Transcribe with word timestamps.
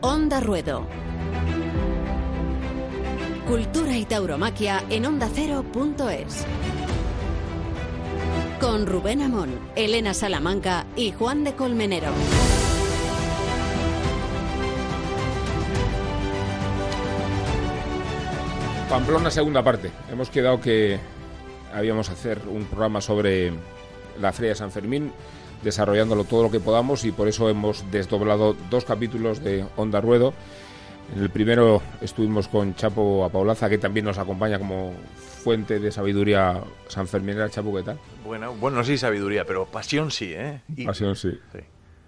Onda 0.00 0.38
Ruedo. 0.38 0.86
Cultura 3.48 3.96
y 3.96 4.04
tauromaquia 4.04 4.84
en 4.90 5.06
ondacero.es. 5.06 6.46
Con 8.60 8.86
Rubén 8.86 9.22
Amón, 9.22 9.58
Elena 9.74 10.14
Salamanca 10.14 10.86
y 10.94 11.10
Juan 11.10 11.42
de 11.42 11.54
Colmenero. 11.54 12.12
Pamplona, 18.88 19.32
segunda 19.32 19.64
parte. 19.64 19.90
Hemos 20.12 20.30
quedado 20.30 20.60
que 20.60 21.00
habíamos 21.74 22.08
hacer 22.08 22.40
un 22.48 22.66
programa 22.66 23.00
sobre 23.00 23.52
la 24.20 24.32
Feria 24.32 24.54
San 24.54 24.70
Fermín, 24.70 25.12
desarrollándolo 25.62 26.24
todo 26.24 26.44
lo 26.44 26.50
que 26.50 26.60
podamos 26.60 27.04
y 27.04 27.12
por 27.12 27.28
eso 27.28 27.48
hemos 27.48 27.90
desdoblado 27.90 28.56
dos 28.70 28.84
capítulos 28.84 29.42
de 29.42 29.64
Onda 29.76 30.00
Ruedo. 30.00 30.34
En 31.14 31.22
el 31.22 31.30
primero 31.30 31.82
estuvimos 32.00 32.48
con 32.48 32.74
Chapo 32.74 33.24
Apaulaza, 33.24 33.68
que 33.70 33.78
también 33.78 34.04
nos 34.04 34.18
acompaña 34.18 34.58
como 34.58 34.92
fuente 35.16 35.78
de 35.78 35.90
sabiduría 35.90 36.62
sanferminera. 36.88 37.48
Chapo, 37.48 37.74
¿qué 37.74 37.82
tal? 37.82 37.98
Bueno, 38.24 38.54
bueno, 38.54 38.84
sí 38.84 38.98
sabiduría, 38.98 39.44
pero 39.44 39.66
pasión 39.66 40.10
sí, 40.10 40.32
¿eh? 40.34 40.60
Pasión 40.84 41.16
sí. 41.16 41.30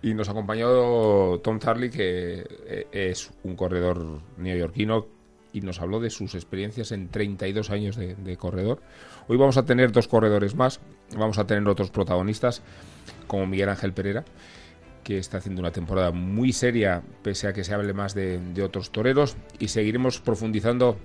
Y 0.02 0.14
nos 0.14 0.28
acompañó 0.28 1.38
Tom 1.38 1.58
Charlie, 1.58 1.90
que 1.90 2.44
eh, 2.66 2.86
es 2.92 3.30
un 3.42 3.56
corredor 3.56 4.20
neoyorquino 4.36 5.06
y 5.52 5.60
nos 5.60 5.80
habló 5.80 6.00
de 6.00 6.10
sus 6.10 6.34
experiencias 6.34 6.92
en 6.92 7.08
32 7.08 7.70
años 7.70 7.96
de, 7.96 8.36
corredor. 8.36 8.80
Hoy 9.28 9.36
vamos 9.36 9.56
a 9.56 9.64
tener 9.64 9.92
dos 9.92 10.08
corredores 10.08 10.54
más, 10.54 10.80
vamos 11.16 11.38
a 11.38 11.46
tener 11.46 11.66
otros 11.68 11.90
protagonistas 11.90 12.62
como 13.30 13.46
Miguel 13.46 13.68
Ángel 13.68 13.92
Pereira, 13.92 14.24
que 15.04 15.16
está 15.16 15.38
haciendo 15.38 15.60
una 15.60 15.70
temporada 15.70 16.10
muy 16.10 16.52
seria, 16.52 17.00
pese 17.22 17.46
a 17.46 17.52
que 17.52 17.62
se 17.62 17.72
hable 17.72 17.92
más 17.92 18.12
de, 18.12 18.40
otros 18.60 18.90
toreros, 18.90 19.36
y 19.60 19.68
seguiremos 19.68 20.18
profundizando 20.18 20.98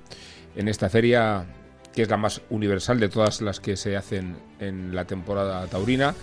en 0.56 0.68
esta 0.68 0.90
feria, 0.90 1.46
que 1.94 2.02
es 2.02 2.10
la 2.10 2.18
más 2.18 2.42
universal 2.50 3.00
de 3.00 3.10
todas 3.10 3.42
las 3.42 3.60
que 3.60 3.78
se 3.78 3.96
hacen 3.96 4.38
en 4.60 4.96
la 4.96 5.06
temporada 5.06 5.68
taurina, 5.68 6.16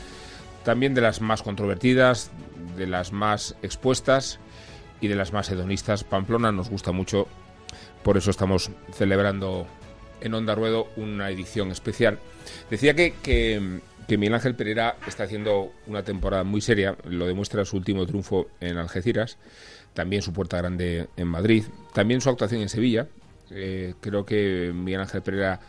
también 0.64 0.92
de 0.92 1.02
las 1.02 1.20
más 1.20 1.44
controvertidas, 1.44 2.32
de 2.76 2.88
las 2.88 3.12
más 3.12 3.54
expuestas 3.62 4.40
y 5.00 5.06
de 5.06 5.14
las 5.14 5.32
más 5.32 5.50
hedonistas. 5.52 6.02
Pamplona 6.02 6.50
nos 6.50 6.68
gusta 6.68 6.90
mucho 6.90 7.28
por 8.02 8.16
eso 8.16 8.32
estamos 8.32 8.72
celebrando 8.92 9.68
en 10.20 10.34
Onda 10.34 10.56
Ruedo 10.56 10.88
una 10.96 11.30
edición 11.30 11.70
especial. 11.70 12.18
Decía 12.70 12.94
que, 12.94 13.14
que, 13.22 13.80
Miguel 14.08 14.34
Ángel 14.34 14.54
Pereira 14.54 14.96
está 15.06 15.24
haciendo 15.24 15.72
una 15.86 16.02
temporada 16.02 16.44
muy 16.44 16.60
seria, 16.60 16.96
lo 17.04 17.26
demuestra 17.26 17.64
su 17.64 17.76
último 17.76 18.06
triunfo 18.06 18.48
en 18.60 18.76
Algeciras, 18.76 19.38
también 19.94 20.22
su 20.22 20.32
puerta 20.32 20.58
grande 20.58 21.08
en 21.16 21.28
Madrid, 21.28 21.64
también 21.94 22.20
su 22.20 22.28
actuación 22.28 22.60
en 22.60 22.68
Sevilla. 22.68 23.08
Eh, 23.50 23.94
creo 24.00 24.24
que 24.24 24.72
Miguel 24.74 25.00
Ángel 25.00 25.22
Pereira 25.22 25.60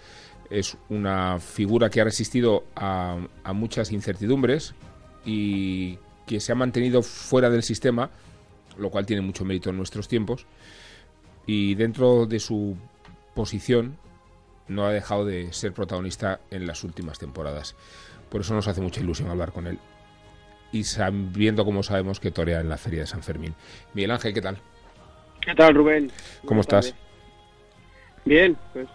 es 0.49 0.77
una 0.89 1.39
figura 1.39 1.89
que 1.89 2.01
ha 2.01 2.03
resistido 2.03 2.65
a 2.75 3.17
muchas 3.53 3.91
incertidumbres 3.91 4.75
y 5.25 5.97
que 6.27 6.39
se 6.39 6.51
ha 6.51 6.55
mantenido 6.55 7.01
fuera 7.01 7.49
del 7.49 7.63
sistema, 7.63 8.11
lo 8.77 8.89
cual 8.89 9.05
tiene 9.05 9.21
mucho 9.21 9.45
mérito 9.45 9.69
en 9.69 9.77
nuestros 9.77 10.07
tiempos 10.07 10.45
y 11.45 11.75
dentro 11.75 12.25
de 12.25 12.39
su 12.39 12.77
posición 13.33 13.97
no 14.67 14.85
ha 14.85 14.91
dejado 14.91 15.25
de 15.25 15.51
ser 15.51 15.73
protagonista 15.73 16.39
en 16.49 16.65
las 16.65 16.83
últimas 16.83 17.19
temporadas. 17.19 17.75
Por 18.33 18.41
eso 18.41 18.55
nos 18.55 18.67
hace 18.67 18.81
mucha 18.81 18.99
ilusión 18.99 19.29
hablar 19.29 19.51
con 19.51 19.67
él. 19.67 19.77
Y 20.71 20.85
sabiendo 20.85 21.65
como 21.65 21.83
sabemos 21.83 22.19
que 22.19 22.31
torea 22.31 22.61
en 22.61 22.67
la 22.67 22.77
Feria 22.77 23.01
de 23.01 23.05
San 23.05 23.21
Fermín. 23.21 23.53
Miguel 23.93 24.09
Ángel, 24.09 24.33
¿qué 24.33 24.41
tal? 24.41 24.57
¿Qué 25.39 25.53
tal, 25.53 25.75
Rubén? 25.75 26.11
¿Cómo 26.43 26.61
estás? 26.61 26.95
Bien, 28.25 28.57
pues 28.73 28.87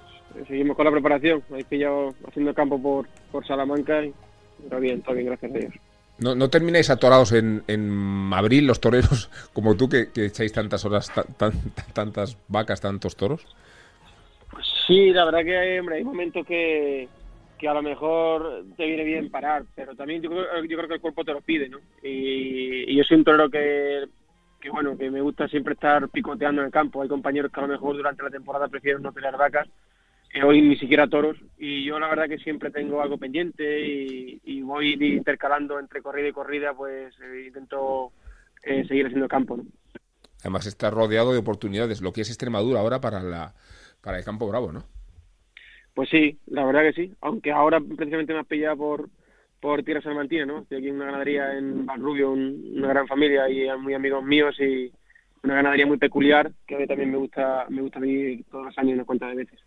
seguimos 0.49 0.77
con 0.77 0.87
la 0.87 0.91
preparación. 0.91 1.45
He 1.57 1.63
pillado 1.63 2.17
haciendo 2.27 2.53
campo 2.53 2.83
por, 2.83 3.07
por 3.31 3.47
Salamanca 3.47 4.05
y 4.05 4.13
todo 4.69 4.81
bien, 4.81 5.03
todo 5.03 5.15
bien, 5.15 5.29
gracias 5.29 5.55
a 5.55 5.57
Dios. 5.57 5.75
¿No, 6.19 6.35
no 6.35 6.51
termináis 6.51 6.91
atorados 6.91 7.31
en, 7.31 7.63
en 7.69 8.33
abril 8.35 8.67
los 8.67 8.81
toreros 8.81 9.31
como 9.53 9.77
tú 9.77 9.89
que, 9.89 10.09
echáis 10.17 10.53
tantas 10.53 10.85
horas, 10.85 11.13
tantas 11.93 12.37
vacas, 12.49 12.81
tantos 12.81 13.15
toros? 13.15 13.47
Pues 14.51 14.67
sí, 14.89 15.13
la 15.13 15.27
verdad 15.27 15.45
que 15.45 15.79
hombre, 15.79 15.99
hay 15.99 16.05
momentos 16.05 16.45
que, 16.45 17.09
que 17.59 17.69
a 17.69 17.75
lo 17.75 17.83
mejor 17.83 18.65
te 18.77 18.87
viene 18.87 19.05
bien 19.05 19.31
parar, 19.31 19.65
pero 19.75 19.95
también 19.95 20.23
yo, 20.23 20.31
yo 20.31 20.77
creo 20.77 20.89
que 20.89 20.95
el 20.95 21.01
cuerpo 21.01 21.25
te 21.25 21.33
lo 21.33 21.41
pide, 21.41 21.69
¿no? 21.69 21.79
Y, 22.03 22.95
yo 22.95 23.05
soy 23.05 23.19
un 23.19 23.25
torero 23.25 23.51
que, 23.51 24.05
que, 24.61 24.71
bueno, 24.71 24.97
que 24.97 25.11
me 25.11 25.21
gusta 25.21 25.49
siempre 25.49 25.75
estar 25.75 26.09
picoteando 26.09 26.63
en 26.63 26.67
el 26.67 26.73
campo. 26.73 27.03
Hay 27.03 27.09
compañeros 27.09 27.53
que 27.53 27.61
a 27.61 27.65
lo 27.65 27.69
mejor 27.69 27.97
durante 27.97 28.23
la 28.23 28.31
temporada 28.31 28.69
prefieren 28.69 29.03
no 29.03 29.13
pelear 29.13 29.37
vacas 29.37 29.69
hoy 30.45 30.63
ni 30.63 30.77
siquiera 30.77 31.09
toros 31.09 31.37
y 31.59 31.85
yo 31.85 31.99
la 31.99 32.09
verdad 32.09 32.29
que 32.29 32.39
siempre 32.39 32.71
tengo 32.71 33.01
algo 33.01 33.19
pendiente 33.19 33.81
y, 33.81 34.63
voy 34.63 34.93
intercalando 34.93 35.79
entre 35.79 36.03
corrida 36.03 36.29
y 36.29 36.33
corrida 36.33 36.75
pues 36.75 37.15
eh, 37.21 37.45
intento 37.47 38.13
eh, 38.63 38.85
seguir 38.87 39.07
haciendo 39.07 39.27
campo 39.27 39.57
¿no? 39.57 39.65
además 40.41 40.67
está 40.67 40.91
rodeado 40.91 41.33
de 41.33 41.39
oportunidades 41.39 42.03
lo 42.03 42.13
que 42.13 42.21
es 42.21 42.29
Extremadura 42.29 42.81
ahora 42.81 43.01
para 43.01 43.23
la 43.23 43.55
para 44.03 44.19
el 44.19 44.25
campo 44.25 44.47
bravo 44.47 44.71
no 44.73 44.85
pues 45.99 46.11
sí 46.11 46.39
la 46.47 46.65
verdad 46.65 46.83
que 46.83 46.93
sí 46.93 47.13
aunque 47.23 47.51
ahora 47.51 47.81
precisamente 47.81 48.33
me 48.33 48.39
has 48.39 48.47
pillado 48.47 48.77
por 48.77 49.09
por 49.59 49.83
Tierra 49.83 50.01
Salmantina 50.01 50.47
no 50.47 50.61
estoy 50.61 50.79
aquí 50.79 50.87
en 50.91 50.95
una 50.95 51.07
ganadería 51.07 51.59
en 51.59 51.87
Valrubio 51.87 52.31
una 52.31 52.87
gran 52.87 53.09
familia 53.09 53.51
y 53.51 53.67
muy 53.81 53.95
amigos 53.95 54.23
míos 54.23 54.55
y 54.61 54.93
una 55.43 55.57
ganadería 55.57 55.87
muy 55.87 55.97
peculiar 55.97 56.53
que 56.69 56.77
a 56.77 56.79
mí 56.79 56.87
también 56.87 57.11
me 57.11 57.17
gusta 57.17 57.67
me 57.69 57.83
gusta 57.83 57.99
vivir 57.99 58.45
todos 58.49 58.67
los 58.67 58.79
años 58.79 58.95
una 58.95 59.05
cuenta 59.07 59.27
de 59.27 59.35
veces. 59.35 59.59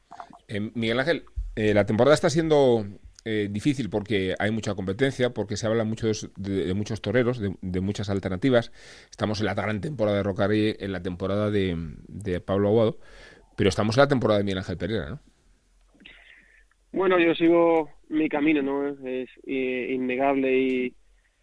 Eh, 0.47 0.71
Miguel 0.73 1.01
Ángel, 1.01 1.25
eh, 1.57 1.73
la 1.73 1.85
temporada 1.85 2.15
está 2.15 2.29
siendo 2.29 2.85
eh, 3.25 3.49
difícil 3.51 3.89
porque 3.89 4.33
hay 4.39 4.51
mucha 4.51 4.73
competencia, 4.73 5.31
porque 5.33 5.57
se 5.57 5.67
habla 5.67 5.83
mucho 5.83 6.07
de, 6.37 6.73
muchos 6.73 7.01
toreros, 7.01 7.41
de, 7.41 7.81
muchas 7.81 8.09
alternativas. 8.09 8.71
Estamos 9.09 9.41
en 9.41 9.47
la 9.47 9.53
gran 9.53 9.81
temporada 9.81 10.15
de 10.15 10.23
Rocaré, 10.23 10.77
en 10.79 10.93
la 10.93 11.03
temporada 11.03 11.51
de, 11.51 11.75
de, 12.07 12.39
Pablo 12.39 12.69
Aguado, 12.69 12.99
pero 13.57 13.67
estamos 13.67 13.97
en 13.97 14.03
la 14.03 14.07
temporada 14.07 14.37
de 14.37 14.45
Miguel 14.45 14.59
Ángel 14.59 14.77
Pereira, 14.77 15.09
¿no? 15.09 15.30
Bueno, 16.91 17.19
yo 17.19 17.33
sigo 17.35 17.89
mi 18.09 18.27
camino, 18.27 18.61
¿no? 18.61 18.87
Es 19.07 19.29
innegable 19.45 20.57
y 20.57 20.95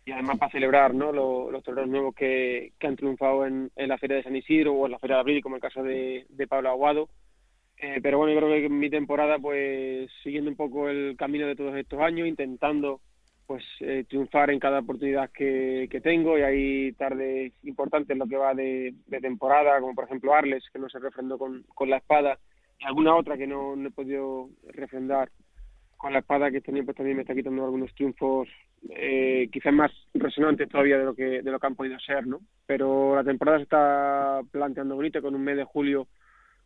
y 0.09 0.13
además 0.13 0.39
para 0.39 0.51
celebrar 0.51 0.95
¿no? 0.95 1.13
los, 1.13 1.63
toreros 1.63 1.89
nuevos 1.89 2.15
que, 2.15 2.73
han 2.81 2.97
triunfado 2.97 3.45
en, 3.45 3.71
la 3.77 3.99
Feria 3.99 4.17
de 4.17 4.23
San 4.23 4.35
Isidro 4.35 4.73
o 4.73 4.87
en 4.87 4.93
la 4.93 4.99
Feria 4.99 5.17
de 5.17 5.21
Abril, 5.21 5.43
como 5.43 5.57
el 5.57 5.61
caso 5.61 5.83
de, 5.83 6.25
Pablo 6.49 6.71
Aguado. 6.71 7.11
Eh, 7.77 8.01
pero 8.03 8.17
bueno, 8.17 8.33
yo 8.33 8.41
creo 8.41 8.51
que 8.53 8.67
en 8.67 8.79
mi 8.79 8.89
temporada, 8.89 9.39
pues 9.39 10.11
siguiendo 10.23 10.51
un 10.51 10.57
poco 10.57 10.89
el 10.89 11.15
camino 11.19 11.47
de 11.47 11.55
todos 11.55 11.77
estos 11.77 12.01
años, 12.01 12.27
intentando 12.27 13.03
pues 13.47 13.63
eh, 13.81 14.05
triunfar 14.09 14.51
en 14.51 14.59
cada 14.59 14.79
oportunidad 14.79 15.31
que, 15.31 15.89
tengo 16.03 16.39
y 16.39 16.43
hay 16.43 16.93
tardes 16.93 17.53
importantes 17.65 18.11
en 18.11 18.19
lo 18.19 18.27
que 18.27 18.37
va 18.37 18.55
de, 18.55 18.95
temporada, 19.21 19.79
como 19.79 19.95
por 19.95 20.05
ejemplo 20.05 20.35
Arles, 20.35 20.65
que 20.73 20.79
no 20.79 20.89
se 20.89 20.99
refrendó 20.99 21.37
con, 21.37 21.65
con 21.75 21.91
la 21.91 21.99
espada, 21.99 22.39
alguna 22.85 23.15
otra 23.15 23.37
que 23.37 23.47
no, 23.47 23.77
no 23.77 23.89
he 23.89 23.93
podido 23.93 24.49
refrendar. 24.69 25.31
Con 25.97 26.13
la 26.13 26.21
espada 26.21 26.51
que 26.53 26.63
año 26.69 26.85
pues 26.85 26.97
también 26.97 27.17
me 27.17 27.23
está 27.23 27.35
quitando 27.35 27.65
algunos 27.65 27.93
triunfos 27.93 28.49
eh, 28.91 29.49
quizás 29.53 29.73
más 29.73 29.91
resonantes 30.15 30.69
todavía 30.69 30.99
de 30.99 31.05
lo 31.05 31.15
que 31.15 31.43
de 31.43 31.51
lo 31.51 31.59
que 31.59 31.67
han 31.67 31.75
podido 31.75 31.99
ser 31.99 32.27
no 32.27 32.41
pero 32.67 33.17
la 33.17 33.25
temporada 33.25 33.59
se 33.59 33.65
está 33.65 34.41
planteando 34.53 34.95
bonita 34.95 35.21
con 35.21 35.35
un 35.35 35.43
mes 35.43 35.57
de 35.57 35.65
julio 35.65 36.07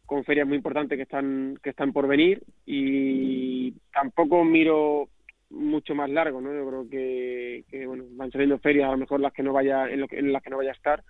con 0.05 0.23
ferias 0.25 0.47
muy 0.47 0.59
importantes 0.59 0.97
que 0.97 1.05
están 1.05 1.59
que 1.63 1.71
están 1.71 1.93
por 1.93 2.07
venir 2.07 2.43
y 2.67 3.73
tampoco 3.93 4.45
miro 4.45 5.09
mucho 5.49 5.95
más 5.95 6.11
largo 6.11 6.41
no 6.43 6.53
yo 6.53 6.69
creo 6.69 6.91
que, 6.91 7.87
bueno 7.87 8.05
van 8.11 8.31
saliendo 8.31 8.59
ferias 8.59 8.89
a 8.89 8.93
lo 8.93 8.99
mejor 8.99 9.21
las 9.21 9.33
que 9.33 9.43
no 9.43 9.55
vaya 9.55 9.89
en, 9.89 10.01
lo 10.01 10.07
en 10.11 10.33
las 10.33 10.43
que 10.43 10.51
no 10.51 10.59
vaya 10.59 10.71
a 10.71 10.75
estar 10.75 11.03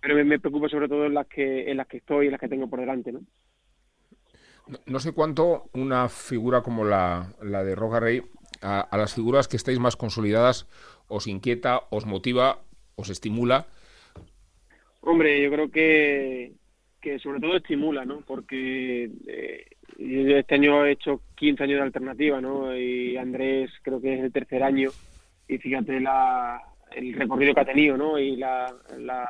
pero 0.00 0.14
me, 0.14 0.22
me 0.22 0.38
preocupa 0.38 0.68
sobre 0.68 0.88
todo 0.88 1.06
en 1.06 1.14
las 1.14 1.26
que 1.26 1.68
en 1.68 1.76
las 1.76 1.88
que 1.88 1.96
estoy 1.96 2.26
y 2.26 2.28
en 2.28 2.32
las 2.32 2.40
que 2.40 2.48
tengo 2.48 2.70
por 2.70 2.78
delante 2.78 3.10
no 3.10 3.22
no, 4.86 5.00
sé 5.00 5.12
cuánto 5.12 5.70
una 5.72 6.08
figura 6.08 6.62
como 6.62 6.84
la, 6.84 7.32
la 7.42 7.64
de 7.64 7.74
Roca 7.74 8.00
Rey, 8.00 8.22
a, 8.62 8.96
las 8.96 9.14
figuras 9.14 9.48
que 9.48 9.56
estáis 9.56 9.78
más 9.78 9.96
consolidadas, 9.96 10.66
os 11.08 11.26
inquieta, 11.26 11.82
os 11.90 12.06
motiva, 12.06 12.60
os 12.96 13.10
estimula. 13.10 13.66
Hombre, 15.00 15.40
yo 15.42 15.50
creo 15.50 15.70
que, 15.70 16.52
que 17.00 17.18
sobre 17.18 17.40
todo 17.40 17.56
estimula, 17.56 18.04
¿no? 18.04 18.20
Porque 18.26 19.10
eh, 19.26 19.66
este 19.98 20.54
año 20.54 20.84
he 20.84 20.92
hecho 20.92 21.22
15 21.36 21.64
años 21.64 21.78
de 21.78 21.84
alternativa, 21.84 22.40
¿no? 22.40 22.76
Y 22.76 23.16
Andrés 23.16 23.70
creo 23.82 24.00
que 24.00 24.14
es 24.14 24.20
el 24.20 24.32
tercer 24.32 24.62
año. 24.62 24.90
Y 25.46 25.58
fíjate 25.58 26.00
la, 26.00 26.60
el 26.92 27.14
recorrido 27.14 27.54
que 27.54 27.60
ha 27.60 27.64
tenido, 27.64 27.96
¿no? 27.96 28.18
Y 28.18 28.36
la, 28.36 28.74
la, 28.98 29.26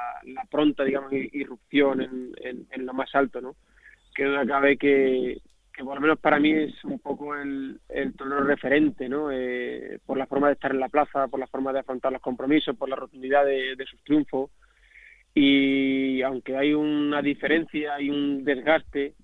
pronta, 0.50 0.85
digamos, 0.85 1.12
irrupción 1.12 2.00
en, 2.00 2.32
en, 2.43 2.67
en, 2.70 2.87
lo 2.87 2.93
más 2.93 3.14
alto, 3.14 3.40
¿no? 3.40 3.56
Que 4.19 4.25
duda 4.25 4.44
cabe 4.44 4.76
que, 4.76 5.38
por 5.79 5.94
lo 5.94 6.00
menos 6.00 6.19
para 6.19 6.41
mí 6.41 6.50
es 6.50 6.82
un 6.82 6.99
poco 6.99 7.37
el, 7.37 7.79
el 7.88 8.12
referente, 8.44 9.09
¿no? 9.09 9.31
Eh, 9.31 10.00
por 10.05 10.19
la 10.19 10.26
forma 10.26 10.49
de 10.49 10.55
estar 10.55 10.73
en 10.73 10.81
la 10.81 10.88
plaza, 10.88 11.29
por 11.29 11.38
la 11.38 11.47
forma 11.47 11.73
de 11.73 11.79
afrontar 11.79 12.11
los 12.11 12.20
compromisos, 12.20 12.76
por 12.76 12.88
la 12.88 12.97
rotundidad 12.97 13.47
de, 13.47 13.76
sus 13.88 14.03
triunfos. 14.03 14.50
y 15.35 16.20
aunque 16.23 16.56
hay 16.56 16.75
una 16.75 17.23
diferencia, 17.23 17.94
hay 17.94 18.11
un 18.11 18.43
desgaste 18.43 19.15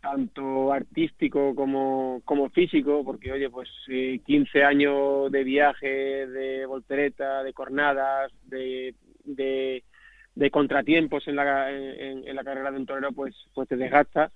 tanto 0.00 0.72
artístico 0.72 1.54
como, 1.54 2.20
como 2.24 2.50
físico, 2.50 3.04
porque 3.04 3.30
oye, 3.30 3.48
pues 3.48 3.68
15 3.86 4.64
años 4.64 5.30
de 5.30 5.44
viaje, 5.44 6.26
de 6.26 6.66
voltereta, 6.66 7.44
de 7.44 7.52
cornadas, 7.52 8.32
de, 8.46 8.96
de, 9.24 9.84
contratiempos 10.50 11.26
en 11.28 11.36
la, 11.36 11.70
en, 11.70 12.34
la 12.34 12.44
carrera 12.44 12.70
de 12.70 12.78
un 12.78 12.86
torero, 12.86 13.12
pues, 13.12 13.34
pues 13.54 13.68
te 13.68 13.76
desgasta, 13.76 14.30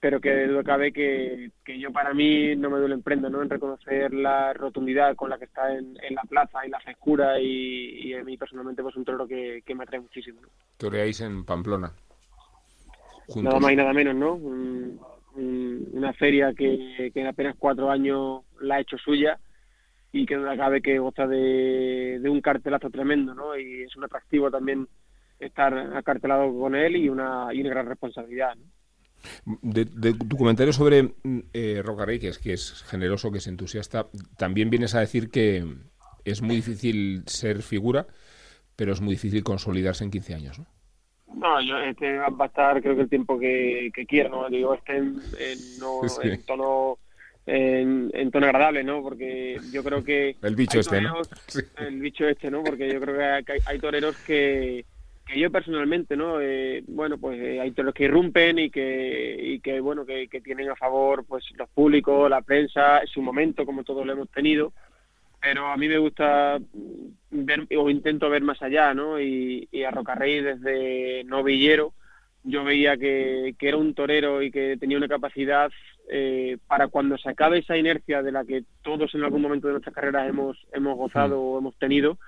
pero 0.00 0.20
que 0.20 0.46
duda 0.46 0.62
cabe 0.62 0.92
que, 0.92 1.50
que 1.64 1.78
yo 1.78 1.92
para 1.92 2.14
mí 2.14 2.56
no 2.56 2.70
me 2.70 2.78
duele 2.78 2.94
en 2.94 3.02
prenda, 3.02 3.28
¿no? 3.28 3.42
En 3.42 3.50
reconocer 3.50 4.12
la 4.12 4.52
rotundidad 4.52 5.14
con 5.14 5.30
la 5.30 5.38
que 5.38 5.44
está 5.44 5.72
en, 5.72 5.96
en 6.02 6.14
la 6.14 6.22
plaza 6.22 6.66
y 6.66 6.70
la 6.70 6.80
frescura 6.80 7.38
y, 7.40 8.08
y, 8.08 8.14
a 8.14 8.24
mí 8.24 8.36
personalmente 8.36 8.82
pues 8.82 8.96
un 8.96 9.04
torero 9.04 9.26
que, 9.26 9.62
que 9.64 9.74
me 9.74 9.84
atrae 9.84 10.00
muchísimo. 10.00 10.40
¿no? 10.40 10.48
Toreáis 10.76 11.20
en 11.20 11.44
Pamplona. 11.44 11.92
Nada 13.36 13.60
más 13.60 13.72
y 13.72 13.76
nada 13.76 13.92
menos, 13.92 14.14
¿no? 14.14 14.38
una 15.34 16.12
feria 16.12 16.52
que, 16.52 17.10
en 17.14 17.26
apenas 17.26 17.56
cuatro 17.58 17.90
años 17.90 18.42
la 18.60 18.76
ha 18.76 18.80
hecho 18.80 18.98
suya 18.98 19.38
y 20.12 20.26
que 20.26 20.36
no 20.36 20.56
cabe 20.56 20.82
que 20.82 20.98
goza 20.98 21.26
de, 21.26 22.20
un 22.24 22.40
cartelazo 22.40 22.90
tremendo, 22.90 23.34
¿no? 23.34 23.56
Y 23.56 23.82
es 23.82 23.96
un 23.96 24.04
atractivo 24.04 24.50
también 24.50 24.86
estar 25.46 25.74
acartelado 25.96 26.52
con 26.58 26.74
él 26.74 26.96
y 26.96 27.08
una, 27.08 27.48
y 27.52 27.60
una 27.60 27.70
gran 27.70 27.86
responsabilidad, 27.86 28.54
De, 29.62 29.86
tu 30.14 30.36
comentario 30.36 30.72
sobre 30.72 31.14
eh, 31.52 31.80
Roca 31.84 32.04
Rey, 32.04 32.18
que 32.18 32.28
es, 32.28 32.38
que 32.38 32.52
es 32.52 32.82
generoso, 32.84 33.30
que 33.30 33.38
es 33.38 33.46
entusiasta, 33.46 34.06
también 34.36 34.70
vienes 34.70 34.94
a 34.94 35.00
decir 35.00 35.30
que 35.30 35.64
es 36.24 36.42
muy 36.42 36.56
difícil 36.56 37.22
ser 37.26 37.62
figura, 37.62 38.06
pero 38.76 38.92
es 38.92 39.00
muy 39.00 39.14
difícil 39.14 39.42
consolidarse 39.42 40.04
en 40.04 40.10
15 40.10 40.34
años, 40.34 40.58
¿no? 40.58 40.66
No, 41.34 41.60
yo, 41.62 41.78
este 41.78 42.18
va 42.18 42.26
a 42.38 42.46
estar 42.46 42.82
creo 42.82 42.94
que 42.94 43.02
el 43.02 43.08
tiempo 43.08 43.38
que, 43.38 43.90
que 43.94 44.04
quiera, 44.04 44.28
¿no? 44.28 44.48
Digo, 44.50 44.74
este 44.74 44.96
en, 44.98 45.20
en, 45.38 46.42
tono 46.44 46.98
en, 47.46 48.30
tono 48.30 48.46
agradable, 48.46 48.84
¿no? 48.84 49.02
Porque 49.02 49.58
yo 49.72 49.82
creo 49.82 50.04
que... 50.04 50.36
El 50.42 50.54
bicho 50.54 50.80
este, 50.80 51.00
¿no? 51.00 51.14
El 51.78 52.00
bicho 52.00 52.26
este, 52.26 52.50
¿no? 52.50 52.62
Porque 52.62 52.92
yo 52.92 53.00
creo 53.00 53.44
que 53.44 53.60
hay, 53.66 53.78
toreros 53.78 54.16
que, 54.18 54.84
que 55.26 55.38
yo 55.38 55.50
personalmente, 55.50 56.16
¿no? 56.16 56.40
Eh, 56.40 56.82
bueno, 56.88 57.18
pues 57.18 57.40
eh, 57.40 57.60
hay 57.60 57.70
toreros 57.72 57.94
que 57.94 58.04
irrumpen 58.04 58.58
y 58.58 58.70
que, 58.70 59.38
y 59.40 59.60
que 59.60 59.80
bueno, 59.80 60.04
que, 60.04 60.28
que 60.28 60.40
tienen 60.40 60.70
a 60.70 60.76
favor 60.76 61.24
pues 61.26 61.44
los 61.56 61.68
públicos, 61.70 62.28
la 62.28 62.42
prensa, 62.42 63.00
su 63.06 63.22
momento, 63.22 63.64
como 63.64 63.84
todos 63.84 64.04
lo 64.04 64.12
hemos 64.12 64.30
tenido 64.30 64.72
pero 65.42 65.66
a 65.66 65.76
mí 65.76 65.88
me 65.88 65.98
gusta 65.98 66.60
ver 67.30 67.66
o 67.76 67.90
intento 67.90 68.30
ver 68.30 68.42
más 68.42 68.62
allá, 68.62 68.94
¿no? 68.94 69.20
Y, 69.20 69.68
a 69.84 69.90
Rocarrey 69.90 70.40
desde 70.40 71.24
novillero 71.24 71.92
yo 72.44 72.62
veía 72.64 72.96
que, 72.96 73.54
era 73.60 73.76
un 73.76 73.94
torero 73.94 74.40
y 74.40 74.52
que 74.52 74.76
tenía 74.78 74.96
una 74.96 75.08
capacidad 75.08 75.70
eh, 76.08 76.58
para 76.68 76.88
cuando 76.88 77.18
se 77.18 77.28
acabe 77.28 77.58
esa 77.58 77.76
inercia 77.76 78.22
de 78.22 78.32
la 78.32 78.44
que 78.44 78.64
todos 78.82 79.14
en 79.14 79.24
algún 79.24 79.42
momento 79.42 79.66
de 79.66 79.72
nuestras 79.72 79.94
carreras 79.94 80.28
hemos 80.28 80.56
hemos 80.72 80.96
gozado 80.96 81.40
o 81.40 81.58
hemos 81.58 81.76
tenido 81.76 82.18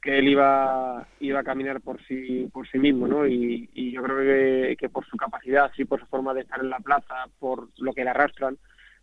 que 0.00 0.18
él 0.18 0.28
iba 0.28 1.06
iba 1.20 1.40
a 1.40 1.44
caminar 1.44 1.80
por 1.80 2.00
sí 2.06 2.48
por 2.52 2.68
sí 2.68 2.78
mismo 2.78 3.06
no 3.08 3.26
y, 3.26 3.68
yo 3.92 4.02
creo 4.02 4.18
que, 4.18 4.76
que 4.76 4.88
por 4.88 5.04
su 5.06 5.16
capacidad 5.16 5.70
y 5.76 5.84
por 5.84 6.00
su 6.00 6.06
forma 6.06 6.34
de 6.34 6.42
estar 6.42 6.60
en 6.60 6.70
la 6.70 6.78
plaza 6.78 7.26
por 7.38 7.68
lo 7.78 7.92
que 7.92 8.04
le 8.04 8.10
arrastran 8.10 8.58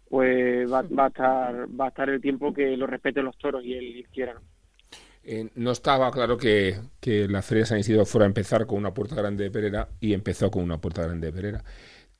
pues 0.09 0.71
va, 0.71 0.83
va, 0.83 1.05
a 1.05 1.07
estar 1.07 1.67
va 1.79 1.85
a 1.85 1.89
estar 1.89 2.09
el 2.09 2.21
tiempo 2.21 2.53
que 2.53 2.77
lo 2.77 2.87
respeten 2.87 3.25
los 3.25 3.37
toros 3.37 3.63
y 3.65 3.73
él 3.73 4.07
quiera. 4.13 4.39
Eh, 5.23 5.49
no 5.55 5.71
estaba 5.71 6.11
claro 6.11 6.37
que, 6.37 6.79
que, 6.99 7.27
la 7.27 7.41
Feria 7.41 7.63
de 7.63 7.67
San 7.67 7.79
Isidro 7.79 8.05
fuera 8.05 8.25
a 8.25 8.27
empezar 8.27 8.67
con 8.67 8.77
una 8.77 8.93
puerta 8.93 9.15
grande 9.15 9.45
de 9.45 9.51
Perera 9.51 9.89
y 9.99 10.13
empezó 10.13 10.51
con 10.51 10.63
una 10.63 10.79
puerta 10.79 11.01
grande 11.01 11.27
de 11.27 11.33
Perera. 11.33 11.63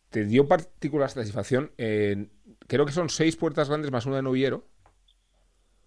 ¿Te 0.10 0.26
dio 0.26 0.48
particular 0.48 1.10
satisfacción? 1.10 1.72
creo 1.78 2.86
que 2.86 2.92
son 2.92 3.10
seis 3.10 3.36
puertas 3.36 3.70
grandes 3.70 3.92
más 3.92 4.08
una 4.08 4.16
de 4.16 4.24
Noviero. 4.24 4.66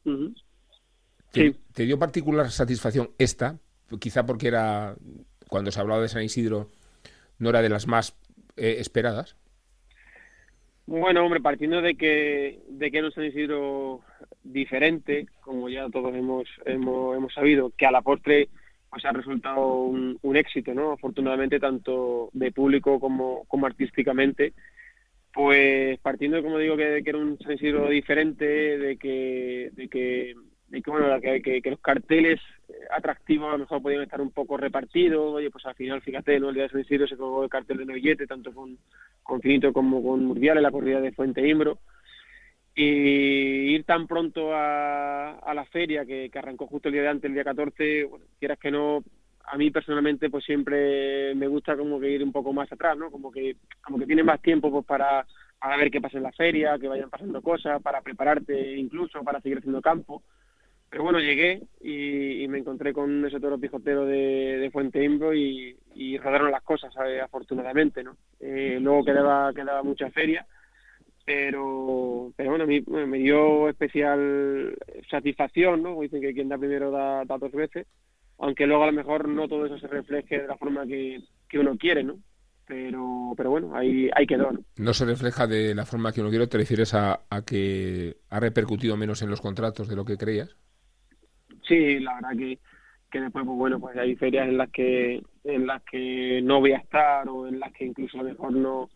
¿Te, 0.04 0.47
sí. 1.32 1.56
¿Te 1.72 1.84
dio 1.84 1.98
particular 1.98 2.50
satisfacción 2.50 3.10
esta? 3.18 3.58
Quizá 3.98 4.26
porque 4.26 4.48
era, 4.48 4.96
cuando 5.48 5.70
se 5.70 5.80
hablaba 5.80 6.02
de 6.02 6.08
San 6.08 6.22
Isidro, 6.22 6.68
no 7.38 7.50
era 7.50 7.62
de 7.62 7.68
las 7.68 7.86
más 7.86 8.16
eh, 8.56 8.76
esperadas. 8.78 9.36
Bueno, 10.86 11.24
hombre, 11.24 11.40
partiendo 11.40 11.82
de 11.82 11.96
que, 11.96 12.60
de 12.68 12.90
que 12.90 12.98
era 12.98 13.06
un 13.06 13.12
San 13.12 13.24
Isidro 13.24 14.00
diferente, 14.42 15.26
como 15.40 15.68
ya 15.68 15.88
todos 15.90 16.14
hemos, 16.14 16.48
hemos, 16.64 17.16
hemos 17.16 17.34
sabido, 17.34 17.72
que 17.76 17.86
a 17.86 17.90
la 17.90 18.02
postre 18.02 18.48
pues 18.90 19.04
ha 19.04 19.12
resultado 19.12 19.82
un, 19.82 20.18
un 20.22 20.36
éxito, 20.36 20.72
¿no? 20.72 20.92
Afortunadamente, 20.92 21.60
tanto 21.60 22.30
de 22.32 22.52
público 22.52 22.98
como, 22.98 23.44
como 23.44 23.66
artísticamente. 23.66 24.54
Pues 25.32 25.98
partiendo, 26.00 26.42
como 26.42 26.58
digo, 26.58 26.76
que, 26.76 27.02
que 27.04 27.10
era 27.10 27.18
un 27.18 27.38
San 27.38 27.52
Isidro 27.52 27.90
diferente, 27.90 28.46
de 28.46 28.96
que, 28.96 29.70
de 29.74 29.88
que 29.88 30.34
y 30.70 30.82
que, 30.82 30.90
bueno, 30.90 31.20
que, 31.20 31.40
que, 31.40 31.70
los 31.70 31.80
carteles 31.80 32.40
atractivos 32.90 33.48
a 33.48 33.52
lo 33.52 33.58
mejor 33.58 33.82
podían 33.82 34.02
estar 34.02 34.20
un 34.20 34.30
poco 34.30 34.56
repartidos. 34.56 35.34
Oye, 35.34 35.50
pues 35.50 35.64
al 35.66 35.74
final, 35.74 36.02
fíjate. 36.02 36.36
El 36.36 36.54
día 36.54 36.64
de 36.64 36.68
San 36.68 36.80
Isidro 36.80 37.06
se 37.06 37.16
colgó 37.16 37.44
el 37.44 37.50
cartel 37.50 37.78
de 37.78 37.86
Novillete, 37.86 38.26
tanto 38.26 38.52
con, 38.52 38.76
con 39.22 39.40
Finito 39.40 39.72
como 39.72 40.02
con 40.02 40.24
Murdial 40.24 40.58
en 40.58 40.62
la 40.62 40.70
corrida 40.70 41.00
de 41.00 41.12
Fuente 41.12 41.46
Imbro. 41.46 41.78
Y 42.74 43.74
ir 43.74 43.84
tan 43.84 44.06
pronto 44.06 44.54
a, 44.54 45.38
a 45.38 45.54
la 45.54 45.64
feria, 45.64 46.04
que, 46.04 46.30
que, 46.30 46.38
arrancó 46.38 46.66
justo 46.66 46.88
el 46.88 46.94
día 46.94 47.02
de 47.02 47.08
antes, 47.08 47.28
el 47.28 47.34
día 47.34 47.44
14, 47.44 48.04
bueno, 48.04 48.24
quieras 48.38 48.58
que 48.58 48.70
no, 48.70 49.02
a 49.50 49.56
mí 49.56 49.70
personalmente 49.70 50.30
pues 50.30 50.44
siempre 50.44 51.34
me 51.34 51.48
gusta 51.48 51.76
como 51.76 51.98
que 51.98 52.10
ir 52.10 52.22
un 52.22 52.32
poco 52.32 52.52
más 52.52 52.70
atrás, 52.70 52.96
¿no? 52.96 53.10
Como 53.10 53.32
que, 53.32 53.56
como 53.82 53.98
que 53.98 54.06
tienes 54.06 54.24
más 54.24 54.40
tiempo 54.40 54.70
pues 54.70 54.86
para, 54.86 55.26
para 55.58 55.76
ver 55.76 55.90
qué 55.90 56.00
pasa 56.00 56.18
en 56.18 56.22
la 56.22 56.32
feria, 56.32 56.78
que 56.78 56.88
vayan 56.88 57.10
pasando 57.10 57.42
cosas, 57.42 57.82
para 57.82 58.00
prepararte 58.00 58.76
incluso, 58.76 59.22
para 59.24 59.40
seguir 59.40 59.58
haciendo 59.58 59.80
campo. 59.80 60.22
Pero 60.90 61.02
bueno, 61.02 61.20
llegué 61.20 61.62
y, 61.80 62.46
me 62.48 62.58
encontré 62.58 62.94
con 62.94 63.24
ese 63.26 63.40
toro 63.40 63.58
pijotero 63.58 64.06
de, 64.06 64.58
de 64.58 64.70
Fuente 64.70 65.04
Imbro 65.04 65.34
y, 65.34 65.76
rodaron 66.18 66.50
las 66.50 66.62
cosas, 66.62 66.94
afortunadamente, 67.22 68.02
¿no? 68.02 68.16
Eh, 68.40 68.78
luego 68.80 69.04
quedaba, 69.04 69.52
quedaba 69.52 69.82
mucha 69.82 70.10
feria, 70.10 70.46
pero, 71.24 72.32
pero 72.36 72.50
bueno, 72.50 72.66
mí 72.66 72.82
me 72.86 73.18
dio 73.18 73.68
especial 73.68 74.74
satisfacción, 75.10 75.82
¿no? 75.82 76.00
Dicen 76.00 76.22
que 76.22 76.32
quien 76.32 76.48
da 76.48 76.56
primero 76.56 76.90
da, 76.90 77.24
dos 77.24 77.52
veces, 77.52 77.86
aunque 78.38 78.66
luego 78.66 78.84
a 78.84 78.86
lo 78.86 78.92
mejor 78.92 79.28
no 79.28 79.46
todo 79.46 79.66
eso 79.66 79.78
se 79.78 79.88
refleje 79.88 80.40
de 80.40 80.48
la 80.48 80.56
forma 80.56 80.86
que, 80.86 81.20
que 81.48 81.58
uno 81.58 81.76
quiere, 81.76 82.02
¿no? 82.02 82.18
pero 82.66 83.32
pero 83.36 83.50
bueno, 83.50 83.74
ahí, 83.74 84.10
ahí 84.14 84.26
quedó. 84.26 84.52
¿no? 84.52 84.60
¿no? 84.76 84.94
se 84.94 85.06
refleja 85.06 85.46
de 85.46 85.74
la 85.74 85.86
forma 85.86 86.12
que 86.12 86.20
uno 86.20 86.30
quiere? 86.30 86.46
¿Te 86.46 86.58
refieres 86.58 86.94
a, 86.94 87.20
a 87.30 87.42
que 87.42 88.18
ha 88.28 88.40
repercutido 88.40 88.96
menos 88.96 89.22
en 89.22 89.30
los 89.30 89.40
contratos 89.40 89.88
de 89.88 89.96
lo 89.96 90.04
que 90.04 90.18
creías? 90.18 90.54
Sí, 91.68 92.00
la 92.00 92.14
verdad 92.14 92.36
que, 92.36 92.58
que 93.10 93.20
después, 93.20 93.44
pues 93.44 93.58
bueno, 93.58 93.78
pues 93.78 93.96
hay 93.96 94.16
ferias 94.16 94.48
en 94.48 94.58
las 94.58 94.70
que 94.70 95.22
en 95.44 95.66
las 95.66 95.82
que 95.84 96.40
no 96.42 96.60
voy 96.60 96.72
a 96.72 96.78
estar 96.78 97.28
o 97.28 97.46
en 97.46 97.60
las 97.60 97.72
que 97.72 97.86
incluso 97.86 98.18
a 98.18 98.22
lo 98.22 98.30
mejor 98.30 98.52
no 98.52 98.90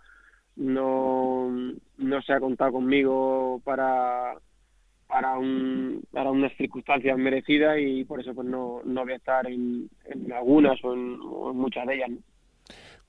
no, 0.56 1.50
no 1.98 2.22
se 2.22 2.32
ha 2.32 2.40
contado 2.40 2.72
conmigo 2.72 3.60
para 3.64 4.34
para 5.06 5.38
un 5.38 6.02
para 6.10 6.30
unas 6.30 6.56
circunstancias 6.56 7.16
merecidas 7.18 7.76
y 7.80 8.04
por 8.04 8.20
eso 8.20 8.34
pues 8.34 8.48
no, 8.48 8.80
no 8.84 9.02
voy 9.02 9.12
a 9.12 9.16
estar 9.16 9.46
en, 9.46 9.90
algunas 10.34 10.82
o 10.84 10.94
en, 10.94 11.18
muchas 11.18 11.86
de 11.86 11.94
ellas. 11.94 12.10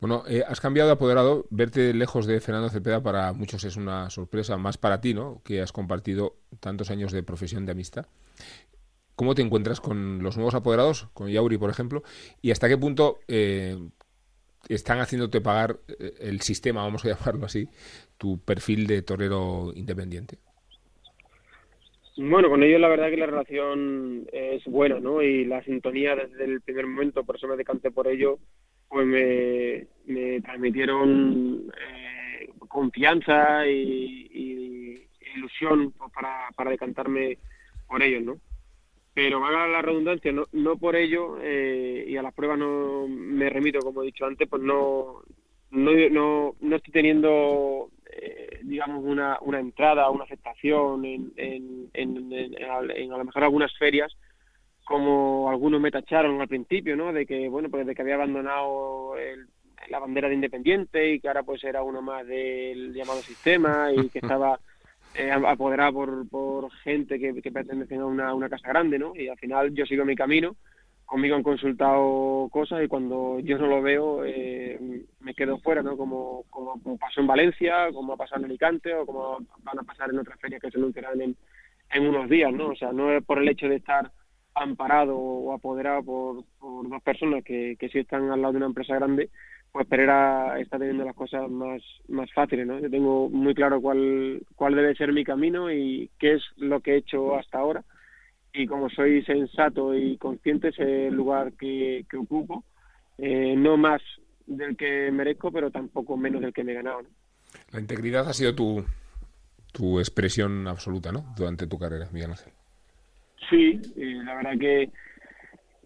Bueno, 0.01 0.23
eh, 0.27 0.43
has 0.45 0.59
cambiado 0.59 0.89
de 0.89 0.93
apoderado. 0.95 1.45
Verte 1.49 1.93
lejos 1.93 2.25
de 2.25 2.41
Fernando 2.41 2.69
Cepeda 2.69 3.01
para 3.01 3.31
muchos 3.31 3.63
es 3.63 3.77
una 3.77 4.09
sorpresa, 4.09 4.57
más 4.57 4.77
para 4.77 4.99
ti, 4.99 5.13
¿no? 5.13 5.41
Que 5.45 5.61
has 5.61 5.71
compartido 5.71 6.35
tantos 6.59 6.91
años 6.91 7.13
de 7.13 7.23
profesión 7.23 7.65
de 7.65 7.71
amistad. 7.71 8.05
¿Cómo 9.15 9.35
te 9.35 9.43
encuentras 9.43 9.79
con 9.79 10.23
los 10.23 10.37
nuevos 10.37 10.55
apoderados, 10.55 11.07
con 11.13 11.29
Yauri, 11.29 11.57
por 11.57 11.69
ejemplo? 11.69 12.03
¿Y 12.41 12.51
hasta 12.51 12.67
qué 12.67 12.77
punto 12.77 13.19
eh, 13.27 13.77
están 14.67 14.99
haciéndote 14.99 15.39
pagar 15.39 15.77
eh, 15.99 16.13
el 16.21 16.41
sistema, 16.41 16.83
vamos 16.83 17.05
a 17.05 17.09
llamarlo 17.13 17.45
así, 17.45 17.67
tu 18.17 18.39
perfil 18.39 18.87
de 18.87 19.03
torero 19.03 19.71
independiente? 19.75 20.37
Bueno, 22.17 22.49
con 22.49 22.63
ellos 22.63 22.79
la 22.79 22.89
verdad 22.89 23.09
que 23.09 23.17
la 23.17 23.25
relación 23.25 24.27
es 24.31 24.63
buena, 24.65 24.99
¿no? 24.99 25.21
Y 25.21 25.45
la 25.45 25.63
sintonía 25.63 26.15
desde 26.15 26.45
el 26.45 26.61
primer 26.61 26.85
momento, 26.85 27.23
por 27.23 27.35
eso 27.35 27.47
me 27.47 27.57
decanté 27.57 27.89
por 27.89 28.07
ello, 28.07 28.37
pues 28.87 29.05
me, 29.07 30.41
transmitieron 30.41 31.71
eh, 31.71 32.49
confianza 32.67 33.67
y, 33.67 35.07
ilusión 35.35 35.91
pues, 35.93 36.11
para 36.55 36.69
decantarme 36.69 37.39
por 37.87 38.03
ellos, 38.03 38.21
¿no? 38.21 38.39
Pero 39.13 39.39
valga 39.39 39.67
la 39.67 39.81
redundancia, 39.81 40.31
no, 40.31 40.45
no 40.51 40.77
por 40.77 40.95
ello, 40.95 41.37
eh, 41.41 42.05
y 42.07 42.17
a 42.17 42.23
las 42.23 42.33
pruebas 42.33 42.57
no 42.57 43.07
me 43.07 43.49
remito, 43.49 43.79
como 43.79 44.01
he 44.01 44.07
dicho 44.07 44.25
antes, 44.25 44.47
pues 44.49 44.61
no, 44.61 45.21
no, 45.69 45.91
no, 46.09 46.55
no 46.59 46.75
estoy 46.75 46.91
teniendo, 46.91 47.89
eh, 48.11 48.59
digamos, 48.63 49.03
una, 49.03 49.37
una 49.41 49.59
entrada, 49.59 50.09
una 50.09 50.23
aceptación 50.23 51.05
en, 51.05 51.31
en, 51.35 51.89
en, 51.93 52.33
en, 52.33 53.11
a 53.11 53.17
lo 53.17 53.25
mejor 53.25 53.43
algunas 53.43 53.75
ferias, 53.77 54.15
como 54.85 55.49
algunos 55.49 55.79
me 55.79 55.91
tacharon 55.91 56.41
al 56.41 56.47
principio, 56.47 56.95
¿no? 56.95 57.13
De 57.13 57.25
que, 57.25 57.47
bueno, 57.49 57.69
pues 57.69 57.85
de 57.85 57.95
que 57.95 58.01
había 58.01 58.15
abandonado 58.15 59.15
la 59.89 59.99
bandera 59.99 60.27
de 60.27 60.35
Independiente 60.35 61.13
y 61.13 61.19
que 61.19 61.27
ahora 61.27 61.43
pues 61.43 61.63
era 61.63 61.83
uno 61.83 62.01
más 62.01 62.25
del 62.25 62.93
llamado 62.93 63.21
sistema 63.21 63.91
y 63.95 64.09
que 64.09 64.19
estaba 64.23 64.59
eh, 65.15 65.31
apoderado 65.31 65.93
por, 65.93 66.29
por 66.29 66.71
gente 66.83 67.19
que, 67.19 67.41
que 67.41 67.51
pertenece 67.51 67.95
a 67.95 68.05
una, 68.05 68.33
una 68.33 68.49
casa 68.49 68.67
grande, 68.69 68.97
¿no? 68.97 69.15
Y 69.15 69.27
al 69.27 69.37
final 69.37 69.73
yo 69.73 69.85
sigo 69.85 70.05
mi 70.05 70.15
camino, 70.15 70.55
conmigo 71.05 71.35
han 71.35 71.43
consultado 71.43 72.49
cosas 72.51 72.83
y 72.83 72.87
cuando 72.87 73.39
yo 73.39 73.57
no 73.57 73.67
lo 73.67 73.81
veo 73.81 74.25
eh, 74.25 74.79
me 75.19 75.33
quedo 75.33 75.59
fuera, 75.59 75.83
¿no? 75.83 75.95
Como, 75.97 76.43
como, 76.49 76.97
pasó 76.97 77.21
en 77.21 77.27
Valencia, 77.27 77.91
como 77.93 78.13
ha 78.13 78.17
pasado 78.17 78.39
en 78.39 78.45
Alicante 78.45 78.93
o 78.95 79.05
como 79.05 79.37
van 79.63 79.79
a 79.79 79.83
pasar 79.83 80.09
en 80.09 80.19
otras 80.19 80.39
ferias 80.39 80.61
que 80.61 80.71
se 80.71 80.77
anunciarán 80.77 81.21
en, 81.21 81.35
en 81.91 82.07
unos 82.07 82.29
días, 82.29 82.51
¿no? 82.51 82.69
O 82.69 82.75
sea, 82.75 82.91
no 82.91 83.11
es 83.11 83.23
por 83.23 83.39
el 83.39 83.49
hecho 83.49 83.67
de 83.67 83.75
estar 83.75 84.11
amparado 84.55 85.17
o 85.17 85.53
apoderado 85.53 86.03
por, 86.03 86.45
por 86.59 86.89
dos 86.89 87.01
personas 87.03 87.43
que, 87.43 87.75
que 87.79 87.89
sí 87.89 87.99
están 87.99 88.29
al 88.31 88.41
lado 88.41 88.53
de 88.53 88.57
una 88.57 88.67
empresa 88.67 88.95
grande, 88.95 89.29
pues 89.73 89.87
Pereira 89.87 90.59
está 90.59 90.77
teniendo 90.77 91.03
las 91.03 91.15
cosas 91.15 91.49
más, 91.49 91.81
más 92.07 92.31
fáciles, 92.31 92.67
¿no? 92.67 92.79
Yo 92.79 92.91
tengo 92.91 93.27
muy 93.27 93.55
claro 93.55 93.81
cuál, 93.81 94.43
cuál 94.55 94.75
debe 94.75 94.93
ser 94.95 95.11
mi 95.11 95.23
camino 95.23 95.71
y 95.71 96.11
qué 96.19 96.33
es 96.33 96.43
lo 96.57 96.79
que 96.79 96.93
he 96.93 96.97
hecho 96.97 97.35
hasta 97.35 97.57
ahora. 97.57 97.83
Y 98.53 98.67
como 98.67 98.87
soy 98.91 99.23
sensato 99.23 99.95
y 99.95 100.15
consciente, 100.17 100.67
es 100.67 100.77
el 100.77 101.15
lugar 101.15 101.53
que, 101.53 102.05
que 102.07 102.17
ocupo. 102.17 102.63
Eh, 103.17 103.55
no 103.57 103.75
más 103.75 103.99
del 104.45 104.77
que 104.77 105.09
merezco, 105.11 105.51
pero 105.51 105.71
tampoco 105.71 106.17
menos 106.17 106.41
del 106.41 106.53
que 106.53 106.63
me 106.63 106.73
he 106.73 106.75
ganado. 106.75 107.01
La 107.71 107.79
integridad 107.79 108.29
ha 108.29 108.33
sido 108.33 108.53
tu, 108.53 108.85
tu 109.71 109.99
expresión 109.99 110.67
absoluta, 110.67 111.11
¿no? 111.11 111.33
Durante 111.35 111.65
tu 111.65 111.79
carrera, 111.79 112.09
Miguel 112.11 112.29
Ángel. 112.29 112.53
Sí, 113.49 113.81
la 113.95 114.35
verdad 114.35 114.59
que, 114.59 114.91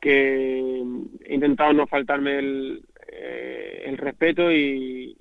que 0.02 0.84
he 1.24 1.34
intentado 1.34 1.72
no 1.72 1.88
faltarme 1.88 2.38
el, 2.40 2.84
eh, 3.08 3.84
el 3.86 3.98
respeto 3.98 4.52
y, 4.52 5.16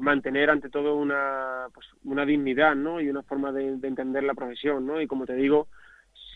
mantener 0.00 0.50
ante 0.50 0.68
todo 0.68 0.96
una, 0.96 1.68
pues, 1.72 1.86
una 2.04 2.26
dignidad 2.26 2.74
¿no? 2.74 3.00
y 3.00 3.08
una 3.08 3.22
forma 3.22 3.52
de, 3.52 3.68
entender 3.68 4.22
la 4.22 4.34
profesión. 4.34 4.86
¿no? 4.86 5.00
Y 5.00 5.06
como 5.06 5.24
te 5.24 5.34
digo, 5.34 5.68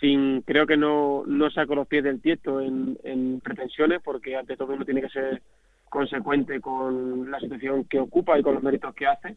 sin 0.01 0.41
creo 0.41 0.67
que 0.67 0.79
no, 0.79 1.25
no 1.27 1.51
saco 1.51 1.75
los 1.75 1.87
pies 1.87 2.03
del 2.03 2.23
tiesto 2.23 2.63
en, 2.63 2.97
en 3.05 3.41
pretensiones 3.41 4.01
porque 4.03 4.37
ante 4.37 4.57
todo 4.57 4.73
uno 4.73 4.87
tiene 4.87 5.03
que 5.03 5.11
ser 5.11 5.43
consecuente 5.91 6.63
con 6.63 7.31
la 7.31 7.39
situación 7.41 7.85
que 7.85 7.99
ocupa 7.99 8.39
y 8.39 8.43
con 8.43 8.55
los 8.55 8.63
méritos 8.63 8.95
que 8.95 9.07
hace 9.07 9.37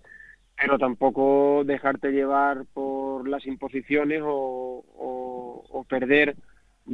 pero 0.62 0.78
tampoco 0.78 1.64
dejarte 1.66 2.12
llevar 2.12 2.66
por 2.72 3.28
las 3.28 3.46
imposiciones 3.48 4.22
o, 4.24 4.84
o, 4.96 5.86
perder 5.90 6.36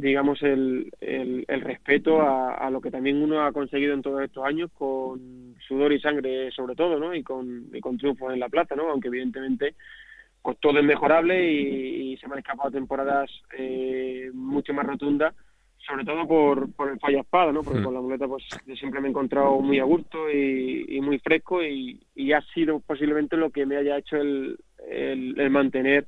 digamos 0.00 0.40
el, 0.42 0.92
el, 1.00 1.60
respeto 1.60 2.22
a, 2.22 2.70
lo 2.70 2.80
que 2.80 2.90
también 2.90 3.20
uno 3.20 3.44
ha 3.44 3.52
conseguido 3.52 3.94
en 3.94 4.02
todos 4.02 4.22
estos 4.22 4.44
años 4.44 4.70
con 4.72 5.56
sudor 5.66 5.92
y 5.92 6.00
sangre 6.00 6.52
sobre 6.52 6.76
todo 6.76 7.00
no 7.00 7.12
y 7.14 7.22
con, 7.24 7.66
y 7.72 7.80
con 7.80 7.98
triunfos 7.98 8.32
en 8.32 8.38
la 8.38 8.48
plaza 8.48 8.76
no 8.76 8.90
aunque 8.90 9.08
evidentemente 9.08 9.74
pues 10.40 10.56
todo 10.60 10.78
es 10.78 10.84
mejorable 10.84 11.50
y, 11.52 12.16
se 12.18 12.26
me 12.28 12.34
han 12.34 12.38
escapado 12.38 12.70
temporadas 12.70 13.28
eh, 13.58 14.30
mucho 14.32 14.72
más 14.72 14.86
rotundas 14.86 15.34
sobre 15.86 16.04
todo 16.04 16.26
por, 16.26 16.72
por 16.74 16.90
el 16.90 16.98
fallo 16.98 17.20
espada, 17.20 17.52
¿no? 17.52 17.62
Porque 17.62 17.80
mm. 17.80 17.84
con 17.84 17.94
la 17.94 18.00
muleta 18.00 18.26
pues 18.26 18.44
yo 18.66 18.74
siempre 18.76 19.00
me 19.00 19.06
he 19.06 19.10
encontrado 19.10 19.58
muy 19.60 19.78
a 19.78 19.84
gusto 19.84 20.30
y, 20.30 21.00
muy 21.00 21.18
fresco 21.20 21.62
y, 21.62 22.00
ha 22.32 22.42
sido 22.52 22.80
posiblemente 22.80 23.36
lo 23.36 23.50
que 23.50 23.64
me 23.64 23.76
haya 23.76 23.96
hecho 23.96 24.16
el, 24.16 24.58
el, 24.90 25.50
mantener 25.50 26.06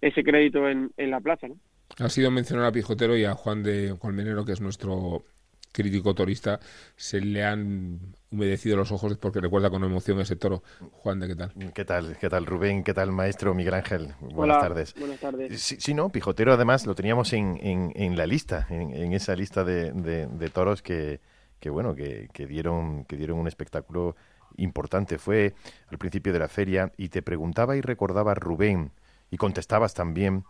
ese 0.00 0.22
crédito 0.22 0.68
en, 0.68 0.90
en 0.96 1.10
la 1.10 1.20
plaza, 1.20 1.48
¿no? 1.48 1.56
Ha 2.00 2.08
sido 2.08 2.30
mencionar 2.30 2.66
a 2.66 2.72
Pijotero 2.72 3.16
y 3.16 3.24
a 3.24 3.34
Juan 3.34 3.62
de 3.62 3.96
Colmenero, 3.98 4.44
que 4.44 4.52
es 4.52 4.60
nuestro 4.60 5.24
crítico 5.72 6.14
torista, 6.14 6.60
se 6.96 7.20
le 7.20 7.44
han 7.44 8.00
humedecido 8.30 8.76
los 8.76 8.90
ojos 8.90 9.16
porque 9.16 9.40
recuerda 9.40 9.70
con 9.70 9.84
emoción 9.84 10.20
ese 10.20 10.36
toro. 10.36 10.62
Juan, 10.92 11.20
¿de 11.20 11.28
qué 11.28 11.36
tal? 11.36 11.52
¿Qué 11.74 11.84
tal? 11.84 12.16
¿Qué 12.18 12.28
tal, 12.28 12.46
Rubén? 12.46 12.82
¿Qué 12.84 12.94
tal, 12.94 13.12
maestro 13.12 13.54
Miguel 13.54 13.74
Ángel? 13.74 14.14
Buenas 14.20 14.60
tardes. 14.60 14.94
Buenas 14.98 15.20
tardes. 15.20 15.60
Sí, 15.60 15.94
no, 15.94 16.08
Pijotero 16.08 16.52
además 16.52 16.86
lo 16.86 16.94
teníamos 16.94 17.32
en, 17.32 17.58
en, 17.62 18.16
la 18.16 18.26
lista, 18.26 18.66
en, 18.70 19.12
esa 19.12 19.34
lista 19.36 19.64
de, 19.64 19.92
de, 19.92 20.50
toros 20.50 20.82
que, 20.82 21.20
que 21.60 21.70
bueno, 21.70 21.94
que, 21.94 22.28
que, 22.32 22.46
dieron, 22.46 23.04
que 23.04 23.16
dieron 23.16 23.38
un 23.38 23.46
espectáculo 23.46 24.16
importante. 24.56 25.18
Fue 25.18 25.54
al 25.88 25.98
principio 25.98 26.32
de 26.32 26.38
la 26.38 26.48
feria 26.48 26.92
y 26.96 27.08
te 27.08 27.22
preguntaba 27.22 27.76
y 27.76 27.80
recordaba 27.80 28.34
Rubén 28.34 28.90
y 29.30 29.36
contestabas 29.36 29.94
también 29.94 30.44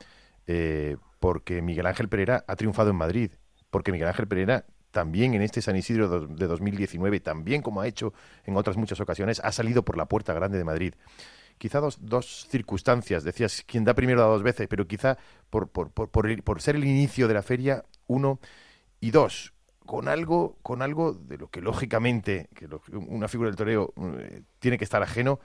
eh, 0.49 0.97
porque 1.21 1.61
Miguel 1.62 1.87
Ángel 1.87 2.09
Pereira 2.09 2.45
ha 2.49 2.57
triunfado 2.57 2.90
en 2.90 2.97
Madrid, 2.97 3.33
porque 3.71 3.93
Miguel 3.93 4.09
Ángel 4.09 4.26
Pereira 4.26 4.64
también 4.90 5.35
en 5.35 5.43
este 5.43 5.61
San 5.61 5.76
Isidro 5.76 6.26
de 6.26 6.47
2019, 6.47 7.21
también 7.21 7.61
como 7.61 7.83
ha 7.83 7.87
hecho 7.87 8.14
en 8.45 8.57
otras 8.57 8.78
muchas 8.78 8.99
ocasiones, 9.00 9.40
ha 9.45 9.52
salido 9.52 9.85
por 9.85 9.99
la 9.99 10.07
puerta 10.07 10.33
grande 10.33 10.57
de 10.57 10.64
Madrid. 10.64 10.95
Quizá 11.59 11.81
dos, 11.81 12.47
circunstancias, 12.49 13.25
decías, 13.25 13.62
quien 13.67 13.85
da 13.85 13.93
primero 13.93 14.21
da 14.21 14.28
dos 14.28 14.43
veces, 14.43 14.69
pero 14.69 14.87
quizá 14.87 15.19
por, 15.50 15.69
por, 15.69 15.90
por, 15.90 16.09
por, 16.11 16.62
ser 16.62 16.76
el 16.76 16.85
inicio 16.85 17.28
de 17.28 17.35
la 17.35 17.43
feria, 17.43 17.85
uno, 18.07 18.40
y 19.00 19.11
dos, 19.11 19.52
con 19.85 20.09
algo, 20.09 20.57
con 20.62 20.81
algo 20.81 21.12
de 21.12 21.37
lo 21.37 21.49
que 21.50 21.61
lógicamente, 21.61 22.49
que 22.55 22.69
una 22.93 23.28
figura 23.28 23.50
del 23.50 23.57
toreo 23.57 23.93
eh, 24.19 24.43
tiene 24.61 24.78
que 24.78 24.85
estar 24.85 25.02
ajeno, 25.02 25.40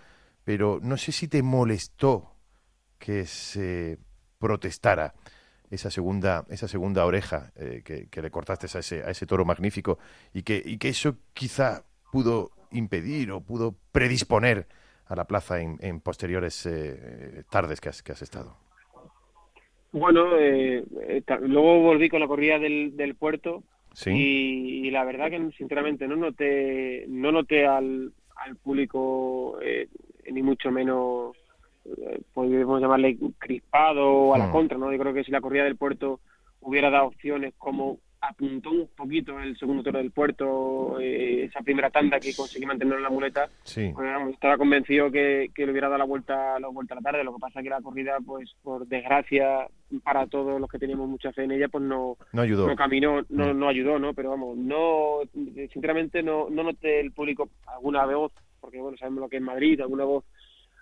pero 0.46 0.80
no 0.82 0.96
sé 0.98 1.12
si 1.12 1.28
te 1.28 1.44
molestó 1.44 2.36
que 3.00 3.26
se 3.26 3.98
protestara 4.44 5.14
esa 5.72 5.90
segunda, 5.90 6.44
esa 6.50 6.68
segunda 6.68 7.06
oreja 7.06 7.54
eh, 7.56 7.82
que, 7.86 8.22
le 8.22 8.30
cortaste 8.30 8.68
a 8.78 8.80
ese, 8.82 9.02
a 9.02 9.10
ese 9.10 9.26
toro 9.26 9.46
magnífico 9.46 10.00
y 10.34 10.44
que, 10.44 10.62
y 10.64 10.78
que 10.78 10.90
eso 10.90 11.16
quizá 11.34 11.84
pudo 12.12 12.52
impedir 12.72 13.32
o 13.32 13.40
pudo 13.40 13.74
predisponer 13.94 14.68
a 15.06 15.16
la 15.16 15.24
plaza 15.24 15.62
en, 15.62 16.00
posteriores 16.02 16.66
eh, 16.66 17.44
tardes 17.50 17.80
que 17.80 17.88
has, 17.88 18.04
que 18.04 18.12
has 18.12 18.22
estado. 18.22 18.58
Bueno, 19.94 20.38
eh, 20.38 20.84
luego 21.42 21.80
volví 21.80 22.10
con 22.10 22.20
la 22.20 22.28
corrida 22.28 22.60
del, 22.60 22.98
del 22.98 23.16
puerto 23.16 23.64
y, 24.06 24.92
la 24.92 25.06
verdad 25.06 25.30
que 25.30 25.52
sinceramente 25.58 26.06
no 26.06 26.18
noté, 26.18 27.06
no 27.08 27.32
noté 27.32 27.66
al, 27.66 28.12
al 28.36 28.56
público 28.58 29.58
ni 30.30 30.44
mucho 30.44 30.70
menos 30.70 31.38
podemos 32.34 32.82
llamarle 32.82 33.18
crispado 33.38 34.08
o 34.08 34.34
a 34.34 34.38
la 34.38 34.48
hmm. 34.48 34.52
contra, 34.52 34.78
¿no? 34.78 34.92
Yo 34.92 35.00
creo 35.00 35.14
que 35.14 35.24
si 35.24 35.32
la 35.32 35.42
corrida 35.42 35.64
del 35.64 35.78
puerto 35.78 36.20
hubiera 36.62 36.90
dado 36.90 37.08
opciones 37.08 37.54
como 37.58 38.00
apuntó 38.22 38.72
un 38.72 38.88
poquito 38.96 39.38
el 39.38 39.58
segundo 39.58 39.84
toro 39.84 39.98
del 39.98 40.12
puerto, 40.12 40.98
eh, 41.00 41.44
esa 41.44 41.60
primera 41.60 41.90
tanda 41.90 42.22
que 42.22 42.34
conseguí 42.34 42.66
mantener 42.66 42.96
en 42.96 43.04
la 43.04 43.10
muleta, 43.10 43.50
pues, 43.64 43.94
estaba 44.32 44.58
convencido 44.58 45.12
que, 45.12 45.52
le 45.54 45.72
hubiera 45.72 45.90
dado 45.90 46.00
la 46.00 46.06
vuelta, 46.06 46.58
la 46.58 46.70
vuelta 46.70 46.94
a 46.94 46.98
la 46.98 47.02
tarde. 47.02 47.24
Lo 47.24 47.34
que 47.34 47.42
pasa 47.42 47.60
es 47.60 47.64
que 47.64 47.70
la 47.70 47.82
corrida, 47.82 48.18
pues 48.26 48.56
por 48.64 48.88
desgracia 48.88 49.68
para 50.04 50.26
todos 50.28 50.60
los 50.60 50.70
que 50.70 50.80
teníamos 50.80 51.10
mucha 51.10 51.34
fe 51.34 51.44
en 51.44 51.52
ella, 51.52 51.68
pues 51.68 51.84
no, 51.84 52.16
no 52.32 52.42
ayudó. 52.42 52.66
No 52.68 52.76
caminó, 52.78 53.24
no, 53.30 53.54
hmm. 53.54 53.60
no 53.60 53.68
ayudó, 53.68 54.00
¿no? 54.00 54.14
Pero 54.14 54.30
vamos, 54.30 54.58
no, 54.58 55.20
sinceramente 55.74 56.24
no, 56.24 56.50
no 56.50 56.64
noté 56.64 57.02
el 57.02 57.12
público 57.12 57.50
alguna 57.68 58.06
voz, 58.06 58.32
porque 58.62 58.80
bueno, 58.80 58.98
sabemos 58.98 59.20
lo 59.20 59.30
que 59.30 59.38
es 59.38 59.44
Madrid, 59.44 59.82
alguna 59.82 60.06
voz 60.06 60.24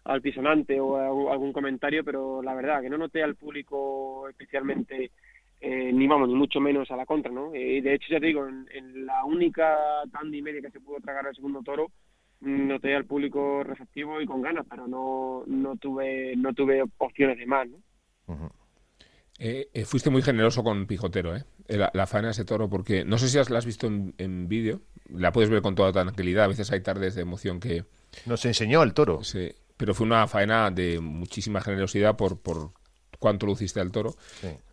altisonante 0.04 0.80
o 0.80 1.32
algún 1.32 1.54
comentario, 1.54 2.04
pero 2.04 2.42
la 2.42 2.54
verdad 2.54 2.82
que 2.82 2.90
no 2.90 2.98
noté 2.98 3.24
al 3.24 3.36
público 3.36 4.28
especialmente, 4.30 5.12
eh, 5.60 5.92
ni 5.94 6.08
vamos, 6.08 6.28
ni 6.28 6.36
mucho 6.36 6.60
menos 6.60 6.90
a 6.92 6.96
la 6.96 7.06
contra, 7.06 7.32
¿no? 7.32 7.54
Y 7.56 7.82
de 7.82 7.94
hecho, 7.94 8.08
ya 8.10 8.20
te 8.20 8.28
digo, 8.28 8.48
en, 8.48 9.06
la 9.06 9.24
única 9.26 9.78
tanda 10.12 10.36
y 10.36 10.42
media 10.42 10.62
que 10.62 10.72
se 10.72 10.80
pudo 10.80 11.00
tragar 11.00 11.28
al 11.28 11.36
segundo 11.36 11.62
toro, 11.62 11.92
noté 12.42 12.96
al 12.96 13.06
público 13.06 13.64
receptivo 13.64 14.20
y 14.20 14.26
con 14.26 14.42
ganas, 14.42 14.66
pero 14.68 14.88
no, 14.88 15.44
no 15.46 15.76
tuve 15.78 16.36
no 16.36 16.54
tuve 16.54 16.84
opciones 16.98 17.38
de 17.38 17.46
más, 17.46 17.68
¿no? 17.70 17.78
Eh, 19.38 19.70
eh, 19.74 19.86
fuiste 19.86 20.10
muy 20.10 20.22
generoso 20.22 20.64
con 20.64 20.88
Pijotero, 20.88 21.36
¿eh? 21.36 21.44
La, 21.68 21.92
la 21.94 22.08
faena 22.08 22.28
de 22.28 22.34
ese 22.34 22.46
toro, 22.46 22.70
porque 22.70 23.06
no 23.06 23.18
sé 23.18 23.28
si 23.28 23.38
la 23.52 23.58
has 23.58 23.66
visto 23.66 23.88
en, 23.88 24.14
en 24.18 24.48
vídeo, 24.48 24.82
la 25.10 25.32
puedes 25.32 25.50
ver 25.50 25.62
con 25.62 25.76
toda 25.76 25.92
tranquilidad, 25.92 26.46
a 26.46 26.48
veces 26.48 26.72
hay 26.72 26.82
tardes 26.82 27.16
de 27.16 27.22
emoción 27.22 27.60
que... 27.60 27.86
Nos 28.26 28.46
enseñó 28.46 28.84
el 28.84 28.94
toro. 28.94 29.24
Sí, 29.24 29.52
pero 29.82 29.96
fue 29.96 30.06
una 30.06 30.28
faena 30.28 30.70
de 30.70 31.00
muchísima 31.00 31.60
generosidad 31.60 32.16
por, 32.16 32.40
por 32.40 32.70
cuánto 33.18 33.48
luciste 33.48 33.80
al 33.80 33.92
toro. 33.92 34.12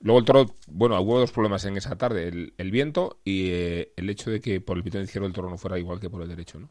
Luego 0.02 0.18
el 0.18 0.24
toro, 0.26 0.44
bueno, 0.70 1.00
hubo 1.00 1.18
dos 1.18 1.32
problemas 1.32 1.64
en 1.64 1.78
esa 1.78 1.96
tarde, 1.96 2.28
el, 2.28 2.70
viento 2.70 3.16
y 3.24 3.48
eh, 3.52 3.92
el 3.96 4.10
hecho 4.10 4.30
de 4.30 4.42
que 4.42 4.60
por 4.60 4.76
el 4.76 4.82
pitón 4.82 5.00
izquierdo 5.00 5.26
el 5.26 5.32
toro 5.32 5.48
no 5.48 5.56
fuera 5.56 5.78
igual 5.78 5.98
que 5.98 6.10
por 6.10 6.20
el 6.20 6.28
derecho, 6.28 6.60
¿no? 6.60 6.68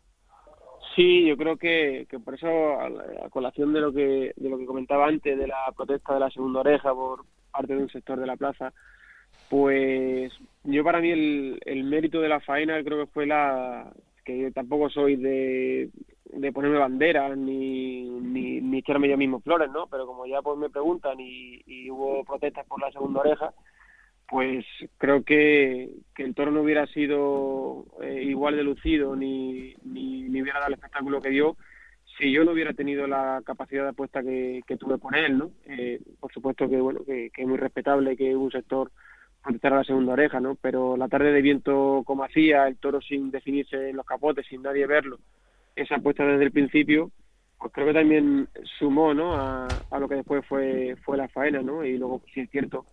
Sí, 0.96 1.25
yo 1.25 1.36
creo 1.36 1.58
que, 1.58 2.06
que 2.08 2.20
por 2.20 2.36
eso, 2.36 2.48
a, 2.48 3.27
colación 3.32 3.74
de 3.74 3.82
lo 3.82 3.91
que 3.91 4.34
de 4.36 4.50
lo 4.50 4.60
que 4.60 4.67
comentaba 4.67 5.08
antes, 5.08 5.36
de 5.36 5.48
la 5.48 5.74
protesta 5.75 6.13
de 6.13 6.20
la 6.20 6.29
segunda 6.29 6.60
oreja 6.60 6.94
por 6.94 7.25
parte 7.51 7.75
de 7.75 7.82
un 7.82 7.89
sector 7.89 8.20
de 8.20 8.27
la 8.27 8.38
plaza, 8.38 8.72
pues 9.50 10.32
yo 10.63 10.84
para 10.84 11.01
mí 11.01 11.10
el, 11.10 11.60
el 11.65 11.84
mérito 11.86 12.22
de 12.22 12.29
la 12.29 12.39
faena 12.39 12.84
creo 12.84 13.03
que 13.03 13.12
fue 13.12 13.25
la 13.25 13.91
que 14.24 14.38
yo 14.38 14.51
tampoco 14.51 14.89
soy 14.89 15.15
de, 15.15 15.89
de 16.34 16.51
ponerme 16.51 16.77
banderas 16.77 17.38
ni, 17.38 18.03
ni, 18.03 18.62
ni, 18.62 18.79
echarme 18.79 19.10
yo 19.10 19.17
mismo 19.17 19.39
flores, 19.39 19.69
¿no? 19.72 19.88
Pero 19.88 20.05
como 20.05 20.25
ya 20.25 20.41
pues 20.41 20.57
me 20.57 20.69
preguntan 20.69 21.19
y, 21.19 21.89
hubo 21.89 22.24
protestas 22.25 22.65
por 22.65 22.81
la 22.81 22.91
segunda 22.91 23.22
oreja, 23.22 23.53
pues 24.27 24.65
creo 24.98 25.24
que, 25.24 25.89
que 26.13 26.24
el 26.24 26.36
toro 26.36 26.51
no 26.51 26.62
hubiera 26.62 26.86
sido 26.88 27.86
eh, 28.01 28.24
igual 28.24 28.57
de 28.57 28.63
lucido 28.63 29.15
ni, 29.15 29.74
ni, 29.84 30.24
ni, 30.24 30.41
hubiera 30.41 30.60
dado 30.60 30.67
el 30.67 30.75
espectáculo 30.75 31.22
que 31.22 31.29
dio 31.29 31.55
si 32.17 32.31
yo 32.31 32.43
no 32.43 32.51
hubiera 32.51 32.74
tenido 32.74 33.05
la 33.05 33.41
capacidad 33.46 33.84
de 33.84 33.89
apuesta 33.89 34.24
que, 34.24 34.62
que 34.67 34.75
tuve 34.75 34.98
por 34.98 35.15
él, 35.15 35.38
¿no? 35.38 35.51
Eh, 35.65 36.01
por 36.19 36.34
supuesto 36.34 36.67
que, 36.67 36.77
bueno, 36.81 37.01
que, 37.05 37.29
que, 37.31 37.43
es 37.43 37.48
muy 37.48 37.57
respetable 37.57 38.17
que 38.17 38.36
un 38.36 38.51
sector 38.51 38.91
contestara 39.41 39.75
a 39.75 39.79
la 39.79 39.86
segunda 39.86 40.13
oreja, 40.13 40.39
¿no? 40.39 40.55
Pero 40.55 40.98
la 40.98 41.07
tarde 41.07 41.31
de 41.31 41.41
viento 41.41 42.01
como 42.05 42.24
hacía, 42.24 42.67
el 42.67 42.77
toro 42.77 43.01
sin 43.01 43.29
definirse 43.29 43.89
en 43.89 43.96
los 43.96 44.05
capotes, 44.05 44.48
sin 44.48 44.63
nadie 44.63 44.88
verlo, 44.88 45.19
esa 45.77 45.96
apuesta 45.96 46.25
desde 46.25 46.46
el 46.46 46.51
principio, 46.51 47.12
pues 47.57 47.72
creo 47.74 47.88
que 47.88 47.93
también 47.93 48.48
sumó, 48.77 49.13
¿no? 49.13 49.34
A, 49.34 49.67
a 49.91 50.00
lo 50.00 50.07
que 50.07 50.15
después 50.15 50.46
fue, 50.46 50.96
fue 51.03 51.17
la 51.17 51.27
faena, 51.29 51.62
¿no? 51.62 51.84
Y 51.86 51.98
luego, 51.98 52.22
sí 52.34 52.41
es 52.41 52.50
cierto, 52.50 52.86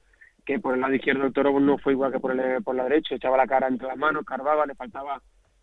que 0.44 0.58
por 0.58 0.74
el 0.74 0.80
lado 0.80 0.94
izquierdo 0.94 1.24
el 1.26 1.32
toro 1.32 1.58
no 1.60 1.78
fue 1.78 1.92
igual 1.92 2.12
que 2.12 2.20
por, 2.20 2.38
el, 2.38 2.62
por 2.62 2.76
la 2.76 2.84
derecha, 2.84 3.14
echaba 3.14 3.36
la 3.36 3.46
cara 3.46 3.68
entre 3.68 3.88
las 3.88 3.96
manos, 3.96 4.24
cargaba, 4.24 4.66
le 4.66 4.74
faltaba 4.74 5.20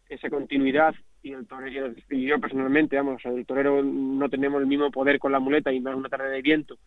esa 0.09 0.29
continuidad 0.29 0.93
y 1.23 1.33
el 1.33 1.47
torero, 1.47 1.93
y 2.09 2.25
yo 2.25 2.39
personalmente, 2.39 2.95
vamos, 2.97 3.23
el 3.25 3.45
torero 3.45 3.83
no 3.83 4.27
tenemos 4.29 4.59
el 4.59 4.67
mismo 4.67 4.91
poder 4.91 5.19
con 5.19 5.31
la 5.31 5.39
muleta 5.39 5.71
y 5.71 5.79
más 5.79 5.95
una 5.95 6.09
tarde 6.09 6.29
de 6.29 6.41
viento 6.41 6.77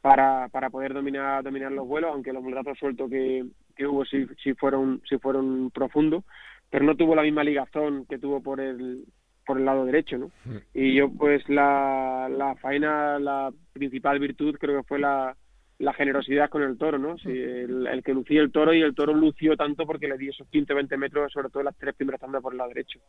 para, 0.00 0.48
para 0.48 0.68
poder 0.68 0.92
dominar 0.92 1.42
dominar 1.42 1.72
los 1.72 1.86
vuelos, 1.86 2.10
aunque 2.12 2.32
los 2.32 2.42
muletazos 2.42 2.78
sueltos 2.78 3.08
que, 3.08 3.44
que 3.74 3.86
hubo 3.86 4.04
sí, 4.04 4.26
sí 4.42 4.52
fueron 4.54 5.00
sí 5.08 5.16
fueron 5.18 5.70
profundos, 5.70 6.24
pero 6.68 6.84
no 6.84 6.96
tuvo 6.96 7.14
la 7.14 7.22
misma 7.22 7.44
ligazón 7.44 8.04
que 8.06 8.18
tuvo 8.18 8.42
por 8.42 8.60
el 8.60 9.04
por 9.44 9.58
el 9.58 9.64
lado 9.64 9.84
derecho, 9.84 10.18
¿no? 10.18 10.30
Y 10.72 10.94
yo 10.94 11.10
pues 11.10 11.48
la, 11.48 12.28
la 12.30 12.54
faena, 12.56 13.18
la 13.18 13.52
principal 13.72 14.18
virtud 14.18 14.56
creo 14.58 14.80
que 14.80 14.88
fue 14.88 14.98
la, 14.98 15.36
la 15.78 15.92
generosidad 15.92 16.48
con 16.48 16.62
el 16.62 16.78
toro, 16.78 16.98
¿no? 16.98 17.18
Sí, 17.18 17.30
el, 17.30 17.86
el, 17.86 18.02
que 18.02 18.14
lucía 18.14 18.40
el 18.40 18.52
toro 18.52 18.72
y 18.72 18.82
el 18.82 18.94
toro 18.94 19.12
lució 19.12 19.56
tanto 19.56 19.86
porque 19.86 20.08
le 20.08 20.18
dio 20.18 20.30
esos 20.30 20.48
15 20.48 20.74
20 20.74 20.96
metros, 20.96 21.32
sobre 21.32 21.50
todo 21.50 21.62
las 21.62 21.76
tres 21.76 21.94
primeras 21.94 22.20
tandas 22.20 22.42
por 22.42 22.52
el 22.52 22.58
lado 22.58 22.70
derecho. 22.70 23.00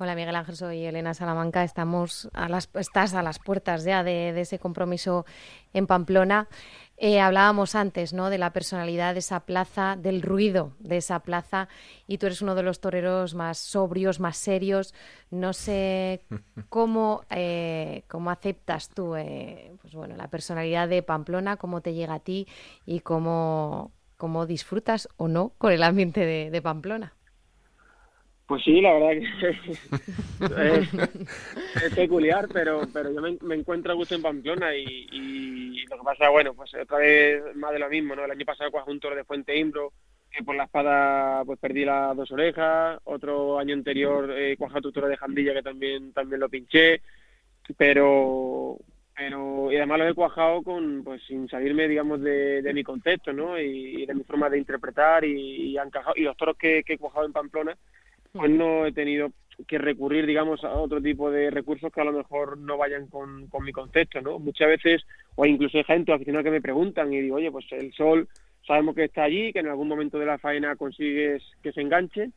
Hola 0.00 0.14
Miguel 0.14 0.36
Ángel, 0.36 0.54
soy 0.54 0.84
Elena 0.84 1.12
Salamanca. 1.12 1.64
Estamos 1.64 2.30
a 2.32 2.48
las, 2.48 2.70
estás 2.74 3.14
a 3.14 3.22
las 3.22 3.40
puertas 3.40 3.84
ya 3.84 4.04
de, 4.04 4.32
de 4.32 4.42
ese 4.42 4.60
compromiso 4.60 5.26
en 5.72 5.88
Pamplona. 5.88 6.46
Eh, 7.00 7.20
hablábamos 7.20 7.76
antes 7.76 8.12
¿no? 8.12 8.28
de 8.28 8.38
la 8.38 8.52
personalidad 8.52 9.12
de 9.14 9.20
esa 9.20 9.40
plaza, 9.40 9.96
del 9.96 10.20
ruido 10.20 10.72
de 10.80 10.96
esa 10.96 11.20
plaza, 11.20 11.68
y 12.08 12.18
tú 12.18 12.26
eres 12.26 12.42
uno 12.42 12.56
de 12.56 12.64
los 12.64 12.80
toreros 12.80 13.34
más 13.34 13.58
sobrios, 13.58 14.18
más 14.18 14.36
serios. 14.36 14.94
No 15.30 15.52
sé 15.52 16.24
cómo, 16.68 17.22
eh, 17.30 18.02
cómo 18.08 18.30
aceptas 18.30 18.88
tú 18.88 19.14
eh, 19.14 19.76
pues 19.80 19.94
bueno, 19.94 20.16
la 20.16 20.26
personalidad 20.26 20.88
de 20.88 21.04
Pamplona, 21.04 21.56
cómo 21.56 21.82
te 21.82 21.94
llega 21.94 22.14
a 22.14 22.20
ti 22.20 22.48
y 22.84 22.98
cómo, 23.00 23.92
cómo 24.16 24.46
disfrutas 24.46 25.08
o 25.16 25.28
no 25.28 25.52
con 25.58 25.70
el 25.72 25.84
ambiente 25.84 26.26
de, 26.26 26.50
de 26.50 26.62
Pamplona. 26.62 27.14
Pues 28.48 28.64
sí, 28.64 28.80
la 28.80 28.94
verdad 28.94 29.10
que 29.10 29.50
es, 30.80 30.94
es, 31.84 31.94
peculiar, 31.94 32.48
pero 32.50 32.80
pero 32.94 33.12
yo 33.12 33.20
me, 33.42 33.54
encuentro 33.54 33.92
a 33.92 33.94
gusto 33.94 34.14
en 34.14 34.22
Pamplona 34.22 34.74
y, 34.74 35.06
y, 35.12 35.84
lo 35.84 35.98
que 35.98 36.02
pasa, 36.02 36.30
bueno, 36.30 36.54
pues 36.54 36.72
otra 36.74 36.96
vez 36.96 37.42
más 37.56 37.72
de 37.72 37.78
lo 37.78 37.90
mismo, 37.90 38.16
¿no? 38.16 38.24
El 38.24 38.30
año 38.30 38.46
pasado 38.46 38.70
cuajé 38.70 38.90
un 38.90 39.00
toro 39.00 39.16
de 39.16 39.24
Fuente 39.24 39.54
Imbro, 39.54 39.92
que 40.32 40.42
por 40.42 40.56
la 40.56 40.64
espada 40.64 41.44
pues 41.44 41.58
perdí 41.58 41.84
las 41.84 42.16
dos 42.16 42.30
orejas, 42.32 42.98
otro 43.04 43.58
año 43.58 43.74
anterior 43.74 44.32
eh, 44.34 44.56
cuajé 44.56 44.80
tu 44.80 44.92
toro 44.92 45.08
de 45.08 45.18
Jandilla 45.18 45.52
que 45.52 45.62
también 45.62 46.14
también 46.14 46.40
lo 46.40 46.48
pinché, 46.48 47.02
pero 47.76 48.78
pero 49.14 49.70
y 49.70 49.76
además 49.76 49.98
lo 49.98 50.08
he 50.08 50.14
cuajado 50.14 50.62
con 50.62 51.04
pues 51.04 51.22
sin 51.26 51.50
salirme 51.50 51.86
digamos 51.86 52.22
de, 52.22 52.62
de 52.62 52.72
mi 52.72 52.82
contexto, 52.82 53.30
¿no? 53.30 53.60
Y, 53.60 54.04
y, 54.04 54.06
de 54.06 54.14
mi 54.14 54.24
forma 54.24 54.48
de 54.48 54.56
interpretar 54.56 55.26
y, 55.26 55.72
y, 55.72 55.76
han 55.76 55.90
cajado, 55.90 56.14
y 56.16 56.22
los 56.22 56.36
toros 56.38 56.56
que 56.56 56.82
he 56.86 56.98
cuajado 56.98 57.26
en 57.26 57.32
Pamplona 57.34 57.76
pues 58.32 58.50
no 58.50 58.86
he 58.86 58.92
tenido 58.92 59.30
que 59.66 59.78
recurrir, 59.78 60.26
digamos, 60.26 60.62
a 60.64 60.72
otro 60.72 61.02
tipo 61.02 61.30
de 61.30 61.50
recursos 61.50 61.92
que 61.92 62.00
a 62.00 62.04
lo 62.04 62.12
mejor 62.12 62.58
no 62.58 62.76
vayan 62.76 63.08
con, 63.08 63.48
con 63.48 63.64
mi 63.64 63.72
concepto, 63.72 64.20
¿no? 64.20 64.38
Muchas 64.38 64.68
veces, 64.68 65.04
o 65.34 65.44
incluso 65.44 65.78
hay 65.78 65.84
gente 65.84 66.12
aficionados 66.12 66.44
que 66.44 66.50
me 66.50 66.60
preguntan 66.60 67.12
y 67.12 67.20
digo, 67.20 67.36
oye, 67.36 67.50
pues 67.50 67.66
el 67.72 67.92
sol 67.92 68.28
sabemos 68.66 68.94
que 68.94 69.04
está 69.04 69.24
allí, 69.24 69.52
que 69.52 69.58
en 69.60 69.68
algún 69.68 69.88
momento 69.88 70.18
de 70.18 70.26
la 70.26 70.38
faena 70.38 70.76
consigues 70.76 71.42
que 71.62 71.72
se 71.72 71.80
enganche, 71.80 72.30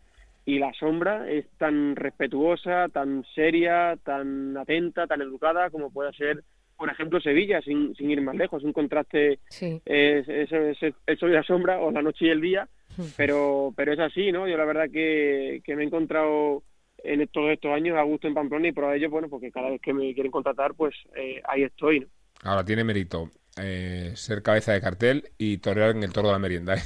y 0.46 0.58
la 0.58 0.74
sombra 0.74 1.30
es 1.30 1.46
tan 1.58 1.96
respetuosa, 1.96 2.90
tan 2.90 3.24
seria, 3.36 3.98
tan 4.04 4.58
atenta, 4.58 5.06
tan 5.06 5.22
educada 5.22 5.70
como 5.70 5.92
puede 5.92 6.14
ser, 6.14 6.44
por 6.76 6.90
ejemplo, 6.90 7.22
Sevilla, 7.22 7.62
sin, 7.62 7.94
sin 7.96 8.10
ir 8.10 8.22
más 8.22 8.36
lejos. 8.36 8.64
Un 8.64 8.74
contraste 8.74 9.38
sí. 9.50 9.80
es, 9.86 10.28
es, 10.28 10.52
es, 10.52 10.96
el 11.06 11.18
sol 11.20 11.30
y 11.30 11.34
la 11.34 11.44
sombra, 11.44 11.80
o 11.80 11.92
la 11.92 12.02
noche 12.02 12.26
y 12.26 12.30
el 12.30 12.42
día, 12.42 12.68
pero 13.18 13.74
pero 13.76 13.94
es 13.94 14.00
así, 14.00 14.32
¿no? 14.32 14.48
Yo 14.48 14.58
la 14.58 14.66
verdad 14.66 14.90
que, 14.92 15.62
que 15.64 15.76
me 15.76 15.84
he 15.84 15.88
encontrado 15.88 16.64
en 17.04 17.28
todos 17.28 17.52
estos 17.52 17.72
años 17.72 17.98
a 17.98 18.04
gusto 18.04 18.28
en 18.28 18.34
Pamplona 18.34 18.68
y 18.68 18.72
por 18.72 18.94
ello, 18.94 19.10
bueno, 19.10 19.28
porque 19.30 19.52
cada 19.52 19.70
vez 19.70 19.82
que 19.82 19.94
me 19.94 20.14
quieren 20.14 20.32
contratar, 20.32 20.74
pues 20.76 20.96
eh, 21.16 21.42
ahí 21.48 21.64
estoy, 21.64 22.02
¿no? 22.02 22.08
Ahora 22.44 22.66
tiene 22.66 22.84
mérito 22.84 23.30
eh, 23.58 24.14
ser 24.16 24.42
cabeza 24.42 24.74
de 24.74 24.82
cartel 24.82 25.30
y 25.38 25.58
torear 25.58 25.92
en 25.92 26.04
el 26.04 26.14
toro 26.14 26.30
de 26.30 26.34
la 26.34 26.40
merienda. 26.40 26.76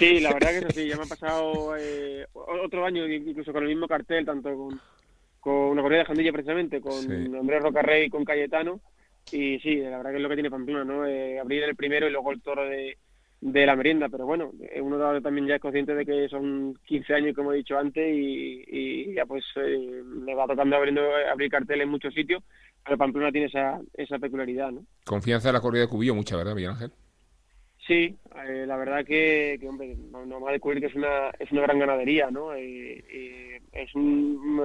Sí, 0.00 0.18
la 0.18 0.32
verdad 0.32 0.52
que 0.52 0.58
eso 0.60 0.70
sí, 0.70 0.88
ya 0.88 0.96
me 0.96 1.02
ha 1.02 1.06
pasado 1.06 1.76
eh, 1.78 2.26
otro 2.32 2.86
año 2.86 3.06
incluso 3.06 3.52
con 3.52 3.64
el 3.64 3.68
mismo 3.68 3.86
cartel, 3.86 4.24
tanto 4.24 4.48
con, 4.56 4.80
con 5.40 5.52
una 5.52 5.82
corrida 5.82 5.98
de 5.98 6.04
Jandilla 6.06 6.32
precisamente, 6.32 6.80
con 6.80 7.02
sí. 7.02 7.12
Andrés 7.12 7.60
Rocarrey 7.60 8.06
y 8.06 8.08
con 8.08 8.24
Cayetano, 8.24 8.80
y 9.30 9.58
sí, 9.60 9.76
la 9.76 9.98
verdad 9.98 10.12
que 10.12 10.16
es 10.16 10.22
lo 10.22 10.28
que 10.30 10.36
tiene 10.36 10.50
Pamplona, 10.50 10.84
¿no? 10.84 11.06
Eh, 11.06 11.38
abrir 11.38 11.64
el 11.64 11.76
primero 11.76 12.08
y 12.08 12.12
luego 12.12 12.32
el 12.32 12.40
toro 12.40 12.64
de 12.64 12.96
de 13.40 13.64
la 13.64 13.74
merienda, 13.74 14.08
pero 14.08 14.26
bueno, 14.26 14.52
uno 14.82 15.22
también 15.22 15.46
ya 15.46 15.54
es 15.54 15.60
consciente 15.60 15.94
de 15.94 16.04
que 16.04 16.28
son 16.28 16.78
15 16.84 17.14
años, 17.14 17.34
como 17.34 17.52
he 17.52 17.56
dicho 17.56 17.78
antes, 17.78 18.06
y, 18.14 18.64
y 18.66 19.14
ya 19.14 19.24
pues 19.24 19.44
eh, 19.56 20.02
le 20.24 20.34
va 20.34 20.46
tocando 20.46 20.76
abriendo, 20.76 21.02
abrir 21.32 21.50
carteles 21.50 21.84
en 21.84 21.90
muchos 21.90 22.12
sitios, 22.12 22.42
pero 22.84 22.98
Pamplona 22.98 23.32
tiene 23.32 23.46
esa, 23.46 23.80
esa 23.94 24.18
peculiaridad, 24.18 24.70
¿no? 24.70 24.84
Confianza 25.04 25.48
en 25.48 25.54
la 25.54 25.60
corrida 25.60 25.82
de 25.82 25.88
Cubillo, 25.88 26.14
mucha, 26.14 26.36
¿verdad, 26.36 26.54
Miguel 26.54 26.70
Ángel? 26.72 26.92
Sí, 27.86 28.14
eh, 28.46 28.64
la 28.66 28.76
verdad 28.76 29.04
que, 29.04 29.56
que 29.58 29.68
hombre, 29.68 29.96
no, 30.10 30.26
no 30.26 30.40
va 30.40 30.50
a 30.50 30.52
descubrir 30.52 30.80
que 30.80 30.88
es 30.88 30.94
una, 30.94 31.30
es 31.38 31.50
una 31.50 31.62
gran 31.62 31.78
ganadería, 31.78 32.30
¿no? 32.30 32.52
Eh, 32.54 33.02
eh, 33.08 33.62
es 33.72 33.94
un, 33.94 34.56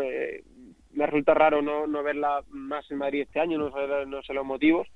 me 0.91 1.05
resulta 1.05 1.33
raro 1.33 1.61
no, 1.61 1.88
no 1.88 2.03
verla 2.03 2.43
más 2.49 2.89
en 2.91 2.97
Madrid 2.97 3.21
este 3.21 3.39
año, 3.39 3.57
no 3.57 3.71
sé, 3.71 4.05
no 4.05 4.21
sé 4.21 4.33
los 4.33 4.45
motivos, 4.45 4.88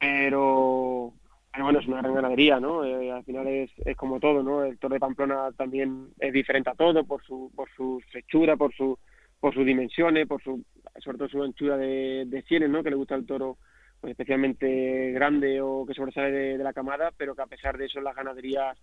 pero 0.00 1.12
pero 1.52 1.64
bueno, 1.64 1.80
es 1.80 1.86
una 1.86 2.00
gran 2.00 2.14
ganadería, 2.14 2.58
¿no? 2.58 2.84
Eh, 2.84 3.12
al 3.12 3.24
final 3.24 3.46
es, 3.46 3.70
como 3.96 4.18
todo, 4.18 4.42
¿no? 4.42 4.64
El 4.64 4.78
toro 4.78 4.94
de 4.94 5.00
Pamplona 5.00 5.50
también 5.52 6.08
es 6.18 6.32
diferente 6.32 6.70
a 6.70 6.74
todo 6.74 7.04
por 7.04 7.22
su 7.22 7.52
por 7.54 7.68
su 7.76 8.02
hechura, 8.14 8.56
por 8.56 8.74
su 8.74 8.98
por 9.38 9.52
sus 9.52 9.66
dimensiones, 9.66 10.26
por 10.26 10.42
su 10.42 10.64
sobre 10.98 11.18
todo 11.18 11.28
su 11.28 11.42
anchura 11.42 11.76
de, 11.76 12.24
de 12.26 12.42
sienes, 12.42 12.70
¿no? 12.70 12.82
Que 12.82 12.90
le 12.90 12.96
gusta 12.96 13.16
el 13.16 13.26
toro 13.26 13.58
pues, 14.00 14.12
especialmente 14.12 15.12
grande 15.12 15.60
o 15.60 15.84
que 15.84 15.94
sobresale 15.94 16.30
de, 16.30 16.58
de, 16.58 16.64
la 16.64 16.72
camada, 16.72 17.12
pero 17.16 17.34
que 17.34 17.42
a 17.42 17.46
pesar 17.46 17.76
de 17.76 17.86
eso 17.86 18.00
las 18.00 18.16
ganaderías 18.16 18.78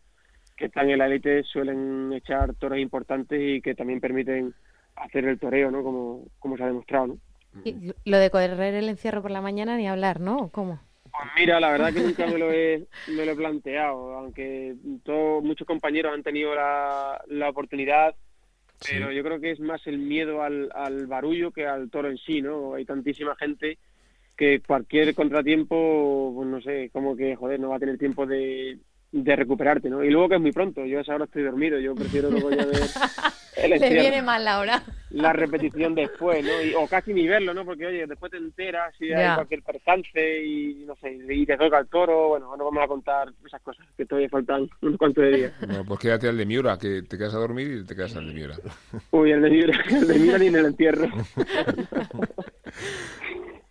que 0.55 0.65
están 0.65 0.89
en 0.89 0.99
la 0.99 1.07
élite 1.07 1.43
suelen 1.43 2.13
echar 2.13 2.53
toros 2.53 2.77
importantes 2.77 3.39
y 3.41 3.61
que 3.61 3.73
también 3.73 3.99
permiten 3.99 4.53
hacer 4.95 5.25
el 5.25 5.39
toreo, 5.39 5.71
¿no? 5.71 5.81
Como, 5.81 6.27
como 6.37 6.55
se 6.55 6.63
ha 6.63 6.67
demostrado, 6.67 7.07
¿no? 7.07 7.17
Y 7.63 7.93
lo 8.05 8.17
de 8.17 8.29
correr 8.29 8.75
el 8.75 8.89
encierro 8.89 9.23
por 9.23 9.31
la 9.31 9.41
mañana 9.41 9.75
ni 9.75 9.87
hablar, 9.87 10.19
¿no? 10.19 10.49
¿Cómo? 10.49 10.79
Pues 11.19 11.31
mira, 11.37 11.59
la 11.59 11.71
verdad 11.71 11.93
que 11.93 11.99
nunca 11.99 12.25
me 12.27 12.37
lo 12.37 12.49
he, 12.49 12.87
me 13.09 13.25
lo 13.25 13.33
he 13.33 13.35
planteado, 13.35 14.13
aunque 14.13 14.75
todos, 15.03 15.43
muchos 15.43 15.67
compañeros 15.67 16.13
han 16.13 16.23
tenido 16.23 16.55
la, 16.55 17.21
la 17.27 17.49
oportunidad, 17.49 18.15
pero 18.87 19.11
yo 19.11 19.21
creo 19.21 19.41
que 19.41 19.51
es 19.51 19.59
más 19.59 19.85
el 19.85 19.97
miedo 19.97 20.41
al, 20.41 20.69
al 20.73 21.07
barullo 21.07 21.51
que 21.51 21.67
al 21.67 21.89
toro 21.89 22.09
en 22.09 22.17
sí, 22.17 22.41
¿no? 22.41 22.75
Hay 22.75 22.85
tantísima 22.85 23.35
gente 23.35 23.77
que 24.37 24.61
cualquier 24.61 25.13
contratiempo, 25.13 26.31
pues 26.33 26.47
no 26.47 26.61
sé, 26.61 26.89
como 26.93 27.17
que, 27.17 27.35
joder, 27.35 27.59
no 27.59 27.67
va 27.67 27.75
a 27.75 27.79
tener 27.79 27.97
tiempo 27.97 28.25
de, 28.25 28.77
de 29.11 29.35
recuperarte, 29.35 29.89
¿no? 29.89 30.03
Y 30.03 30.09
luego 30.09 30.29
que 30.29 30.35
es 30.35 30.41
muy 30.41 30.51
pronto, 30.51 30.85
yo 30.85 30.99
a 30.99 31.01
esa 31.01 31.15
hora 31.15 31.25
estoy 31.25 31.43
dormido, 31.43 31.79
yo 31.79 31.95
prefiero 31.95 32.29
luego 32.29 32.51
ya 32.51 32.65
ver 32.65 32.77
el 33.57 33.79
Le 33.79 33.89
viene 33.89 34.21
mal 34.21 34.45
la 34.45 34.59
hora. 34.59 34.83
La 35.09 35.33
repetición 35.33 35.95
después, 35.95 36.45
¿no? 36.45 36.61
Y, 36.61 36.75
o 36.75 36.85
casi 36.87 37.13
ni 37.13 37.27
verlo, 37.27 37.51
¿no? 37.53 37.65
Porque, 37.65 37.87
oye, 37.87 38.05
después 38.05 38.31
te 38.31 38.37
enteras 38.37 38.93
si 38.97 39.11
hay 39.11 39.33
cualquier 39.33 39.63
percance 39.63 40.43
y, 40.45 40.85
no 40.85 40.95
sé, 40.97 41.17
y 41.27 41.45
te 41.47 41.57
toca 41.57 41.79
el 41.79 41.87
toro, 41.87 42.29
bueno, 42.29 42.55
no 42.55 42.65
vamos 42.65 42.83
a 42.83 42.87
contar 42.87 43.29
esas 43.43 43.61
cosas, 43.61 43.87
que 43.97 44.05
todavía 44.05 44.29
faltan 44.29 44.69
unos 44.81 44.97
cuantos 44.97 45.23
de 45.23 45.31
días. 45.31 45.53
Bueno, 45.65 45.83
pues 45.85 45.99
quédate 45.99 46.29
al 46.29 46.37
de 46.37 46.45
Miura, 46.45 46.77
que 46.77 47.01
te 47.01 47.17
quedas 47.17 47.33
a 47.33 47.39
dormir 47.39 47.79
y 47.81 47.85
te 47.85 47.95
quedas 47.95 48.15
al 48.15 48.27
de 48.27 48.33
Miura. 48.33 48.55
Uy, 49.09 49.31
el 49.31 49.41
de 49.41 49.49
Miura, 49.49 49.83
el 49.89 50.07
de 50.07 50.19
Miura 50.19 50.37
ni 50.37 50.47
en 50.47 50.55
el 50.55 50.65
entierro. 50.67 51.07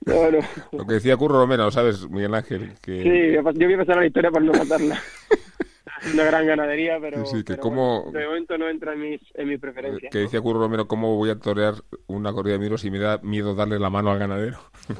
No, 0.06 0.30
no. 0.30 0.38
Lo 0.72 0.86
que 0.86 0.94
decía 0.94 1.16
Curro 1.16 1.40
Romero, 1.40 1.70
¿sabes, 1.70 2.08
Miguel 2.08 2.34
Ángel? 2.34 2.72
Que... 2.80 3.02
Sí, 3.02 3.32
yo 3.34 3.42
voy 3.42 3.74
a 3.74 3.78
pasar 3.78 3.96
la 3.96 4.06
historia 4.06 4.30
para 4.30 4.44
no 4.44 4.52
matarla. 4.52 5.00
Una 6.14 6.24
gran 6.24 6.46
ganadería, 6.46 6.98
pero, 7.00 7.26
sí, 7.26 7.38
que 7.38 7.54
pero 7.54 7.60
como... 7.60 8.04
bueno, 8.04 8.18
de 8.18 8.26
momento 8.26 8.56
no 8.58 8.68
entra 8.68 8.92
en 8.92 9.00
mis, 9.00 9.20
en 9.34 9.48
mis 9.48 9.58
preferencias. 9.58 10.12
Que 10.12 10.18
decía 10.18 10.40
Curro 10.40 10.60
Romero, 10.60 10.86
¿cómo 10.86 11.16
voy 11.16 11.30
a 11.30 11.38
torear 11.38 11.74
una 12.06 12.32
corrida 12.32 12.52
de 12.54 12.60
miros 12.60 12.82
si 12.82 12.90
me 12.90 13.00
da 13.00 13.18
miedo 13.18 13.56
darle 13.56 13.80
la 13.80 13.90
mano 13.90 14.12
al 14.12 14.18
ganadero? 14.18 14.58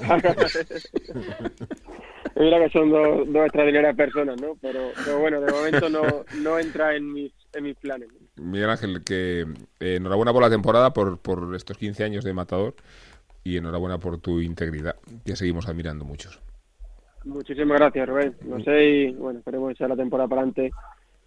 Mira 2.36 2.58
que 2.58 2.70
son 2.70 2.90
dos, 2.90 3.32
dos 3.32 3.44
extraordinarias 3.44 3.96
personas, 3.96 4.40
¿no? 4.40 4.56
Pero, 4.60 4.90
pero 5.04 5.18
bueno, 5.18 5.40
de 5.40 5.52
momento 5.52 5.88
no, 5.88 6.02
no 6.40 6.58
entra 6.58 6.94
en 6.94 7.12
mis, 7.12 7.32
en 7.54 7.64
mis 7.64 7.76
planes. 7.76 8.08
Miguel 8.36 8.70
Ángel, 8.70 9.02
que 9.04 9.46
eh, 9.80 9.96
enhorabuena 9.96 10.32
por 10.32 10.42
la 10.42 10.50
temporada, 10.50 10.92
por, 10.92 11.18
por 11.18 11.54
estos 11.54 11.78
15 11.78 12.04
años 12.04 12.24
de 12.24 12.32
Matador 12.32 12.74
y 13.48 13.56
enhorabuena 13.56 13.98
por 13.98 14.18
tu 14.18 14.40
integridad, 14.40 14.96
que 15.24 15.34
seguimos 15.34 15.68
admirando 15.68 16.04
muchos. 16.04 16.38
Muchísimas 17.24 17.78
gracias, 17.78 18.08
Rubén. 18.08 18.36
No 18.44 18.62
sé, 18.62 18.84
y 18.84 19.12
bueno, 19.12 19.38
esperemos 19.38 19.72
echar 19.72 19.88
la 19.88 19.96
temporada 19.96 20.28
para 20.28 20.42
adelante 20.42 20.70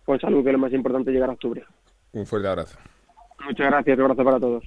con 0.06 0.20
salud, 0.20 0.44
que 0.44 0.50
es 0.50 0.54
lo 0.54 0.60
más 0.60 0.74
importante 0.74 1.12
llegar 1.12 1.30
a 1.30 1.34
octubre. 1.34 1.64
Un 2.14 2.26
fuerte 2.26 2.48
abrazo. 2.48 2.78
Muchas 3.44 3.68
gracias, 3.68 3.98
un 3.98 4.04
abrazo 4.04 4.24
para 4.24 4.40
todos. 4.40 4.64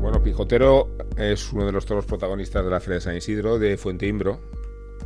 Bueno, 0.00 0.20
Pijotero 0.22 0.88
es 1.16 1.52
uno 1.52 1.66
de 1.66 1.72
los 1.72 1.86
toros 1.86 2.06
protagonistas 2.06 2.64
de 2.64 2.70
la 2.70 2.80
Feria 2.80 2.96
de 2.96 3.00
San 3.02 3.16
Isidro 3.16 3.58
de 3.60 3.76
Fuente 3.76 4.08
Imbro. 4.08 4.40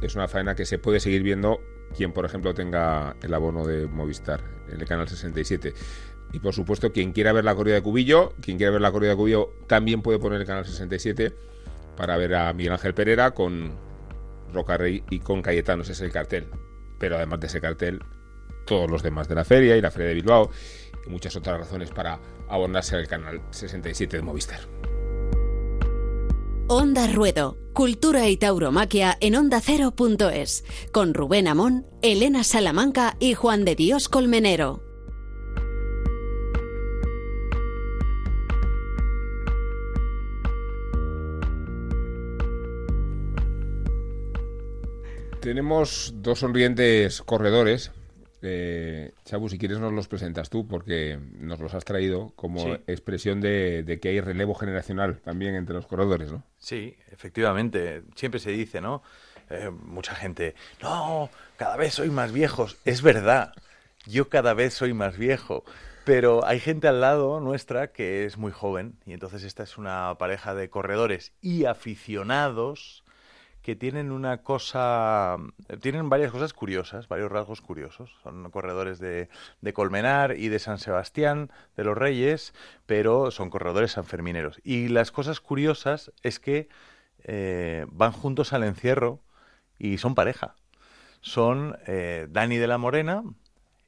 Es 0.03 0.15
una 0.15 0.29
faena 0.29 0.55
que 0.55 0.67
se 0.67 0.79
puede 0.79 1.01
seguir 1.01 1.23
viendo 1.23 1.61
quien, 1.97 2.13
por 2.13 2.25
ejemplo, 2.25 2.55
tenga 2.55 3.17
el 3.23 3.33
abono 3.33 3.67
de 3.67 3.87
Movistar, 3.87 4.43
el 4.69 4.85
canal 4.85 5.09
67. 5.09 5.75
Y 6.33 6.41
por 6.41 6.53
supuesto, 6.53 6.93
quien 6.93 7.13
quiera 7.13 7.33
ver 7.33 7.45
la 7.45 7.55
corrida 7.55 7.77
de 7.77 7.83
Cubillo, 7.83 8.35
quien 8.41 8.57
quiera 8.57 8.73
ver 8.73 8.81
la 8.81 8.91
corrida 8.91 9.11
de 9.11 9.17
Cubillo 9.17 9.55
también 9.69 10.03
puede 10.03 10.19
poner 10.19 10.41
el 10.41 10.47
canal 10.47 10.65
67 10.65 11.33
para 11.97 12.17
ver 12.17 12.35
a 12.35 12.53
Miguel 12.53 12.73
Ángel 12.73 12.95
Pereira 12.95 13.31
con 13.31 13.73
Roca 14.53 14.77
Rey 14.77 15.05
y 15.11 15.21
con 15.21 15.43
Cayetano, 15.43 15.83
ese 15.83 15.93
es 15.93 16.01
el 16.01 16.11
cartel. 16.11 16.49
Pero 16.99 17.17
además 17.17 17.41
de 17.41 17.47
ese 17.47 17.61
cartel, 17.61 18.01
todos 18.67 18.91
los 18.91 19.03
demás 19.03 19.29
de 19.29 19.35
la 19.35 19.45
feria 19.45 19.77
y 19.77 19.81
la 19.81 19.91
feria 19.91 20.09
de 20.09 20.15
Bilbao 20.15 20.51
y 21.07 21.11
muchas 21.11 21.37
otras 21.37 21.59
razones 21.59 21.91
para 21.91 22.19
abonarse 22.49 22.97
al 22.97 23.07
canal 23.07 23.41
67 23.51 24.17
de 24.17 24.23
Movistar. 24.23 24.61
Onda 26.67 27.07
Ruedo, 27.09 27.59
Cultura 27.75 28.27
y 28.31 28.39
Tauromaquia 28.39 29.19
en 29.21 29.35
onda 29.35 29.59
ondacero.es, 29.59 30.65
con 30.93 31.13
Rubén 31.13 31.47
Amón, 31.47 31.87
Elena 32.01 32.43
Salamanca 32.43 33.19
y 33.21 33.35
Juan 33.35 33.67
de 33.67 33.75
Dios 33.75 34.09
Colmenero. 34.09 34.83
Tenemos 45.41 46.15
dos 46.17 46.39
sonrientes 46.39 47.21
corredores. 47.21 47.93
Eh, 48.47 49.13
Chabu, 49.25 49.49
si 49.49 49.59
quieres 49.59 49.79
nos 49.79 49.93
los 49.93 50.07
presentas 50.07 50.51
tú, 50.51 50.69
porque 50.69 51.19
nos 51.39 51.59
los 51.61 51.73
has 51.75 51.85
traído 51.85 52.33
como 52.37 52.61
Sí. 52.61 52.77
expresión 52.87 53.41
de, 53.41 53.83
de 53.83 53.99
que 54.01 54.11
hay 54.11 54.21
relevo 54.21 54.55
generacional 54.55 55.21
también 55.21 55.55
entre 55.55 55.75
los 55.75 55.87
corredores, 55.87 56.31
¿no? 56.31 56.45
Sí, 56.59 56.97
efectivamente. 57.11 58.03
Siempre 58.15 58.39
se 58.41 58.51
dice, 58.51 58.81
¿no? 58.81 59.03
Eh, 59.51 59.71
mucha 59.71 60.15
gente, 60.15 60.55
no, 60.83 61.31
cada 61.57 61.77
vez 61.77 61.95
soy 61.95 62.11
más 62.11 62.33
viejos. 62.33 62.77
Es 62.85 63.03
verdad, 63.03 63.53
yo 64.07 64.29
cada 64.29 64.55
vez 64.55 64.75
soy 64.75 64.93
más 64.95 65.17
viejo. 65.19 65.65
Pero 66.05 66.45
hay 66.45 66.61
gente 66.61 66.87
al 66.87 67.01
lado 67.01 67.41
nuestra 67.41 67.87
que 67.93 68.27
es 68.27 68.37
muy 68.37 68.53
joven 68.53 68.99
y 69.07 69.15
entonces 69.15 69.43
esta 69.43 69.63
es 69.63 69.79
una 69.79 70.15
pareja 70.19 70.55
de 70.55 70.69
corredores 70.69 71.33
y 71.41 71.65
aficionados 71.65 73.04
que 73.65 73.75
tienen 73.75 74.13
una 74.13 74.43
cosa, 74.43 75.39
tienen 75.81 76.11
varias 76.11 76.31
cosas 76.31 76.53
curiosas, 76.53 77.09
varios 77.09 77.33
rasgos 77.33 77.63
curiosos. 77.63 78.15
Son 78.23 78.51
corredores 78.51 78.99
de, 78.99 79.31
de 79.63 79.73
Colmenar 79.73 80.37
y 80.37 80.49
de 80.49 80.59
San 80.59 80.79
Sebastián, 80.79 81.51
de 81.75 81.85
los 81.85 81.97
Reyes, 81.97 82.53
pero 82.85 83.31
son 83.31 83.49
corredores 83.49 83.93
sanfermineros. 83.93 84.61
Y 84.65 84.89
las 84.89 85.11
cosas 85.11 85.41
curiosas 85.41 86.13
es 86.23 86.39
que 86.39 86.69
eh, 87.25 87.87
van 87.89 88.13
juntos 88.13 88.53
al 88.53 88.65
encierro 88.65 89.21
y 89.79 89.97
son 89.97 90.15
pareja. 90.15 90.57
Son 91.23 91.79
eh, 91.87 92.27
Dani 92.29 92.59
de 92.59 92.67
la 92.67 92.77
Morena 92.77 93.25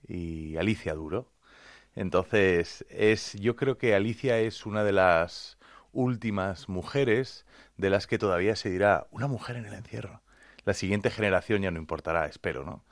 y 0.09 0.57
Alicia 0.57 0.95
Duro. 0.95 1.31
Entonces, 1.95 2.87
es, 2.89 3.35
yo 3.35 3.57
creo 3.57 3.77
que 3.77 3.95
Alicia 3.95 4.39
es 4.39 4.65
una 4.65 4.85
de 4.85 4.93
las 4.93 5.56
últimas 5.97 6.69
mujeres 6.69 7.47
de 7.77 7.91
las 7.91 8.07
que 8.07 8.19
todavía 8.19 8.57
se 8.57 8.71
dirá 8.71 9.07
una 9.11 9.27
mujer 9.27 9.57
en 9.57 9.67
el 9.67 9.75
encierro. 9.75 10.23
La 10.65 10.75
siguiente 10.75 11.11
generación 11.11 11.63
ya 11.63 11.71
no 11.71 11.79
importará, 11.79 12.27
espero, 12.27 12.65
¿no? 12.65 12.85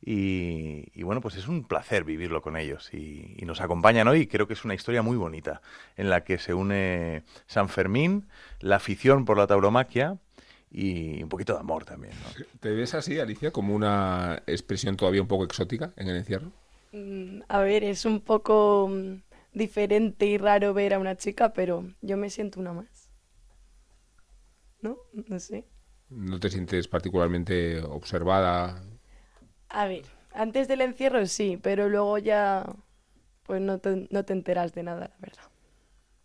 Y, 0.00 0.86
y 0.94 1.02
bueno, 1.02 1.20
pues 1.20 1.36
es 1.36 1.48
un 1.48 1.64
placer 1.64 2.04
vivirlo 2.04 2.40
con 2.42 2.56
ellos 2.56 2.92
y, 2.94 3.34
y 3.36 3.44
nos 3.46 3.60
acompañan 3.60 4.06
hoy. 4.08 4.26
Creo 4.28 4.46
que 4.46 4.54
es 4.54 4.64
una 4.64 4.74
historia 4.74 5.02
muy 5.02 5.16
bonita 5.16 5.60
en 5.96 6.08
la 6.10 6.22
que 6.24 6.38
se 6.38 6.54
une 6.54 7.24
San 7.46 7.68
Fermín, 7.68 8.28
la 8.60 8.76
afición 8.76 9.24
por 9.24 9.38
la 9.38 9.46
tauromaquia 9.48 10.18
y 10.70 11.22
un 11.22 11.28
poquito 11.28 11.54
de 11.54 11.60
amor 11.60 11.84
también. 11.84 12.20
¿no? 12.20 12.36
¿Te 12.60 12.70
ves 12.72 12.94
así, 12.94 13.18
Alicia, 13.18 13.52
como 13.52 13.74
una 13.74 14.42
expresión 14.46 14.96
todavía 14.96 15.22
un 15.22 15.28
poco 15.28 15.44
exótica 15.44 15.92
en 15.96 16.08
el 16.08 16.16
encierro? 16.16 16.52
Mm, 16.92 17.42
A 17.48 17.60
ver, 17.60 17.84
es 17.84 18.04
un 18.04 18.20
poco 18.20 18.88
mm, 18.90 19.22
diferente 19.58 20.26
y 20.26 20.38
raro 20.38 20.72
ver 20.72 20.94
a 20.94 20.98
una 20.98 21.16
chica, 21.16 21.52
pero 21.52 21.84
yo 22.00 22.16
me 22.16 22.30
siento 22.30 22.60
una 22.60 22.72
más. 22.72 23.10
¿No? 24.80 24.96
No 25.12 25.38
sé. 25.38 25.66
¿No 26.08 26.40
te 26.40 26.48
sientes 26.48 26.88
particularmente 26.88 27.80
observada? 27.80 28.82
A 29.68 29.86
ver, 29.86 30.04
antes 30.32 30.68
del 30.68 30.80
encierro 30.80 31.26
sí, 31.26 31.58
pero 31.60 31.88
luego 31.88 32.16
ya 32.18 32.64
pues 33.48 33.60
no 33.62 33.78
te, 33.78 34.06
no 34.10 34.24
te 34.24 34.34
enteras 34.34 34.74
de 34.74 34.82
nada, 34.82 35.08
la 35.08 35.16
verdad. 35.20 35.42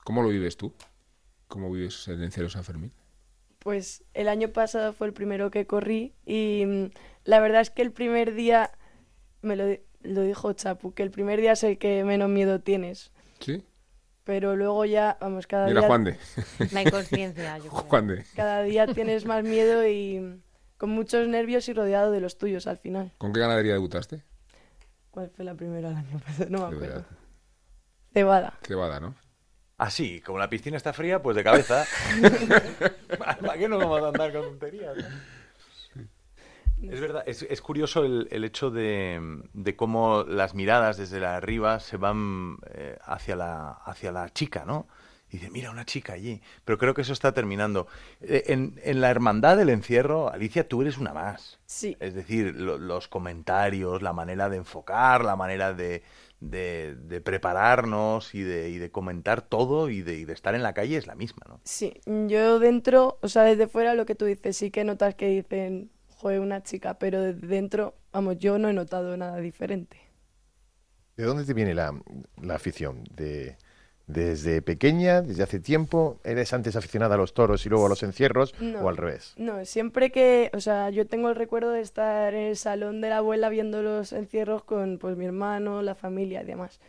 ¿Cómo 0.04 0.22
lo 0.22 0.30
vives 0.30 0.58
tú? 0.58 0.74
¿Cómo 1.48 1.72
vives 1.72 2.08
el 2.10 2.22
encierro 2.22 2.50
San 2.50 2.66
Fermín? 2.66 2.92
Pues 3.60 4.04
el 4.14 4.28
año 4.28 4.50
pasado 4.50 4.92
fue 4.92 5.08
el 5.08 5.14
primero 5.14 5.50
que 5.50 5.66
corrí 5.66 6.14
y 6.26 6.66
mm, 6.66 6.86
la 7.24 7.40
verdad 7.40 7.62
es 7.62 7.70
que 7.70 7.82
el 7.82 7.94
primer 7.94 8.34
día, 8.34 8.72
me 9.42 9.56
lo, 9.56 9.66
lo 10.02 10.22
dijo 10.24 10.52
Chapu, 10.52 10.94
que 10.94 11.04
el 11.04 11.12
primer 11.12 11.40
día 11.40 11.54
es 11.54 11.64
el 11.64 11.78
que 11.78 12.04
menos 12.04 12.30
miedo 12.30 12.60
tienes, 12.60 13.13
¿Sí? 13.44 13.66
pero 14.24 14.56
luego 14.56 14.86
ya, 14.86 15.18
vamos, 15.20 15.48
cada 15.48 15.68
Mira, 15.68 15.82
día... 15.82 15.88
Juan 15.88 16.04
de. 16.06 16.18
La 16.72 16.82
inconsciencia, 16.82 17.58
yo 17.58 17.64
creo. 17.70 17.84
Juan 17.84 18.08
de. 18.08 18.26
Cada 18.36 18.64
día 18.64 18.88
tienes 18.88 19.26
más 19.26 19.44
miedo 19.44 19.86
y 19.88 20.42
con 20.78 20.92
muchos 20.92 21.28
nervios 21.28 21.68
y 21.68 21.74
rodeado 21.74 22.12
de 22.12 22.22
los 22.22 22.38
tuyos 22.38 22.66
al 22.68 22.78
final. 22.78 23.12
¿Con 23.18 23.34
qué 23.34 23.42
ganadería 23.42 23.74
debutaste? 23.74 24.24
¿Cuál 25.12 25.30
fue 25.30 25.44
la 25.46 25.54
primera 25.56 25.90
el 25.90 25.96
año 25.98 26.20
pasado? 26.20 26.50
No 26.50 26.60
me 26.60 26.64
De 26.70 26.76
acuerdo. 26.76 26.96
verdad. 26.96 27.06
Cebada. 28.14 28.60
Cebada, 28.64 29.00
¿no? 29.00 29.16
Así, 29.78 30.22
como 30.22 30.40
la 30.40 30.50
piscina 30.50 30.78
está 30.78 30.94
fría, 30.94 31.22
pues 31.22 31.36
de 31.36 31.44
cabeza. 31.44 31.86
¿Para 33.20 33.58
qué 33.58 33.68
no 33.68 33.78
vamos 33.78 34.04
a 34.04 34.08
andar 34.08 34.32
con 34.32 34.44
tonterías? 34.44 34.96
no? 34.96 35.04
Es 36.92 37.00
verdad, 37.02 37.24
es, 37.26 37.44
es 37.44 37.62
curioso 37.62 38.04
el, 38.06 38.28
el 38.32 38.44
hecho 38.44 38.70
de, 38.72 39.42
de 39.54 39.76
cómo 39.76 40.24
las 40.28 40.54
miradas 40.56 40.98
desde 40.98 41.20
la 41.20 41.36
arriba 41.38 41.80
se 41.80 41.98
van 41.98 42.58
eh, 42.74 42.98
hacia, 43.04 43.36
la, 43.36 43.70
hacia 43.72 44.12
la 44.12 44.30
chica, 44.30 44.66
¿no? 44.66 44.88
Y 45.30 45.38
dice, 45.38 45.50
mira, 45.50 45.72
una 45.72 45.84
chica 45.84 46.14
allí. 46.14 46.42
Pero 46.64 46.78
creo 46.78 46.94
que 46.94 47.02
eso 47.02 47.14
está 47.14 47.34
terminando. 47.34 47.88
Eh, 48.22 48.44
en, 48.48 48.80
en 48.84 49.02
la 49.02 49.10
hermandad 49.10 49.58
del 49.58 49.70
encierro, 49.70 50.30
Alicia, 50.32 50.68
tú 50.68 50.84
eres 50.84 51.00
una 51.00 51.12
más. 51.14 51.60
Sí. 51.66 51.98
Es 52.00 52.14
decir, 52.14 52.54
lo- 52.56 52.78
los 52.78 53.08
comentarios, 53.08 54.04
la 54.04 54.14
manera 54.14 54.50
de 54.50 54.58
enfocar, 54.58 55.26
la 55.26 55.36
manera 55.36 55.74
de, 55.74 56.04
de, 56.40 56.96
de 56.96 57.20
prepararnos 57.22 58.36
y 58.36 58.44
de, 58.44 58.70
y 58.70 58.78
de 58.78 58.92
comentar 58.92 59.42
todo 59.42 59.90
y 59.90 60.02
de, 60.04 60.18
y 60.20 60.26
de 60.26 60.34
estar 60.34 60.54
en 60.54 60.62
la 60.64 60.74
calle 60.74 60.98
es 60.98 61.08
la 61.08 61.16
misma, 61.16 61.46
¿no? 61.50 61.60
Sí, 61.64 61.94
yo 62.06 62.60
dentro, 62.60 63.18
o 63.22 63.28
sea, 63.28 63.42
desde 63.44 63.68
fuera 63.68 63.96
lo 63.96 64.06
que 64.06 64.14
tú 64.16 64.26
dices, 64.26 64.56
sí 64.58 64.70
que 64.70 64.84
notas 64.84 65.16
que 65.16 65.28
dicen, 65.28 65.90
joder, 66.24 66.40
una 66.40 66.64
chica, 66.64 66.98
pero 66.98 67.22
desde 67.22 67.46
dentro, 67.46 67.96
vamos, 68.14 68.38
yo 68.38 68.58
no 68.58 68.70
he 68.70 68.74
notado 68.74 69.18
nada 69.18 69.38
diferente. 69.40 69.98
¿De 71.18 71.26
dónde 71.26 71.44
te 71.44 71.54
viene 71.54 71.76
la, 71.76 71.94
la 72.42 72.56
afición? 72.56 73.04
¿De, 73.14 73.58
¿Desde 74.08 74.62
pequeña, 74.62 75.22
desde 75.22 75.44
hace 75.44 75.60
tiempo? 75.60 76.22
¿Eres 76.24 76.54
antes 76.54 76.78
aficionada 76.78 77.16
a 77.16 77.18
los 77.18 77.34
toros 77.34 77.66
y 77.66 77.70
luego 77.70 77.88
a 77.88 77.90
los 77.90 78.04
encierros? 78.04 78.56
No. 78.62 78.80
¿O 78.80 78.90
al 78.90 78.96
revés? 78.96 79.34
No, 79.36 79.66
siempre 79.66 80.12
que, 80.12 80.50
o 80.54 80.62
sea, 80.62 80.90
yo 80.90 81.08
tengo 81.08 81.30
el 81.30 81.36
recuerdo 81.36 81.72
de 81.72 81.82
estar 81.82 82.34
en 82.34 82.48
el 82.48 82.56
salón 82.56 83.02
de 83.02 83.10
la 83.10 83.18
abuela 83.18 83.50
viendo 83.50 83.82
los 83.82 84.14
encierros 84.14 84.64
con 84.64 84.98
pues 84.98 85.18
mi 85.18 85.26
hermano, 85.26 85.82
la 85.82 85.94
familia 85.94 86.42
y 86.42 86.46
demás. 86.46 86.80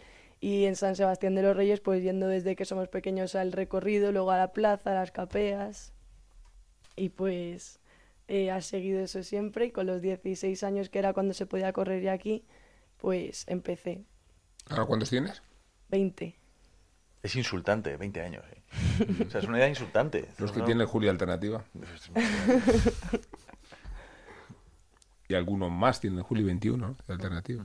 Y 0.41 0.67
en 0.67 0.77
San 0.77 0.95
Sebastián 0.95 1.35
de 1.35 1.43
los 1.43 1.57
Reyes, 1.57 1.81
pues 1.81 2.03
yendo 2.03 2.29
desde 2.29 2.55
que 2.55 2.65
somos 2.65 2.89
pequeños 2.89 3.35
al 3.35 3.51
recorrido, 3.51 4.13
luego 4.13 4.31
a 4.31 4.39
la 4.39 4.53
plaza, 4.53 4.93
a 4.93 4.95
las 4.95 5.11
capeas. 5.11 5.93
Y 6.97 7.09
pues 7.09 7.81
eh, 8.29 8.51
has 8.51 8.67
seguido 8.67 9.01
eso 9.01 9.23
siempre 9.23 9.67
y 9.67 9.71
con 9.71 9.87
los 9.87 10.01
16 10.03 10.63
años 10.65 10.89
que 10.89 10.99
era 10.99 11.13
cuando 11.13 11.35
se 11.35 11.47
podía 11.47 11.73
correr 11.73 12.03
ya 12.03 12.13
aquí, 12.13 12.45
pues 12.99 13.45
empecé. 13.49 14.05
¿Ahora 14.69 14.87
cuántos 14.87 15.11
tienes? 15.11 15.43
20. 15.91 16.35
Es 17.23 17.37
insultante, 17.37 17.97
20 17.97 18.21
años. 18.21 18.45
¿eh? 18.51 18.63
O 19.27 19.31
sea, 19.31 19.41
es 19.41 19.47
una 19.47 19.59
edad 19.59 19.69
insultante. 19.69 20.27
Los 20.39 20.53
que 20.53 20.61
No- 20.61 20.65
tienen 20.67 20.87
Julia 20.87 21.11
Alternativa. 21.11 21.65
Y 25.29 25.35
algunos 25.35 25.71
más 25.71 26.01
tienen 26.01 26.23
Juli 26.23 26.43
21 26.43 26.87
¿no? 26.89 26.97
de 27.07 27.15
Alternativa. 27.15 27.65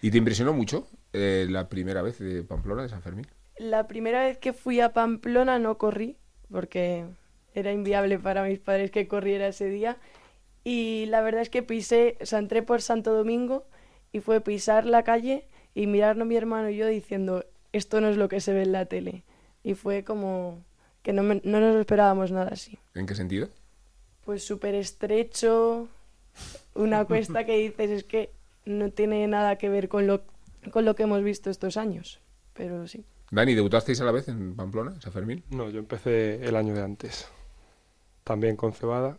¿Y 0.00 0.10
te 0.10 0.16
impresionó 0.18 0.54
mucho 0.54 0.88
eh, 1.12 1.46
la 1.50 1.68
primera 1.68 2.00
vez 2.02 2.18
de 2.18 2.42
Pamplona, 2.42 2.82
de 2.82 2.88
San 2.88 3.02
Fermín? 3.02 3.26
La 3.58 3.86
primera 3.86 4.24
vez 4.24 4.38
que 4.38 4.54
fui 4.54 4.80
a 4.80 4.94
Pamplona 4.94 5.58
no 5.58 5.76
corrí, 5.76 6.16
porque 6.50 7.04
era 7.54 7.72
inviable 7.72 8.18
para 8.18 8.44
mis 8.44 8.58
padres 8.58 8.90
que 8.90 9.08
corriera 9.08 9.48
ese 9.48 9.68
día. 9.68 9.96
Y 10.64 11.06
la 11.06 11.20
verdad 11.22 11.42
es 11.42 11.50
que 11.50 11.62
pisé, 11.62 12.16
o 12.20 12.26
sea, 12.26 12.38
entré 12.38 12.62
por 12.62 12.82
Santo 12.82 13.14
Domingo 13.14 13.64
y 14.12 14.20
fue 14.20 14.40
pisar 14.40 14.84
la 14.86 15.02
calle 15.04 15.46
y 15.74 15.86
mirarnos 15.86 16.26
mi 16.26 16.36
hermano 16.36 16.68
y 16.70 16.76
yo 16.76 16.86
diciendo, 16.86 17.44
esto 17.72 18.00
no 18.00 18.08
es 18.08 18.16
lo 18.16 18.28
que 18.28 18.40
se 18.40 18.52
ve 18.52 18.62
en 18.62 18.72
la 18.72 18.86
tele. 18.86 19.22
Y 19.62 19.74
fue 19.74 20.04
como 20.04 20.62
que 21.02 21.12
no, 21.12 21.22
me- 21.22 21.40
no 21.44 21.60
nos 21.60 21.76
esperábamos 21.76 22.30
nada 22.30 22.50
así. 22.52 22.78
¿En 22.94 23.06
qué 23.06 23.14
sentido? 23.14 23.48
Pues 24.24 24.44
súper 24.44 24.74
estrecho, 24.74 25.88
una 26.74 27.04
cuesta 27.06 27.44
que 27.46 27.56
dices 27.56 27.90
es 27.90 28.04
que 28.04 28.30
no 28.66 28.90
tiene 28.90 29.26
nada 29.26 29.56
que 29.56 29.68
ver 29.70 29.88
con 29.88 30.06
lo, 30.06 30.22
con 30.70 30.84
lo 30.84 30.94
que 30.94 31.04
hemos 31.04 31.22
visto 31.22 31.48
estos 31.50 31.76
años. 31.78 32.20
Pero 32.52 32.86
sí. 32.86 33.04
Dani, 33.30 33.54
¿debutasteis 33.54 34.00
a 34.00 34.04
la 34.04 34.12
vez 34.12 34.28
en 34.28 34.54
Pamplona, 34.56 34.90
en 34.92 35.00
San 35.00 35.12
Fermín? 35.12 35.42
No, 35.50 35.70
yo 35.70 35.78
empecé 35.78 36.44
el 36.46 36.56
año 36.56 36.74
de 36.74 36.82
antes. 36.82 37.28
También 38.24 38.56
con 38.56 38.72
cebada, 38.72 39.18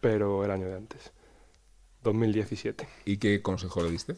pero 0.00 0.44
el 0.44 0.50
año 0.50 0.66
de 0.66 0.76
antes. 0.76 1.12
2017. 2.02 2.86
¿Y 3.04 3.16
qué 3.16 3.42
consejo 3.42 3.82
le 3.82 3.90
diste? 3.90 4.16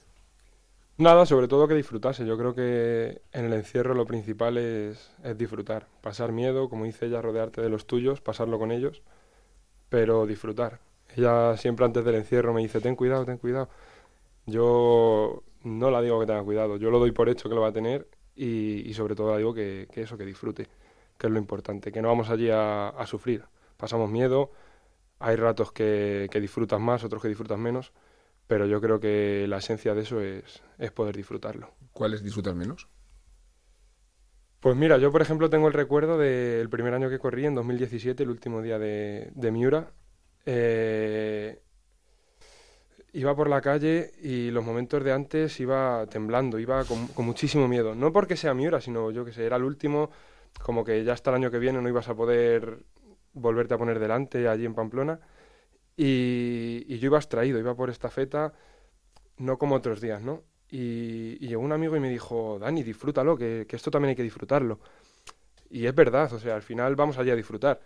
Nada, 0.99 1.27
sobre 1.27 1.47
todo 1.47 1.69
que 1.69 1.75
disfrutase. 1.75 2.27
Yo 2.27 2.39
creo 2.39 2.55
que 2.55 3.21
en 3.33 3.45
el 3.45 3.53
encierro 3.53 3.95
lo 3.95 4.07
principal 4.07 4.57
es, 4.57 5.11
es 5.23 5.37
disfrutar. 5.39 5.87
Pasar 6.01 6.33
miedo, 6.33 6.69
como 6.69 6.85
dice 6.87 7.07
ella, 7.07 7.21
rodearte 7.23 7.61
de 7.61 7.69
los 7.69 7.87
tuyos, 7.87 8.21
pasarlo 8.21 8.59
con 8.59 8.73
ellos, 8.73 9.03
pero 9.91 10.27
disfrutar. 10.27 10.81
Ella 11.17 11.57
siempre 11.57 11.87
antes 11.87 12.05
del 12.05 12.17
encierro 12.17 12.53
me 12.55 12.63
dice, 12.63 12.81
ten 12.81 12.97
cuidado, 12.97 13.25
ten 13.25 13.39
cuidado. 13.39 13.69
Yo 14.47 15.43
no 15.65 15.91
la 15.91 16.01
digo 16.03 16.21
que 16.21 16.27
tenga 16.27 16.43
cuidado, 16.45 16.77
yo 16.77 16.91
lo 16.91 16.99
doy 16.99 17.13
por 17.13 17.29
hecho 17.29 17.49
que 17.49 17.55
lo 17.55 17.63
va 17.63 17.69
a 17.69 17.73
tener 17.73 18.09
y, 18.37 18.89
y 18.89 18.95
sobre 18.95 19.15
todo 19.17 19.33
la 19.33 19.39
digo 19.39 19.55
que, 19.55 19.89
que 19.93 20.03
eso, 20.03 20.17
que 20.19 20.25
disfrute, 20.25 20.69
que 21.19 21.27
es 21.27 21.33
lo 21.33 21.39
importante, 21.39 21.93
que 21.93 22.03
no 22.03 22.09
vamos 22.09 22.31
allí 22.31 22.51
a, 22.51 22.89
a 22.91 23.07
sufrir. 23.07 23.45
Pasamos 23.77 24.11
miedo, 24.11 24.51
hay 25.19 25.37
ratos 25.37 25.73
que, 25.73 26.29
que 26.31 26.41
disfrutas 26.41 26.81
más, 26.81 27.05
otros 27.05 27.23
que 27.23 27.29
disfrutas 27.29 27.59
menos, 27.59 27.93
pero 28.47 28.67
yo 28.67 28.81
creo 28.81 29.01
que 29.01 29.47
la 29.49 29.59
esencia 29.59 29.95
de 29.95 30.03
eso 30.03 30.21
es, 30.21 30.63
es 30.79 30.93
poder 30.93 31.17
disfrutarlo. 31.17 31.71
¿Cuáles 31.93 32.23
disfrutas 32.23 32.55
menos? 32.55 32.89
Pues 34.61 34.77
mira, 34.77 34.99
yo 34.99 35.13
por 35.13 35.23
ejemplo 35.23 35.51
tengo 35.51 35.69
el 35.69 35.73
recuerdo 35.73 36.19
del 36.19 36.69
primer 36.69 36.95
año 36.95 37.09
que 37.09 37.19
corrí, 37.19 37.47
en 37.47 37.55
2017, 37.55 38.23
el 38.23 38.31
último 38.31 38.63
día 38.63 38.79
de, 38.79 39.31
de 39.35 39.53
Miura. 39.53 39.93
Eh, 40.45 41.63
iba 43.13 43.35
por 43.35 43.49
la 43.49 43.61
calle 43.61 44.13
y 44.23 44.51
los 44.51 44.65
momentos 44.65 45.03
de 45.05 45.13
antes 45.13 45.59
iba 45.61 46.07
temblando, 46.07 46.59
iba 46.59 46.85
con, 46.85 47.07
con 47.09 47.27
muchísimo 47.27 47.69
miedo. 47.69 47.95
No 47.95 48.13
porque 48.13 48.37
sea 48.37 48.55
Miura, 48.55 48.81
sino 48.81 49.11
yo 49.11 49.25
que 49.25 49.33
sé, 49.33 49.47
era 49.47 49.57
el 49.57 49.65
último, 49.65 50.11
como 50.63 50.85
que 50.85 51.05
ya 51.05 51.13
hasta 51.13 51.31
el 51.31 51.37
año 51.37 51.51
que 51.51 51.59
viene 51.59 51.81
no 51.81 51.89
ibas 51.89 52.09
a 52.09 52.15
poder 52.15 52.85
volverte 53.37 53.75
a 53.75 53.79
poner 53.79 53.99
delante 53.99 54.49
allí 54.49 54.65
en 54.65 54.75
Pamplona. 54.75 55.21
Y, 55.97 56.85
y 56.89 56.99
yo 56.99 57.07
iba 57.07 57.19
extraído, 57.19 57.59
iba 57.59 57.75
por 57.75 57.89
esta 57.89 58.11
feta, 58.11 58.53
no 59.39 59.59
como 59.59 59.77
otros 59.77 60.01
días, 60.01 60.23
¿no? 60.23 60.43
Y, 60.71 61.39
llegó 61.39 61.63
un 61.63 61.73
amigo 61.73 61.97
y 61.97 62.01
me 62.01 62.11
dijo, 62.11 62.59
Dani, 62.59 62.83
disfrútalo, 62.83 63.37
que, 63.37 63.67
esto 63.71 63.91
también 63.91 64.11
hay 64.11 64.17
que 64.17 64.23
disfrutarlo. 64.23 64.81
Y 65.71 65.87
es 65.87 65.95
verdad, 65.95 66.33
o 66.33 66.39
sea, 66.39 66.55
al 66.55 66.63
final 66.63 66.97
vamos 66.97 67.19
allí 67.19 67.31
a 67.31 67.37
disfrutar. 67.37 67.81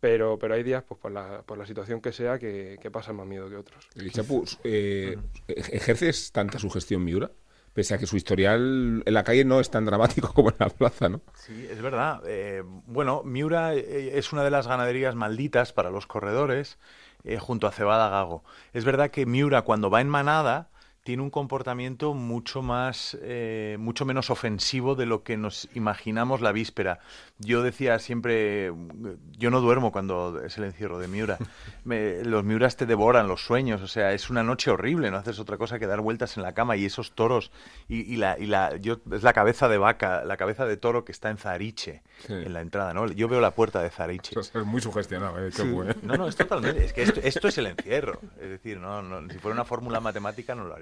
Pero, 0.00 0.36
pero 0.36 0.54
hay 0.54 0.64
días, 0.64 0.82
pues 0.82 0.98
por 0.98 1.12
la, 1.12 1.42
por 1.42 1.56
la 1.56 1.64
situación 1.64 2.00
que 2.00 2.10
sea, 2.10 2.36
que, 2.36 2.76
que 2.80 2.90
pasan 2.90 3.14
más 3.14 3.26
miedo 3.26 3.48
que 3.48 3.56
otros. 3.56 3.88
Eh, 3.94 4.10
Chapu, 4.10 4.44
eh, 4.64 5.16
¿ejerces 5.46 6.32
tanta 6.32 6.58
sugestión 6.58 7.04
Miura? 7.04 7.30
Pese 7.72 7.94
a 7.94 7.98
que 7.98 8.06
su 8.06 8.16
historial 8.16 9.02
en 9.06 9.14
la 9.14 9.24
calle 9.24 9.44
no 9.44 9.60
es 9.60 9.70
tan 9.70 9.84
dramático 9.84 10.32
como 10.34 10.50
en 10.50 10.56
la 10.58 10.68
plaza, 10.68 11.08
¿no? 11.08 11.20
Sí, 11.34 11.66
es 11.70 11.80
verdad. 11.80 12.22
Eh, 12.26 12.62
bueno, 12.64 13.22
Miura 13.24 13.74
eh, 13.74 14.18
es 14.18 14.32
una 14.32 14.44
de 14.44 14.50
las 14.50 14.66
ganaderías 14.66 15.14
malditas 15.14 15.72
para 15.72 15.90
los 15.90 16.06
corredores 16.06 16.78
eh, 17.24 17.38
junto 17.38 17.66
a 17.66 17.72
Cebada 17.72 18.08
Gago. 18.08 18.44
Es 18.72 18.84
verdad 18.84 19.10
que 19.10 19.26
Miura 19.26 19.62
cuando 19.62 19.90
va 19.90 20.00
en 20.00 20.08
manada 20.08 20.71
tiene 21.04 21.22
un 21.22 21.30
comportamiento 21.30 22.14
mucho 22.14 22.62
más, 22.62 23.18
eh, 23.22 23.76
mucho 23.80 24.04
menos 24.04 24.30
ofensivo 24.30 24.94
de 24.94 25.04
lo 25.06 25.24
que 25.24 25.36
nos 25.36 25.68
imaginamos 25.74 26.40
la 26.40 26.52
víspera. 26.52 27.00
Yo 27.38 27.62
decía 27.62 27.98
siempre, 27.98 28.72
yo 29.36 29.50
no 29.50 29.60
duermo 29.60 29.90
cuando 29.90 30.40
es 30.44 30.56
el 30.58 30.64
encierro 30.64 30.98
de 31.00 31.08
Miura. 31.08 31.38
Me- 31.84 32.22
los 32.24 32.44
Miuras 32.44 32.76
te 32.76 32.86
devoran 32.86 33.26
los 33.26 33.44
sueños, 33.44 33.82
o 33.82 33.88
sea, 33.88 34.12
es 34.12 34.30
una 34.30 34.44
noche 34.44 34.70
horrible, 34.70 35.10
no 35.10 35.16
haces 35.16 35.40
otra 35.40 35.56
cosa 35.58 35.80
que 35.80 35.88
dar 35.88 36.00
vueltas 36.00 36.36
en 36.36 36.44
la 36.44 36.52
cama 36.54 36.76
y 36.76 36.84
esos 36.84 37.12
toros 37.12 37.50
y, 37.88 38.00
y 38.02 38.16
la, 38.16 38.38
y 38.38 38.46
la, 38.46 38.76
yo, 38.76 38.98
es 39.10 39.24
la 39.24 39.32
cabeza 39.32 39.68
de 39.68 39.78
vaca, 39.78 40.24
la 40.24 40.36
cabeza 40.36 40.66
de 40.66 40.76
toro 40.76 41.04
que 41.04 41.10
está 41.12 41.30
en 41.30 41.36
Zariche, 41.38 42.02
Sí. 42.26 42.32
en 42.34 42.52
la 42.52 42.60
entrada, 42.60 42.94
¿no? 42.94 43.08
Yo 43.10 43.26
veo 43.26 43.40
la 43.40 43.50
puerta 43.50 43.82
de 43.82 43.90
Zariche. 43.90 44.38
Eso 44.38 44.60
es 44.60 44.64
muy 44.66 44.80
sugestionado, 44.80 45.44
¿eh? 45.44 45.50
Chapu, 45.50 45.82
¿eh? 45.82 45.96
No, 46.02 46.14
no, 46.16 46.28
es 46.28 46.36
totalmente. 46.36 46.84
Es 46.84 46.92
que 46.92 47.02
esto, 47.02 47.20
esto 47.24 47.48
es 47.48 47.58
el 47.58 47.66
encierro. 47.66 48.20
Es 48.40 48.48
decir, 48.48 48.78
no, 48.78 49.02
no, 49.02 49.28
si 49.32 49.38
fuera 49.40 49.54
una 49.54 49.64
fórmula 49.64 49.98
matemática 49.98 50.54
no 50.54 50.62
lo 50.64 50.74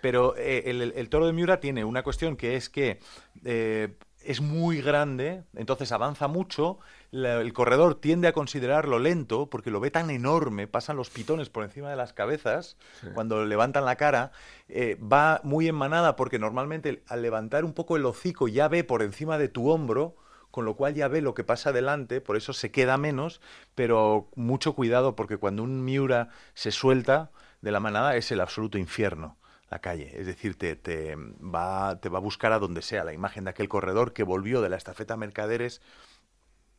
Pero 0.00 0.34
eh, 0.36 0.64
el, 0.66 1.08
toro 1.08 1.26
de 1.26 1.32
Miura 1.32 1.60
tiene 1.60 1.84
una 1.84 2.02
cuestión 2.02 2.36
que 2.36 2.56
es 2.56 2.68
que 2.68 2.98
eh, 3.44 3.94
es 4.24 4.40
muy 4.40 4.80
grande, 4.80 5.44
entonces 5.54 5.92
avanza 5.92 6.28
mucho. 6.28 6.78
la- 7.10 7.40
el 7.40 7.52
corredor 7.52 7.94
tiende 7.96 8.26
a 8.28 8.32
considerarlo 8.32 8.98
lento 8.98 9.50
porque 9.50 9.70
lo 9.70 9.80
ve 9.80 9.90
tan 9.90 10.10
enorme, 10.10 10.66
pasan 10.66 10.96
los 10.96 11.10
pitones 11.10 11.50
por 11.50 11.62
encima 11.62 11.90
de 11.90 11.96
las 11.96 12.12
cabezas 12.12 12.76
cuando 13.14 13.44
levantan 13.44 13.84
la 13.84 13.96
cara. 13.96 14.32
eh, 14.68 14.96
va 15.00 15.40
muy 15.44 15.68
en 15.68 15.74
manada 15.74 16.16
porque 16.16 16.38
normalmente 16.38 17.02
al 17.06 17.20
levantar 17.22 17.64
un 17.64 17.74
poco 17.74 17.96
el 17.96 18.06
hocico 18.06 18.48
ya 18.48 18.68
ve 18.68 18.84
por 18.84 19.02
encima 19.02 19.36
de 19.38 19.48
tu 19.48 19.70
hombro 19.70 20.16
con 20.50 20.64
lo 20.66 20.76
cual 20.76 20.94
ya 20.94 21.08
ve 21.08 21.22
lo 21.22 21.34
que 21.34 21.44
pasa 21.44 21.70
adelante, 21.70 22.20
por 22.20 22.36
eso 22.36 22.52
se 22.52 22.70
queda 22.70 22.98
menos, 22.98 23.40
pero 23.74 24.28
mucho 24.36 24.74
cuidado 24.74 25.16
porque 25.16 25.38
cuando 25.38 25.62
un 25.62 25.82
Miura 25.82 26.28
se 26.54 26.70
suelta 26.70 27.30
de 27.62 27.72
la 27.72 27.80
manada 27.80 28.16
es 28.16 28.30
el 28.30 28.40
absoluto 28.40 28.76
infierno 28.78 29.38
la 29.70 29.78
calle, 29.78 30.12
es 30.20 30.26
decir, 30.26 30.58
te, 30.58 30.76
te 30.76 31.16
va, 31.16 31.98
te 31.98 32.10
va 32.10 32.18
a 32.18 32.20
buscar 32.20 32.52
a 32.52 32.58
donde 32.58 32.82
sea, 32.82 33.04
la 33.04 33.14
imagen 33.14 33.44
de 33.44 33.50
aquel 33.50 33.70
corredor 33.70 34.12
que 34.12 34.22
volvió 34.22 34.60
de 34.60 34.68
la 34.68 34.76
estafeta 34.76 35.16
Mercaderes 35.16 35.80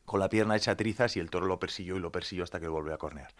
con 0.04 0.20
la 0.20 0.28
pierna 0.28 0.54
hecha 0.54 0.76
trizas 0.76 1.16
y 1.16 1.20
el 1.20 1.30
toro 1.30 1.46
lo 1.46 1.58
persiguió 1.58 1.96
y 1.96 2.00
lo 2.00 2.12
persiguió 2.12 2.44
hasta 2.44 2.60
que 2.60 2.68
volvió 2.68 2.94
a 2.94 2.98
cornear. 2.98 3.32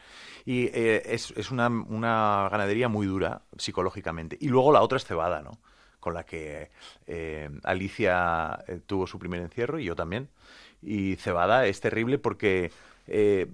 Y 0.44 0.66
eh, 0.74 1.02
es, 1.06 1.32
es 1.36 1.50
una, 1.50 1.68
una 1.68 2.48
ganadería 2.50 2.88
muy 2.88 3.06
dura 3.06 3.42
psicológicamente. 3.56 4.36
Y 4.40 4.48
luego 4.48 4.72
la 4.72 4.82
otra 4.82 4.98
es 4.98 5.04
cebada, 5.04 5.42
¿no? 5.42 5.60
Con 6.00 6.14
la 6.14 6.24
que 6.24 6.70
eh, 7.06 7.50
Alicia 7.62 8.64
eh, 8.66 8.80
tuvo 8.84 9.06
su 9.06 9.18
primer 9.18 9.40
encierro 9.40 9.78
y 9.78 9.84
yo 9.84 9.94
también. 9.94 10.30
Y 10.82 11.16
cebada 11.16 11.66
es 11.66 11.80
terrible 11.80 12.18
porque 12.18 12.72
eh, 13.06 13.46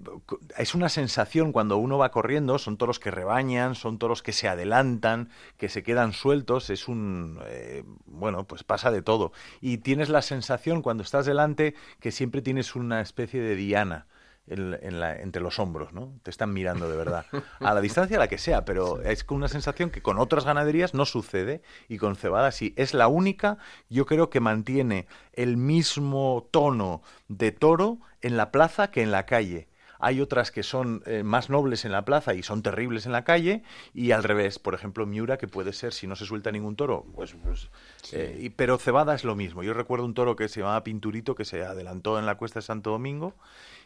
es 0.57 0.75
una 0.75 0.89
sensación 0.89 1.51
cuando 1.51 1.77
uno 1.77 1.97
va 1.97 2.11
corriendo, 2.11 2.57
son 2.57 2.77
toros 2.77 2.99
que 2.99 3.11
rebañan, 3.11 3.75
son 3.75 3.97
toros 3.97 4.21
que 4.23 4.31
se 4.31 4.47
adelantan, 4.47 5.29
que 5.57 5.69
se 5.69 5.83
quedan 5.83 6.13
sueltos, 6.13 6.69
es 6.69 6.87
un, 6.87 7.39
eh, 7.47 7.83
bueno, 8.05 8.45
pues 8.45 8.63
pasa 8.63 8.91
de 8.91 9.01
todo. 9.01 9.31
Y 9.59 9.79
tienes 9.79 10.09
la 10.09 10.21
sensación 10.21 10.81
cuando 10.81 11.03
estás 11.03 11.25
delante 11.25 11.75
que 11.99 12.11
siempre 12.11 12.41
tienes 12.41 12.75
una 12.75 13.01
especie 13.01 13.41
de 13.41 13.55
diana. 13.55 14.07
en- 14.47 14.77
en 14.81 14.99
la- 14.99 15.15
entre 15.21 15.39
los 15.41 15.59
hombros, 15.59 15.93
¿no? 15.93 16.13
Te 16.23 16.31
están 16.31 16.51
mirando 16.51 16.89
de 16.89 16.97
verdad. 16.97 17.25
A 17.59 17.73
la 17.75 17.79
distancia 17.79 18.17
a 18.17 18.19
la 18.19 18.27
que 18.27 18.39
sea, 18.39 18.65
pero 18.65 18.99
es 19.01 19.23
con 19.23 19.37
una 19.37 19.47
sensación 19.47 19.91
que 19.91 20.01
con 20.01 20.17
otras 20.17 20.45
ganaderías 20.45 20.95
no 20.95 21.05
sucede 21.05 21.61
y 21.87 21.99
con 21.99 22.15
cebada 22.15 22.51
sí. 22.51 22.73
Es 22.75 22.95
la 22.95 23.07
única, 23.07 23.59
yo 23.87 24.05
creo 24.07 24.31
que 24.31 24.39
mantiene 24.39 25.05
el 25.33 25.57
mismo 25.57 26.47
tono 26.51 27.01
de 27.27 27.51
toro 27.51 27.99
en 28.21 28.37
la 28.37 28.51
plaza 28.51 28.91
que 28.91 29.01
en 29.01 29.11
la 29.11 29.25
calle. 29.25 29.67
Hay 30.03 30.19
otras 30.19 30.49
que 30.49 30.63
son 30.63 31.03
eh, 31.05 31.21
más 31.21 31.51
nobles 31.51 31.85
en 31.85 31.91
la 31.91 32.05
plaza 32.05 32.33
y 32.33 32.41
son 32.41 32.63
terribles 32.63 33.05
en 33.05 33.11
la 33.11 33.23
calle, 33.23 33.61
y 33.93 34.11
al 34.11 34.23
revés, 34.23 34.57
por 34.57 34.73
ejemplo, 34.73 35.05
Miura, 35.05 35.37
que 35.37 35.47
puede 35.47 35.73
ser, 35.73 35.93
si 35.93 36.07
no 36.07 36.15
se 36.15 36.25
suelta 36.25 36.51
ningún 36.51 36.75
toro, 36.75 37.05
pues... 37.13 37.35
pues, 37.43 37.69
eh, 38.11 38.35
y- 38.41 38.49
pero 38.49 38.79
Cebada 38.79 39.13
es 39.13 39.23
lo 39.23 39.35
mismo. 39.35 39.61
Yo 39.61 39.75
recuerdo 39.75 40.05
un 40.05 40.15
toro 40.15 40.35
que 40.35 40.47
se 40.47 40.61
llamaba 40.61 40.83
Pinturito, 40.83 41.35
que 41.35 41.45
se 41.45 41.63
adelantó 41.63 42.17
en 42.17 42.25
la 42.25 42.33
cuesta 42.35 42.61
de 42.61 42.65
Santo 42.65 42.89
Domingo, 42.89 43.35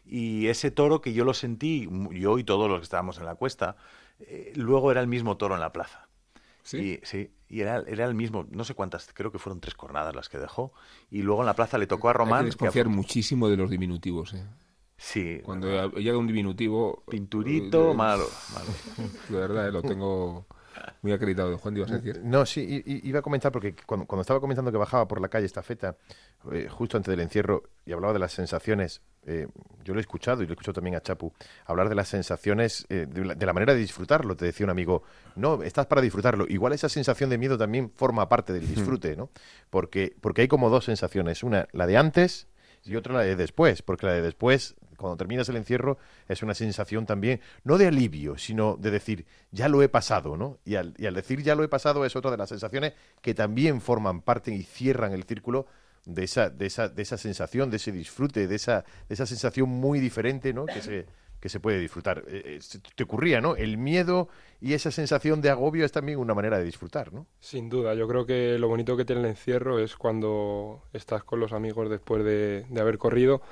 y 0.06 0.48
ese 0.48 0.72
toro 0.72 1.02
que 1.02 1.12
yo 1.12 1.26
lo 1.26 1.34
sentí, 1.34 1.90
yo 2.12 2.40
y 2.40 2.46
todos 2.46 2.70
los 2.70 2.80
que 2.80 2.84
estábamos 2.84 3.18
en 3.18 3.26
la 3.26 3.36
cuesta, 3.36 3.76
eh, 4.22 4.54
luego 4.56 4.92
era 4.92 5.02
el 5.02 5.08
mismo 5.08 5.36
toro 5.36 5.56
en 5.56 5.60
la 5.60 5.74
plaza. 5.74 6.08
¿Sí? 6.64 6.78
Y, 6.78 7.06
sí, 7.06 7.30
y 7.50 7.62
era, 7.62 7.84
era 7.88 8.06
el 8.06 8.16
mismo, 8.16 8.46
no 8.50 8.64
sé 8.64 8.74
cuántas, 8.74 9.10
creo 9.14 9.32
que 9.32 9.40
fueron 9.40 9.60
tres 9.62 9.76
cornadas 9.76 10.16
las 10.16 10.30
que 10.30 10.38
dejó. 10.40 10.74
Y 11.12 11.22
luego 11.22 11.42
en 11.42 11.46
la 11.48 11.54
plaza 11.56 11.78
le 11.78 11.88
tocó 11.88 12.08
a 12.10 12.12
Hay 12.12 12.18
Román. 12.18 12.40
que 12.42 12.46
desconfiar 12.48 12.86
que- 12.88 12.92
muchísimo 12.94 13.48
de 13.50 13.58
los 13.58 13.70
diminutivos, 13.70 14.34
¿eh? 14.34 14.46
Sí, 14.98 15.42
Cuando 15.44 15.90
llega 15.92 16.18
un 16.18 16.26
diminutivo... 16.28 17.04
Pinturito, 17.10 17.92
eh, 17.92 17.96
malo, 17.96 18.26
malo. 18.54 19.08
De 19.30 19.38
verdad, 19.38 19.68
eh, 19.68 19.72
lo 19.72 19.82
tengo... 19.82 20.46
muy 21.02 21.12
acreditado. 21.12 21.58
Juan, 21.58 21.78
¿ibas 21.78 21.92
a 21.92 21.98
decir? 21.98 22.22
No, 22.24 22.46
sí, 22.46 22.84
iba 22.86 23.20
a 23.20 23.22
comentar 23.22 23.52
porque 23.52 23.76
cuando, 23.86 24.22
estaba 24.22 24.40
comentando 24.40 24.72
que 24.72 24.78
bajaba 24.78 25.08
por 25.08 25.22
la 25.22 25.28
calle 25.28 25.46
esta 25.46 25.64
feta, 25.64 25.96
eh, 26.52 26.68
justo 26.70 26.98
antes 26.98 27.12
del 27.12 27.20
encierro, 27.20 27.64
y 27.86 27.92
hablaba 27.92 28.14
de 28.14 28.20
las 28.20 28.34
sensaciones, 28.34 29.02
eh, 29.26 29.48
yo 29.84 29.94
lo 29.94 30.00
he 30.00 30.02
escuchado 30.02 30.44
y 30.44 30.46
lo 30.46 30.52
he 30.52 30.54
escuchado 30.54 30.74
también 30.74 30.96
a 30.96 31.02
Chapu, 31.02 31.34
hablar 31.66 31.90
de 31.90 31.96
las 31.96 32.08
sensaciones, 32.08 32.86
eh, 32.90 33.08
de, 33.08 33.46
la, 33.46 33.54
manera 33.54 33.74
de 33.74 33.80
disfrutarlo. 33.80 34.36
Te 34.36 34.46
decía 34.46 34.66
un 34.66 34.70
amigo, 34.70 35.04
no, 35.36 35.64
estás 35.64 35.86
para 35.86 36.02
disfrutarlo. 36.02 36.46
Igual 36.48 36.74
esa 36.74 36.90
sensación 36.90 37.30
de 37.30 37.38
miedo 37.38 37.58
también 37.58 37.92
forma 37.96 38.28
parte 38.30 38.54
del 38.54 38.68
disfrute, 38.68 39.16
¿no? 39.16 39.30
Porque, 39.70 40.16
porque 40.22 40.42
hay 40.44 40.48
como 40.48 40.70
dos 40.70 40.86
sensaciones. 40.86 41.44
Una, 41.44 41.68
la 41.72 41.88
de 41.88 41.98
antes 41.98 42.48
y 42.84 42.96
otra 42.96 43.14
la 43.14 43.22
de 43.22 43.36
después, 43.36 43.82
porque 43.82 44.06
la 44.06 44.14
de 44.14 44.22
después 44.22 44.76
cuando 44.98 45.18
terminas 45.18 45.48
el 45.50 45.58
encierro 45.58 45.98
es 46.28 46.44
una 46.44 46.54
sensación 46.54 47.06
también, 47.06 47.42
no 47.64 47.78
de 47.78 47.88
alivio, 47.88 48.38
sino 48.38 48.78
de 48.78 48.92
decir, 48.92 49.26
ya 49.52 49.70
lo 49.70 49.82
he 49.82 49.90
pasado, 49.90 50.38
¿no? 50.38 50.60
Y 50.66 50.76
al, 50.76 50.94
decir 50.94 51.42
ya 51.42 51.56
lo 51.56 51.64
he 51.64 51.68
pasado 51.68 52.06
es 52.06 52.16
otra 52.16 52.32
de 52.32 52.38
las 52.38 52.50
sensaciones 52.50 52.94
que 53.22 53.34
también 53.34 53.82
forman 53.82 54.22
parte 54.22 54.54
y 54.54 54.64
cierran 54.64 55.14
el 55.14 55.24
círculo 55.24 55.68
de 56.06 56.24
esa, 56.24 56.50
de 56.50 56.68
esa, 56.68 56.90
de 56.90 57.02
esa 57.02 57.18
sensación, 57.18 57.70
de 57.70 57.78
ese 57.78 57.92
disfrute, 57.92 58.48
de 58.48 58.56
esa, 58.56 58.86
de 59.08 59.14
esa 59.14 59.26
sensación 59.26 59.70
muy 59.70 60.00
diferente, 60.00 60.54
¿no? 60.54 60.66
Que 60.66 60.82
se, 60.82 61.06
que 61.46 61.50
se 61.50 61.60
puede 61.60 61.80
disfrutar. 61.80 62.24
Eh, 62.28 62.58
eh, 62.58 62.80
te 62.96 63.04
ocurría, 63.04 63.40
¿no? 63.40 63.56
El 63.56 63.78
miedo 63.78 64.30
y 64.60 64.74
esa 64.74 64.90
sensación 64.90 65.42
de 65.42 65.52
agobio 65.52 65.86
es 65.86 65.92
también 65.92 66.18
una 66.18 66.34
manera 66.34 66.58
de 66.58 66.64
disfrutar, 66.64 67.14
¿no? 67.14 67.28
Sin 67.40 67.70
duda, 67.70 67.94
yo 67.94 68.08
creo 68.08 68.26
que 68.26 68.58
lo 68.58 68.68
bonito 68.68 68.98
que 68.98 69.06
tiene 69.06 69.22
el 69.22 69.28
encierro 69.28 69.78
es 69.78 69.96
cuando 69.96 70.82
estás 70.92 71.24
con 71.24 71.40
los 71.40 71.54
amigos 71.54 71.88
después 71.88 72.24
de, 72.24 72.66
de 72.68 72.82
haber 72.82 72.98
corrido 72.98 73.44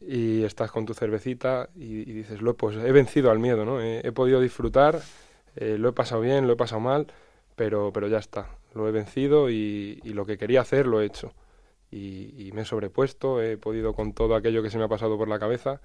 y 0.00 0.44
estás 0.44 0.70
con 0.70 0.86
tu 0.86 0.94
cervecita 0.94 1.68
y, 1.74 2.04
dices, 2.04 2.42
lo, 2.42 2.56
pues 2.56 2.76
he 2.76 2.92
vencido 2.92 3.30
al 3.30 3.38
miedo, 3.38 3.64
¿no? 3.64 3.80
He, 3.80 4.12
podido 4.12 4.40
disfrutar, 4.40 5.00
eh, 5.56 5.76
lo 5.78 5.88
he 5.88 5.92
pasado 5.92 6.20
bien, 6.20 6.46
lo 6.46 6.52
he 6.52 6.56
pasado 6.56 6.80
mal, 6.80 7.06
pero, 7.54 7.92
pero 7.92 8.08
ya 8.08 8.18
está, 8.18 8.50
lo 8.74 8.88
he 8.88 8.92
vencido 8.92 9.50
y, 9.50 10.00
lo 10.04 10.26
que 10.26 10.38
quería 10.38 10.60
hacer 10.60 10.86
lo 10.86 11.00
he 11.00 11.06
hecho. 11.06 11.32
y, 11.90 12.50
me 12.54 12.62
he 12.62 12.64
sobrepuesto, 12.64 13.42
he 13.42 13.56
podido 13.56 13.94
con 13.94 14.12
todo 14.12 14.34
aquello 14.34 14.62
que 14.62 14.70
se 14.70 14.78
me 14.78 14.84
ha 14.84 14.88
pasado 14.88 15.16
por 15.16 15.28
la 15.28 15.38
cabeza 15.38 15.80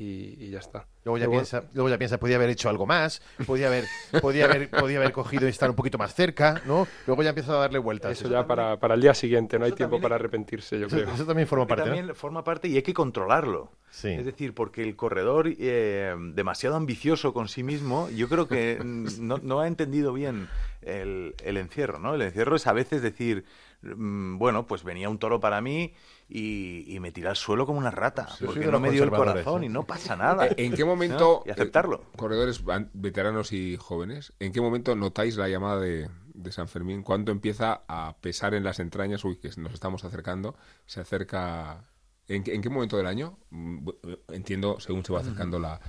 y, 0.00 0.50
ya 0.50 0.60
está. 0.60 0.86
Luego 1.04 1.18
ya, 1.18 1.28
piensa, 1.28 1.64
luego 1.74 1.88
ya 1.88 1.98
piensa, 1.98 2.18
podía 2.18 2.36
haber 2.36 2.50
hecho 2.50 2.68
algo 2.68 2.86
más, 2.86 3.20
podía 3.46 3.66
haber, 3.66 3.84
podía 4.20 4.44
haber, 4.44 4.70
podía 4.70 4.98
haber 4.98 5.10
cogido 5.10 5.46
y 5.46 5.50
estar 5.50 5.68
un 5.68 5.74
poquito 5.74 5.98
más 5.98 6.14
cerca, 6.14 6.62
¿no? 6.66 6.86
Luego 7.06 7.22
ya 7.24 7.30
empieza 7.30 7.52
a 7.52 7.56
darle 7.56 7.80
vueltas. 7.80 8.12
Eso, 8.12 8.30
ya 8.30 8.46
para, 8.46 8.78
para, 8.78 8.94
el 8.94 9.00
día 9.00 9.12
siguiente, 9.14 9.58
no 9.58 9.64
hay 9.64 9.72
tiempo 9.72 10.00
para 10.00 10.14
arrepentirse, 10.14 10.78
yo 10.78 10.86
creo. 10.86 11.10
Eso 11.10 11.26
también 11.26 11.48
forma 11.48 11.66
parte. 11.66 11.84
También 11.84 12.14
forma 12.14 12.44
parte 12.44 12.68
y 12.68 12.76
hay 12.76 12.82
que 12.82 12.94
controlarlo. 12.94 13.72
Sí. 13.90 14.10
Es 14.10 14.24
decir, 14.24 14.54
porque 14.54 14.82
el 14.82 14.94
corredor 14.94 15.48
eh, 15.58 16.14
demasiado 16.34 16.76
ambicioso 16.76 17.32
con 17.32 17.48
sí 17.48 17.64
mismo, 17.64 18.08
yo 18.10 18.28
creo 18.28 18.46
que 18.46 18.78
no, 18.84 19.38
no 19.38 19.60
ha 19.60 19.66
entendido 19.66 20.12
bien 20.12 20.48
el, 20.82 21.34
el 21.42 21.56
encierro, 21.56 21.98
¿no? 21.98 22.14
El 22.14 22.22
encierro 22.22 22.54
es 22.54 22.66
a 22.68 22.72
veces 22.72 23.02
decir, 23.02 23.44
mm, 23.82 24.38
bueno, 24.38 24.66
pues 24.66 24.84
venía 24.84 25.08
un 25.08 25.18
toro 25.18 25.40
para 25.40 25.60
mí 25.60 25.94
y, 26.28 26.98
me 27.00 27.10
tira 27.10 27.30
al 27.30 27.36
suelo 27.36 27.64
como 27.64 27.78
una 27.78 27.90
rata, 27.90 28.28
porque 28.44 28.66
no 28.66 28.80
me 28.80 28.90
dio 28.90 29.04
el 29.04 29.10
corazón 29.10 29.64
y 29.64 29.68
no 29.68 29.84
pasa 29.84 30.14
nada. 30.14 30.48
¿En 30.56 30.74
qué 30.74 30.84
momento, 30.84 31.42
y 31.46 31.50
aceptarlo. 31.50 32.02
Eh, 32.02 32.16
corredores 32.16 32.62
veteranos 32.92 33.52
y 33.52 33.76
jóvenes, 33.78 34.34
¿en 34.38 34.52
qué 34.52 34.60
momento 34.60 34.94
notáis 34.94 35.36
la 35.36 35.48
llamada 35.48 35.80
de, 35.80 36.08
San 36.50 36.68
Fermín? 36.68 37.02
¿Cuándo 37.02 37.32
empieza 37.32 37.82
a 37.88 38.16
pesar 38.20 38.52
en 38.52 38.62
las 38.62 38.78
entrañas? 38.78 39.24
Uy, 39.24 39.36
que 39.36 39.50
nos 39.56 39.72
estamos 39.72 40.04
acercando, 40.04 40.54
se 40.86 41.00
acerca... 41.00 41.84
¿En, 42.26 42.42
qué 42.42 42.68
momento 42.68 42.98
del 42.98 43.06
año? 43.06 43.38
Mm, 43.48 43.88
entiendo, 44.28 44.80
según 44.80 45.02
se 45.02 45.14
va 45.14 45.20
acercando 45.20 45.58
la, 45.58 45.80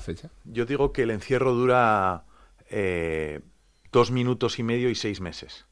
fecha. 0.00 0.28
Yo 0.42 0.66
digo 0.66 0.92
que 0.92 1.02
el 1.02 1.12
encierro 1.12 1.54
dura 1.54 2.24
eh, 2.68 3.42
dos 3.92 4.10
minutos 4.10 4.58
y 4.58 4.64
medio 4.64 4.90
y 4.90 4.96
seis 4.96 5.20
meses. 5.20 5.66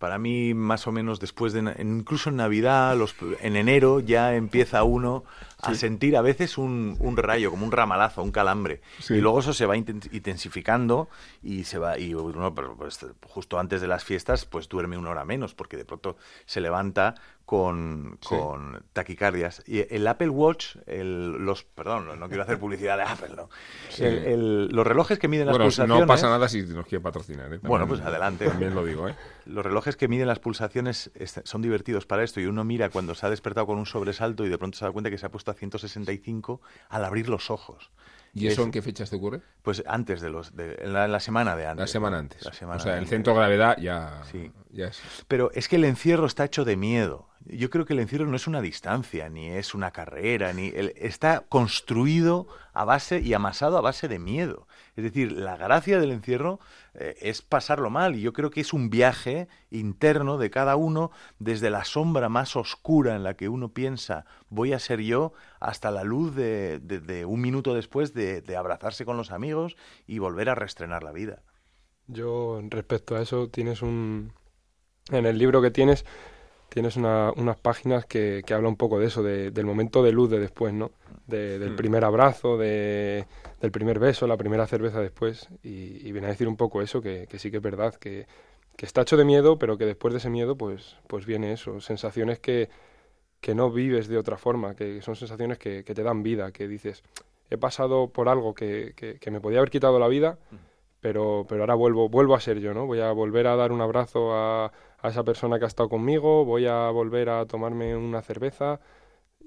Para 0.00 0.16
mí, 0.16 0.54
más 0.54 0.86
o 0.86 0.92
menos 0.92 1.20
después 1.20 1.52
de, 1.52 1.76
incluso 1.78 2.30
en 2.30 2.36
Navidad, 2.36 2.96
los, 2.96 3.14
en 3.42 3.54
enero, 3.54 4.00
ya 4.00 4.34
empieza 4.34 4.82
uno 4.82 5.24
a 5.58 5.74
sentir 5.74 6.16
a 6.16 6.22
veces 6.22 6.56
un, 6.56 6.96
un, 7.00 7.18
rayo, 7.18 7.50
como 7.50 7.66
un 7.66 7.70
ramalazo, 7.70 8.22
un 8.22 8.30
calambre. 8.30 8.80
Y 9.10 9.16
luego 9.16 9.40
eso 9.40 9.52
se 9.52 9.66
va 9.66 9.76
intensificando 9.76 11.10
y 11.42 11.64
se 11.64 11.76
va, 11.76 11.98
y 11.98 12.14
uno, 12.14 12.54
pues, 12.54 13.06
justo 13.26 13.58
antes 13.58 13.82
de 13.82 13.88
las 13.88 14.02
fiestas, 14.02 14.46
pues 14.46 14.70
duerme 14.70 14.96
una 14.96 15.10
hora 15.10 15.26
menos, 15.26 15.52
porque 15.52 15.76
de 15.76 15.84
pronto 15.84 16.16
se 16.46 16.62
levanta 16.62 17.14
con, 17.50 18.16
con 18.24 18.84
taquicardias. 18.92 19.60
Y 19.66 19.84
el 19.92 20.06
Apple 20.06 20.28
Watch, 20.28 20.76
el, 20.86 21.32
los, 21.32 21.64
perdón, 21.64 22.06
no, 22.20 22.28
quiero 22.28 22.44
hacer 22.44 22.60
publicidad 22.60 22.96
de 22.96 23.02
Apple, 23.02 23.30
¿no? 23.34 23.48
El, 23.98 24.68
los 24.68 24.86
relojes 24.86 25.18
que 25.18 25.26
miden 25.26 25.48
las 25.48 25.58
pulsaciones... 25.58 25.98
no 25.98 26.06
pasa 26.06 26.28
nada 26.28 26.48
si 26.48 26.62
nos 26.62 26.86
quiere 26.86 27.02
patrocinar. 27.02 27.52
¿eh? 27.52 27.58
bueno, 27.64 27.88
pues 27.88 28.02
adelante. 28.02 28.46
También 28.46 28.72
lo 28.72 28.84
digo, 28.84 29.08
¿eh? 29.08 29.16
Los 29.46 29.64
relojes 29.64 29.96
que 29.96 30.06
miden 30.06 30.28
las 30.28 30.38
pulsaciones 30.38 31.10
son 31.42 31.60
divertidos 31.60 32.06
para 32.06 32.22
esto 32.22 32.38
y 32.38 32.46
uno 32.46 32.62
mira 32.62 32.88
cuando 32.88 33.16
se 33.16 33.26
ha 33.26 33.30
despertado 33.30 33.66
con 33.66 33.78
un 33.78 33.86
sobresalto 33.86 34.46
y 34.46 34.48
de 34.48 34.56
pronto 34.56 34.78
se 34.78 34.84
da 34.84 34.92
cuenta 34.92 35.10
que 35.10 35.18
se 35.18 35.26
ha 35.26 35.30
puesto 35.32 35.50
a 35.50 35.54
165 35.54 36.60
al 36.88 37.04
abrir 37.04 37.28
los 37.28 37.50
ojos. 37.50 37.90
¿Y 38.32 38.46
eso 38.46 38.62
en 38.62 38.70
qué 38.70 38.80
fechas 38.80 39.10
te 39.10 39.16
ocurre? 39.16 39.42
Pues 39.62 39.82
antes 39.88 40.20
de 40.20 40.30
los. 40.30 40.54
De, 40.54 40.76
en, 40.82 40.92
la, 40.92 41.18
semana 41.18 41.56
de 41.56 41.66
antes. 41.66 41.80
La 41.80 41.86
semana 41.88 42.18
antes. 42.18 42.46
o 42.46 42.78
sea, 42.78 42.96
el 42.96 43.08
centro 43.08 43.32
de 43.32 43.40
gravedad 43.40 43.76
ya, 43.76 44.22
sí. 44.30 44.52
ya 44.70 44.86
es. 44.86 45.02
Pero 45.26 45.50
es 45.52 45.66
que 45.66 45.74
el 45.74 45.84
encierro 45.84 46.26
está 46.26 46.44
hecho 46.44 46.64
de 46.64 46.76
miedo. 46.76 47.29
Yo 47.46 47.70
creo 47.70 47.86
que 47.86 47.94
el 47.94 48.00
encierro 48.00 48.26
no 48.26 48.36
es 48.36 48.46
una 48.46 48.60
distancia, 48.60 49.30
ni 49.30 49.48
es 49.48 49.74
una 49.74 49.92
carrera, 49.92 50.52
ni 50.52 50.72
está 50.74 51.40
construido 51.48 52.46
a 52.74 52.84
base 52.84 53.20
y 53.20 53.32
amasado 53.32 53.78
a 53.78 53.80
base 53.80 54.08
de 54.08 54.18
miedo. 54.18 54.68
Es 54.94 55.04
decir, 55.04 55.32
la 55.32 55.56
gracia 55.56 55.98
del 55.98 56.12
encierro 56.12 56.60
eh, 56.94 57.16
es 57.22 57.40
pasarlo 57.40 57.88
mal 57.88 58.14
y 58.14 58.20
yo 58.20 58.34
creo 58.34 58.50
que 58.50 58.60
es 58.60 58.74
un 58.74 58.90
viaje 58.90 59.48
interno 59.70 60.36
de 60.36 60.50
cada 60.50 60.76
uno 60.76 61.10
desde 61.38 61.70
la 61.70 61.84
sombra 61.84 62.28
más 62.28 62.56
oscura 62.56 63.16
en 63.16 63.22
la 63.22 63.34
que 63.34 63.48
uno 63.48 63.70
piensa 63.70 64.26
voy 64.50 64.74
a 64.74 64.78
ser 64.78 65.00
yo 65.00 65.32
hasta 65.60 65.90
la 65.90 66.04
luz 66.04 66.34
de, 66.34 67.24
un 67.26 67.40
minuto 67.40 67.74
después 67.74 68.12
de, 68.12 68.42
de 68.42 68.56
abrazarse 68.56 69.06
con 69.06 69.16
los 69.16 69.30
amigos 69.30 69.76
y 70.06 70.18
volver 70.18 70.50
a 70.50 70.54
reestrenar 70.54 71.02
la 71.02 71.12
vida. 71.12 71.42
Yo 72.06 72.60
respecto 72.68 73.16
a 73.16 73.22
eso 73.22 73.48
tienes 73.48 73.82
un... 73.82 74.32
En 75.10 75.26
el 75.26 75.38
libro 75.38 75.62
que 75.62 75.70
tienes 75.70 76.04
tienes 76.70 76.96
unas 76.96 77.58
páginas 77.60 78.06
que, 78.06 78.42
que 78.46 78.54
habla 78.54 78.68
un 78.68 78.76
poco 78.76 78.98
de 78.98 79.06
eso, 79.06 79.22
del 79.22 79.66
momento 79.66 80.02
de 80.02 80.12
luz 80.12 80.30
de 80.30 80.38
después, 80.38 80.72
¿no? 80.72 80.92
del 81.26 81.72
mm. 81.72 81.76
primer 81.76 82.04
abrazo, 82.04 82.56
de, 82.56 83.26
del 83.60 83.70
primer 83.70 83.98
beso, 83.98 84.26
la 84.26 84.36
primera 84.36 84.66
cerveza 84.66 85.00
después. 85.00 85.48
Y, 85.62 86.10
viene 86.12 86.26
a 86.26 86.30
decir 86.30 86.48
un 86.48 86.56
poco 86.56 86.80
eso, 86.82 87.00
que, 87.02 87.26
sí 87.38 87.50
que 87.50 87.58
es 87.58 87.62
verdad, 87.62 87.94
que, 87.94 88.26
está 88.78 89.02
hecho 89.02 89.16
de 89.16 89.24
miedo, 89.24 89.58
pero 89.58 89.76
que 89.76 89.84
después 89.84 90.14
de 90.14 90.18
ese 90.18 90.30
miedo, 90.30 90.56
pues, 90.56 90.96
pues 91.06 91.26
viene 91.26 91.52
eso, 91.52 91.80
sensaciones 91.80 92.38
que, 92.38 92.70
que 93.40 93.54
no 93.54 93.70
vives 93.70 94.08
de 94.08 94.16
otra 94.16 94.38
forma, 94.38 94.74
que 94.74 95.02
son 95.02 95.16
sensaciones 95.16 95.58
que, 95.58 95.82
te 95.82 96.02
dan 96.02 96.22
vida, 96.22 96.50
que 96.50 96.66
dices, 96.66 97.02
he 97.50 97.58
pasado 97.58 98.08
por 98.08 98.28
algo 98.28 98.54
que, 98.54 98.94
que, 98.94 99.30
me 99.30 99.40
podía 99.40 99.58
haber 99.58 99.70
quitado 99.70 99.98
la 99.98 100.08
vida, 100.08 100.38
mm. 100.50 100.56
pero, 101.00 101.44
pero 101.48 101.62
ahora 101.62 101.74
vuelvo, 101.74 102.08
vuelvo 102.08 102.34
a 102.34 102.40
ser 102.40 102.58
yo, 102.60 102.72
¿no? 102.72 102.86
Voy 102.86 103.00
a 103.00 103.12
volver 103.12 103.48
a 103.48 103.56
dar 103.56 103.70
un 103.70 103.82
abrazo 103.82 104.34
a 104.34 104.72
a 105.02 105.08
esa 105.08 105.24
persona 105.24 105.58
que 105.58 105.64
ha 105.64 105.68
estado 105.68 105.88
conmigo, 105.88 106.44
voy 106.44 106.66
a 106.66 106.90
volver 106.90 107.28
a 107.28 107.46
tomarme 107.46 107.96
una 107.96 108.22
cerveza. 108.22 108.80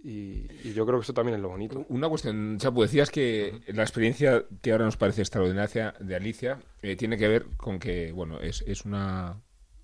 Y, 0.03 0.73
yo 0.73 0.85
creo 0.85 0.99
que 0.99 1.03
eso 1.03 1.13
también 1.13 1.35
es 1.35 1.41
lo 1.41 1.49
bonito. 1.49 1.85
Una 1.87 2.09
cuestión, 2.09 2.57
Chapu, 2.57 2.81
decías 2.81 3.09
que 3.09 3.61
la 3.67 3.83
experiencia 3.83 4.43
que 4.61 4.71
ahora 4.73 4.85
nos 4.85 4.97
parece 4.97 5.21
extraordinaria 5.21 5.93
de 5.99 6.15
Alicia 6.15 6.59
eh, 6.81 6.95
tiene 6.97 7.17
que 7.17 7.27
ver 7.27 7.45
con 7.55 7.79
que, 7.79 8.11
bueno, 8.11 8.39
es, 8.41 8.63
es 8.67 8.83
una 8.83 9.41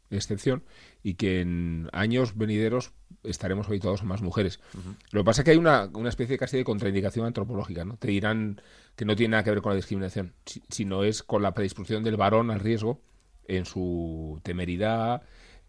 excepción 0.09 0.63
y 1.03 1.13
que 1.13 1.41
en 1.41 1.87
años 1.93 2.37
venideros 2.37 2.91
estaremos 3.23 3.67
habituados 3.67 4.01
a 4.01 4.05
más 4.05 4.21
mujeres. 4.21 4.59
Lo 5.11 5.21
que 5.21 5.25
pasa 5.25 5.41
es 5.41 5.45
que 5.45 5.51
hay 5.51 5.57
una, 5.57 5.89
una 5.93 6.09
especie 6.09 6.37
casi 6.37 6.57
de 6.57 6.63
contraindicación 6.63 7.25
antropológica, 7.25 7.85
¿no? 7.85 7.97
Te 7.97 8.07
dirán 8.09 8.61
que 8.95 9.05
no 9.05 9.15
tiene 9.15 9.31
nada 9.31 9.43
que 9.43 9.51
ver 9.51 9.61
con 9.61 9.71
la 9.71 9.77
discriminación, 9.77 10.33
sino 10.69 11.03
es 11.03 11.23
con 11.23 11.41
la 11.41 11.53
predisposición 11.53 12.03
del 12.03 12.17
varón 12.17 12.51
al 12.51 12.59
riesgo 12.59 13.01
en 13.47 13.65
su 13.65 14.39
temeridad, 14.43 15.23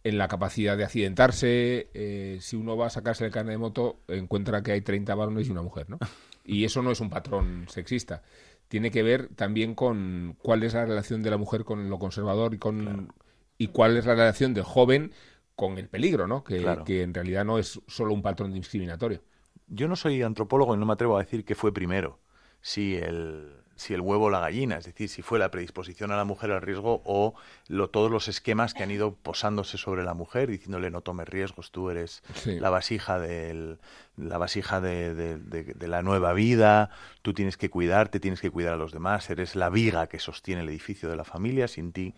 en 0.05 0.19
la 0.19 0.29
capacidad 0.29 0.77
de 0.77 0.85
accidentarse. 0.85 1.91
Eh, 1.95 2.39
si 2.41 2.57
uno 2.57 2.77
va 2.77 2.87
a 2.87 2.91
sacarse 2.91 3.25
el 3.25 3.31
carnet 3.31 3.55
de 3.55 3.59
moto, 3.59 4.01
encuentra 4.09 4.63
que 4.63 4.73
hay 4.73 4.81
30 4.81 5.15
varones 5.15 5.49
y 5.49 5.51
una 5.51 5.63
mujer, 5.63 5.91
¿no? 5.91 5.99
Y 6.45 6.65
eso 6.65 6.83
no 6.83 6.91
es 6.91 7.01
un 7.01 7.11
patrón 7.11 7.67
sexista. 7.69 8.23
Tiene 8.69 8.91
que 8.91 9.03
ver 9.03 9.29
también 9.35 9.75
con 9.75 10.37
cuál 10.43 10.63
es 10.63 10.75
la 10.75 10.85
relación 10.85 11.23
de 11.23 11.31
la 11.31 11.37
mujer 11.37 11.65
con 11.65 11.91
lo 11.91 11.99
conservador 11.99 12.55
y 12.55 12.59
con 12.59 13.13
y 13.59 13.69
cuál 13.69 13.97
es 13.97 14.07
la 14.07 14.15
relación 14.15 14.55
del 14.55 14.65
joven 14.65 15.13
con 15.55 15.77
el 15.77 15.89
peligro, 15.89 16.27
¿no? 16.27 16.43
Que, 16.43 16.65
que 16.87 17.03
en 17.03 17.13
realidad 17.13 17.45
no 17.45 17.59
es 17.59 17.81
solo 17.87 18.15
un 18.15 18.23
patrón 18.23 18.55
discriminatorio. 18.55 19.23
Yo 19.67 19.87
no 19.87 19.97
soy 19.97 20.23
antropólogo 20.23 20.75
y 20.75 20.79
no 20.79 20.87
me 20.87 20.95
atrevo 20.95 21.17
a 21.17 21.23
decir 21.23 21.45
que 21.45 21.55
fue 21.55 21.73
primero. 21.75 22.21
Si 22.63 22.97
el 22.97 23.60
si 23.81 23.95
el 23.95 24.03
huevo 24.03 24.27
o 24.27 24.31
la 24.31 24.41
gallina, 24.41 24.77
es 24.77 24.85
decir, 24.85 25.09
si 25.09 25.23
fue 25.23 25.39
la 25.39 25.51
predisposición 25.51 26.13
a 26.13 26.17
la 26.17 26.25
mujer 26.25 26.51
al 26.51 26.61
riesgo 26.61 27.01
o 27.07 27.35
lo, 27.67 27.89
todos 27.89 28.11
los 28.11 28.29
esquemas 28.29 28.75
que 28.75 28.83
han 28.83 28.91
ido 28.91 29.15
posándose 29.15 29.79
sobre 29.79 30.05
la 30.05 30.13
mujer, 30.13 30.51
diciéndole 30.51 30.91
no 30.91 31.01
tomes 31.01 31.27
riesgos, 31.27 31.71
tú 31.71 31.89
eres 31.89 32.23
la 32.45 32.69
vasija 32.69 33.19
del 33.19 33.79
la 34.17 34.37
vasija 34.37 34.83
de, 34.83 35.15
de, 35.15 35.89
la 35.89 36.03
nueva 36.03 36.35
vida, 36.35 36.91
tú 37.23 37.33
tienes 37.33 37.57
que 37.57 37.71
cuidarte, 37.71 38.21
tienes 38.21 38.43
que 38.43 38.51
cuidar 38.51 38.75
a 38.75 38.77
los 38.77 38.93
demás, 38.93 39.31
eres 39.31 39.57
la 39.57 39.71
viga 39.71 40.09
que 40.09 40.19
sostiene 40.19 40.61
el 40.61 40.69
edificio 40.69 41.09
de 41.09 41.17
la 41.17 41.25
familia, 41.25 41.67
sin 41.69 41.93
ti 41.93 42.15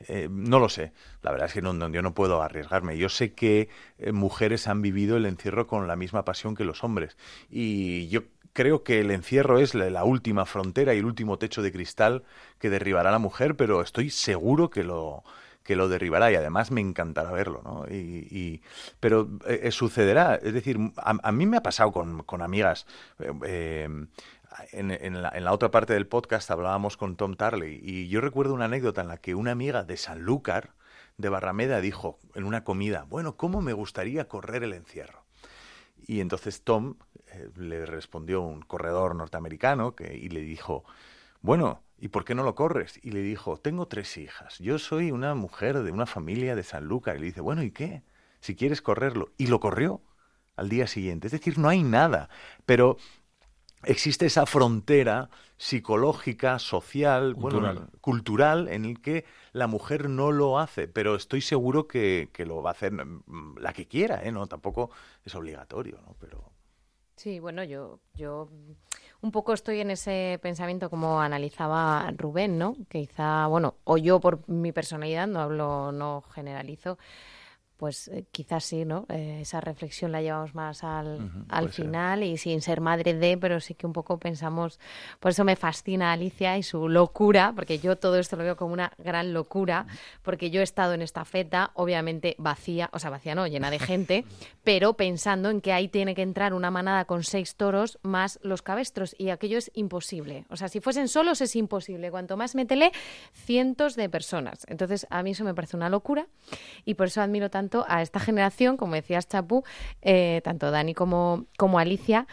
eh, 0.00 0.28
no 0.30 0.58
lo 0.58 0.68
sé. 0.68 0.92
La 1.22 1.30
verdad 1.30 1.48
es 1.48 1.54
que 1.54 1.62
no, 1.62 1.72
yo 1.88 2.02
no 2.02 2.14
puedo 2.14 2.42
arriesgarme. 2.42 2.98
Yo 2.98 3.08
sé 3.08 3.32
que 3.32 3.68
eh, 3.98 4.12
mujeres 4.12 4.68
han 4.68 4.82
vivido 4.82 5.16
el 5.16 5.26
encierro 5.26 5.66
con 5.66 5.86
la 5.86 5.96
misma 5.96 6.24
pasión 6.24 6.54
que 6.54 6.64
los 6.64 6.84
hombres. 6.84 7.16
Y 7.48 8.08
yo 8.08 8.22
creo 8.56 8.82
que 8.82 9.00
el 9.00 9.10
encierro 9.10 9.58
es 9.58 9.74
la, 9.74 10.02
última 10.04 10.46
frontera 10.46 10.94
y 10.94 10.98
el 10.98 11.04
último 11.04 11.38
techo 11.38 11.60
de 11.60 11.70
cristal 11.70 12.24
que 12.58 12.70
derribará 12.70 13.10
a 13.10 13.12
la 13.12 13.18
mujer, 13.18 13.54
pero 13.54 13.82
estoy 13.82 14.08
seguro 14.08 14.70
que 14.70 14.82
lo 14.82 15.24
que 15.62 15.76
lo 15.76 15.88
derribará 15.88 16.30
y 16.30 16.36
además 16.36 16.70
me 16.70 16.80
encantará 16.80 17.32
verlo, 17.32 17.60
¿no? 17.64 17.84
Y, 17.90 18.62
pero 19.00 19.28
eh, 19.46 19.70
sucederá, 19.72 20.36
es 20.36 20.54
decir, 20.54 20.78
a, 20.96 21.32
mí 21.32 21.44
me 21.44 21.56
ha 21.58 21.62
pasado 21.62 21.92
con, 21.92 22.22
con 22.22 22.40
amigas. 22.40 22.86
Eh, 23.44 23.88
en, 24.72 24.90
en, 24.90 25.22
la, 25.22 25.32
en, 25.34 25.44
la, 25.44 25.52
otra 25.52 25.70
parte 25.70 25.92
del 25.92 26.06
podcast 26.06 26.50
hablábamos 26.50 26.96
con 26.96 27.16
Tom 27.16 27.34
Tarley 27.34 27.80
y 27.82 28.08
yo 28.08 28.20
recuerdo 28.20 28.54
una 28.54 28.66
anécdota 28.66 29.02
en 29.02 29.08
la 29.08 29.18
que 29.18 29.34
una 29.34 29.50
amiga 29.50 29.82
de 29.82 29.96
Sanlúcar, 29.96 30.70
de 31.18 31.28
Barrameda, 31.28 31.80
dijo 31.80 32.18
en 32.34 32.44
una 32.44 32.64
comida, 32.64 33.04
bueno, 33.08 33.36
¿cómo 33.36 33.60
me 33.60 33.74
gustaría 33.74 34.28
correr 34.28 34.62
el 34.62 34.72
encierro? 34.72 35.25
Y 36.06 36.20
entonces 36.20 36.62
Tom 36.62 36.94
eh, 37.32 37.50
le 37.56 37.86
respondió 37.86 38.40
un 38.40 38.62
corredor 38.62 39.14
norteamericano 39.14 39.94
que, 39.94 40.16
y 40.16 40.28
le 40.28 40.40
dijo, 40.40 40.84
bueno, 41.40 41.82
¿y 41.98 42.08
por 42.08 42.24
qué 42.24 42.34
no 42.34 42.42
lo 42.42 42.54
corres? 42.54 42.98
Y 43.02 43.10
le 43.10 43.20
dijo, 43.20 43.56
tengo 43.56 43.88
tres 43.88 44.16
hijas, 44.16 44.58
yo 44.58 44.78
soy 44.78 45.10
una 45.10 45.34
mujer 45.34 45.82
de 45.82 45.92
una 45.92 46.06
familia 46.06 46.54
de 46.54 46.62
Sanlúcar. 46.62 47.16
Y 47.16 47.20
le 47.20 47.26
dice, 47.26 47.40
bueno, 47.40 47.62
¿y 47.62 47.70
qué? 47.70 48.02
Si 48.40 48.54
quieres 48.54 48.82
correrlo. 48.82 49.30
Y 49.36 49.48
lo 49.48 49.60
corrió 49.60 50.02
al 50.56 50.68
día 50.68 50.86
siguiente. 50.86 51.26
Es 51.26 51.32
decir, 51.32 51.58
no 51.58 51.68
hay 51.68 51.82
nada. 51.82 52.28
Pero 52.64 52.96
existe 53.84 54.26
esa 54.26 54.46
frontera 54.46 55.30
psicológica, 55.56 56.58
social, 56.58 57.34
cultural. 57.34 57.88
cultural, 58.00 58.68
en 58.68 58.84
el 58.84 59.00
que 59.00 59.24
la 59.56 59.66
mujer 59.66 60.10
no 60.10 60.32
lo 60.32 60.58
hace, 60.58 60.86
pero 60.86 61.16
estoy 61.16 61.40
seguro 61.40 61.88
que, 61.88 62.28
que, 62.34 62.44
lo 62.44 62.60
va 62.60 62.70
a 62.70 62.72
hacer 62.72 62.92
mm, 62.92 63.56
la 63.58 63.72
que 63.72 63.86
quiera, 63.86 64.22
¿eh? 64.22 64.30
No, 64.30 64.46
tampoco 64.46 64.90
es 65.24 65.34
obligatorio, 65.34 65.98
¿no? 66.06 66.14
Pero... 66.20 66.52
Sí, 67.16 67.40
bueno, 67.40 67.64
yo, 67.64 68.00
yo 68.14 68.50
un 69.22 69.32
poco 69.32 69.54
estoy 69.54 69.80
en 69.80 69.90
ese 69.90 70.38
pensamiento 70.42 70.90
como 70.90 71.22
analizaba 71.22 72.12
Rubén, 72.18 72.58
¿no? 72.58 72.76
Que 72.90 73.06
quizá, 73.06 73.46
bueno, 73.46 73.76
o 73.84 73.96
yo 73.96 74.20
por 74.20 74.46
mi 74.46 74.72
personalidad, 74.72 75.26
no 75.26 75.40
hablo, 75.40 75.90
no 75.90 76.22
generalizo, 76.34 76.98
pues 77.76 78.08
eh, 78.08 78.24
quizás 78.30 78.64
sí, 78.64 78.84
¿no? 78.84 79.06
Eh, 79.08 79.38
esa 79.42 79.60
reflexión 79.60 80.12
la 80.12 80.22
llevamos 80.22 80.54
más 80.54 80.82
al, 80.84 81.30
al 81.48 81.68
final 81.68 82.22
y 82.22 82.36
sin 82.38 82.62
ser 82.62 82.80
madre 82.80 83.14
de, 83.14 83.36
pero 83.36 83.60
sí 83.60 83.74
que 83.74 83.86
un 83.86 83.92
poco 83.92 84.18
pensamos, 84.18 84.80
por 85.20 85.30
eso 85.30 85.44
me 85.44 85.56
fascina 85.56 86.12
Alicia 86.12 86.56
y 86.56 86.62
su 86.62 86.88
locura, 86.88 87.52
porque 87.54 87.78
yo 87.78 87.96
todo 87.96 88.18
esto 88.18 88.36
lo 88.36 88.44
veo 88.44 88.56
como 88.56 88.72
una 88.72 88.92
gran 88.98 89.32
locura, 89.32 89.86
porque 90.22 90.50
yo 90.50 90.60
he 90.60 90.64
estado 90.64 90.94
en 90.94 91.02
esta 91.02 91.24
feta, 91.24 91.70
obviamente 91.74 92.34
vacía, 92.38 92.88
o 92.92 92.98
sea, 92.98 93.10
vacía 93.10 93.34
no, 93.34 93.46
llena 93.46 93.70
de 93.70 93.78
gente, 93.78 94.24
pero 94.64 94.94
pensando 94.94 95.50
en 95.50 95.60
que 95.60 95.72
ahí 95.72 95.88
tiene 95.88 96.14
que 96.14 96.22
entrar 96.22 96.54
una 96.54 96.70
manada 96.70 97.04
con 97.04 97.24
seis 97.24 97.56
toros 97.56 97.98
más 98.02 98.38
los 98.42 98.62
cabestros 98.62 99.14
y 99.18 99.30
aquello 99.30 99.58
es 99.58 99.70
imposible. 99.74 100.46
O 100.48 100.56
sea, 100.56 100.68
si 100.68 100.80
fuesen 100.80 101.08
solos 101.08 101.40
es 101.40 101.56
imposible. 101.56 102.10
Cuanto 102.10 102.36
más 102.36 102.54
métele, 102.54 102.92
cientos 103.32 103.96
de 103.96 104.08
personas. 104.08 104.66
Entonces, 104.68 105.06
a 105.10 105.22
mí 105.22 105.32
eso 105.32 105.44
me 105.44 105.54
parece 105.54 105.76
una 105.76 105.88
locura 105.88 106.26
y 106.84 106.94
por 106.94 107.08
eso 107.08 107.20
admiro 107.20 107.50
tanto 107.50 107.65
a 107.88 108.02
esta 108.02 108.20
generación, 108.20 108.76
como 108.76 108.94
decías 108.94 109.28
Chapu, 109.28 109.64
eh, 110.02 110.40
tanto 110.44 110.70
Dani 110.70 110.94
como, 110.94 111.46
como 111.56 111.78
Alicia, 111.78 112.26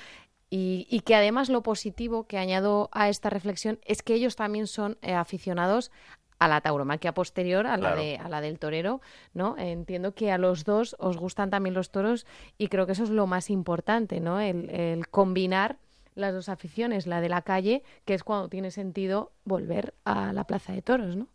y, 0.56 1.00
que 1.00 1.16
además 1.16 1.50
lo 1.50 1.64
positivo 1.64 2.28
que 2.28 2.38
añado 2.38 2.90
a 2.92 3.10
esta 3.10 3.32
reflexión 3.32 3.80
es 3.86 4.04
que 4.04 4.14
ellos 4.14 4.36
también 4.36 4.68
son 4.68 5.00
eh, 5.02 5.16
aficionados 5.16 5.90
a 6.38 6.48
la 6.48 6.62
tauromaquia 6.62 7.16
posterior, 7.16 7.66
a 7.66 7.76
la, 7.76 7.96
de, 7.96 8.18
a 8.18 8.30
la 8.30 8.40
del 8.40 8.60
torero, 8.60 9.02
¿no? 9.34 9.56
Entiendo 9.58 10.14
que 10.14 10.32
a 10.32 10.38
los 10.38 10.64
dos 10.64 10.96
os 11.00 11.18
gustan 11.18 11.50
también 11.50 11.74
los 11.74 11.90
toros 11.90 12.28
y 12.60 12.68
creo 12.68 12.86
que 12.86 12.92
eso 12.92 13.04
es 13.04 13.10
lo 13.10 13.26
más 13.26 13.50
importante, 13.50 14.20
¿no? 14.20 14.40
El, 14.40 14.70
el 14.70 15.08
combinar 15.08 15.78
las 16.14 16.34
dos 16.34 16.50
aficiones, 16.50 17.08
la 17.08 17.22
de 17.22 17.30
la 17.30 17.42
calle, 17.42 17.82
que 18.06 18.14
es 18.14 18.24
cuando 18.24 18.50
tiene 18.50 18.70
sentido 18.70 19.32
volver 19.46 19.96
a 20.06 20.34
la 20.34 20.44
plaza 20.44 20.74
de 20.74 20.84
toros, 20.84 21.16
¿no? 21.16 21.28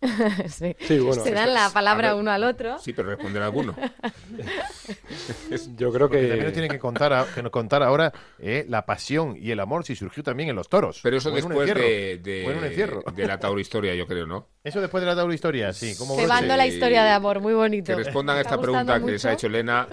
sí. 0.48 0.76
Se 0.78 1.32
dan 1.32 1.52
la 1.52 1.70
palabra 1.70 2.14
uno 2.14 2.30
al 2.30 2.44
otro. 2.44 2.78
Sí, 2.78 2.92
pero 2.92 3.08
responden 3.08 3.42
alguno. 3.42 3.74
Yo 5.76 5.92
creo 5.92 6.08
que 6.08 6.18
también 6.18 6.44
nos 6.44 6.52
tiene 6.52 6.68
que 6.68 6.78
contar, 6.78 7.26
que 7.34 7.42
nos 7.42 7.50
contar 7.50 7.82
ahora 7.82 8.12
eh, 8.38 8.64
la 8.68 8.86
pasión 8.86 9.36
y 9.36 9.50
el 9.50 9.58
amor 9.58 9.84
si 9.84 9.96
surgió 9.96 10.22
también 10.22 10.50
en 10.50 10.56
los 10.56 10.68
toros. 10.68 11.00
Pero 11.02 11.16
eso 11.16 11.32
después 11.32 11.74
de, 11.74 12.20
de, 12.22 13.26
la 13.26 13.40
taurohistoria, 13.40 13.96
yo 13.96 14.06
creo, 14.06 14.26
¿no? 14.26 14.46
Eso 14.62 14.80
después 14.80 15.02
de 15.02 15.06
la 15.06 15.16
taurohistoria, 15.16 15.72
sí. 15.72 15.94
Cebando 15.94 16.56
la 16.56 16.66
historia 16.66 17.02
de 17.02 17.10
amor, 17.10 17.40
muy 17.40 17.54
bonito. 17.54 17.96
Que 17.96 18.04
respondan 18.04 18.36
a 18.36 18.42
esta 18.42 18.60
pregunta 18.60 19.00
que 19.00 19.10
les 19.10 19.24
ha 19.24 19.32
hecho 19.32 19.48
Elena. 19.48 19.88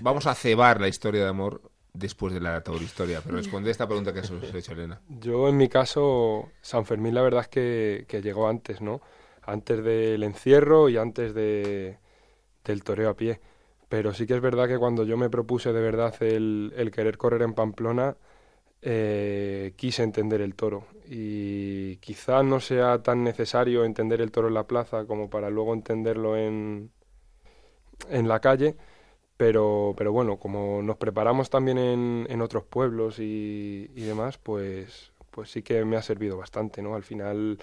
Vamos 0.00 0.26
a 0.26 0.34
cebar 0.34 0.80
la 0.80 0.88
historia 0.88 1.22
de 1.22 1.28
amor 1.28 1.70
después 1.92 2.32
de 2.32 2.40
la 2.40 2.60
taurohistoria, 2.62 3.20
pero 3.22 3.36
responde 3.36 3.70
esta 3.70 3.86
pregunta 3.86 4.12
que 4.12 4.20
os 4.20 4.30
ha 4.30 4.58
hecho 4.58 4.72
Elena. 4.72 5.00
Yo, 5.08 5.48
en 5.48 5.56
mi 5.56 5.68
caso, 5.68 6.50
San 6.62 6.84
Fermín, 6.84 7.14
la 7.14 7.22
verdad 7.22 7.42
es 7.42 7.48
que, 7.48 8.04
que 8.08 8.22
llegó 8.22 8.48
antes, 8.48 8.80
¿no? 8.80 9.00
Antes 9.50 9.82
del 9.84 10.22
encierro 10.22 10.88
y 10.88 10.96
antes 10.96 11.34
de, 11.34 11.98
del 12.64 12.84
toreo 12.84 13.10
a 13.10 13.16
pie. 13.16 13.40
Pero 13.88 14.14
sí 14.14 14.26
que 14.26 14.34
es 14.34 14.40
verdad 14.40 14.68
que 14.68 14.78
cuando 14.78 15.04
yo 15.04 15.16
me 15.16 15.30
propuse 15.30 15.72
de 15.72 15.80
verdad 15.80 16.14
el, 16.22 16.90
querer 16.94 17.18
correr 17.18 17.42
en 17.42 17.54
Pamplona, 17.54 18.16
eh, 18.82 19.74
quise 19.76 20.02
entender 20.04 20.40
el 20.42 20.54
toro. 20.54 20.86
Y 21.08 21.96
quizás 21.98 22.44
no 22.44 22.60
sea 22.60 23.02
tan 23.02 23.24
necesario 23.24 23.84
entender 23.84 24.20
el 24.20 24.32
toro 24.32 24.48
en 24.48 24.54
la 24.54 24.66
plaza 24.66 25.06
como 25.06 25.30
para 25.30 25.50
luego 25.50 25.74
entenderlo 25.74 26.36
en, 26.36 26.92
en 28.08 28.28
la 28.28 28.40
calle. 28.40 28.76
Pero, 29.36 29.94
pero 29.96 30.12
bueno, 30.12 30.38
como 30.38 30.82
nos 30.82 30.96
preparamos 30.98 31.50
también 31.50 31.78
en, 31.78 32.26
en 32.30 32.42
otros 32.42 32.64
pueblos 32.64 33.18
y, 33.18 33.90
y 33.94 34.02
demás, 34.02 34.38
pues, 34.38 35.12
pues 35.30 35.50
sí 35.50 35.62
que 35.62 35.84
me 35.84 35.96
ha 35.96 36.02
servido 36.02 36.36
bastante, 36.36 36.82
¿no? 36.82 36.94
Al 36.94 37.04
final 37.04 37.58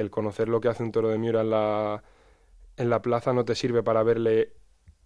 el 0.00 0.10
conocer 0.10 0.48
lo 0.48 0.60
que 0.60 0.68
hace 0.68 0.82
un 0.82 0.92
toro 0.92 1.08
de 1.08 1.18
Miura 1.18 1.42
en 1.42 1.50
la, 1.50 2.02
en 2.76 2.90
la 2.90 3.02
plaza 3.02 3.32
no 3.32 3.44
te 3.44 3.54
sirve 3.54 3.82
para 3.82 4.02
verle 4.02 4.52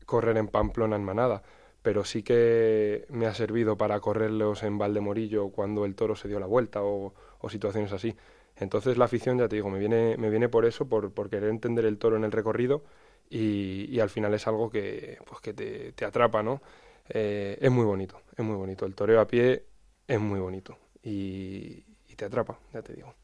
correr 0.07 0.37
en 0.37 0.49
Pamplona 0.49 0.97
en 0.97 1.05
manada, 1.05 1.43
pero 1.83 2.05
sí 2.05 2.23
que 2.23 3.07
me 3.11 3.27
ha 3.27 3.35
servido 3.35 3.77
para 3.77 4.01
correrlos 4.01 4.63
en 4.63 4.79
Valdemorillo 4.79 5.51
cuando 5.51 5.85
el 5.85 5.95
toro 5.95 6.17
se 6.17 6.29
dio 6.29 6.41
la 6.41 6.47
vuelta 6.47 6.81
o, 6.83 7.15
situaciones 7.49 7.93
así. 7.93 8.17
Entonces 8.57 8.97
la 8.97 9.07
afición, 9.07 9.39
ya 9.39 9.49
te 9.49 9.57
digo, 9.57 9.69
me 9.71 9.79
viene, 9.79 10.17
me 10.17 10.31
viene 10.31 10.49
por 10.49 10.65
eso, 10.65 10.89
por, 10.89 11.13
por 11.13 11.29
querer 11.29 11.51
entender 11.51 11.85
el 11.85 11.99
toro 11.99 12.17
en 12.17 12.25
el 12.25 12.33
recorrido 12.33 12.85
y, 13.29 13.87
y 13.91 14.01
al 14.01 14.11
final 14.11 14.33
es 14.35 14.47
algo 14.47 14.71
que, 14.71 15.19
pues 15.27 15.41
que 15.41 15.53
te, 15.55 15.93
te 15.93 16.05
atrapa, 16.05 16.43
¿no? 16.43 16.63
Eh, 17.09 17.59
es 17.61 17.71
muy 17.71 17.85
bonito, 17.85 18.21
es 18.37 18.45
muy 18.45 18.57
bonito. 18.57 18.87
El 18.87 18.95
toreo 18.95 19.21
a 19.21 19.27
pie 19.27 19.65
es 20.07 20.21
muy 20.21 20.41
bonito 20.41 20.79
y, 21.03 21.85
y 22.09 22.17
te 22.17 22.25
atrapa, 22.27 22.59
ya 22.73 22.83
te 22.83 22.95
digo. 22.95 23.15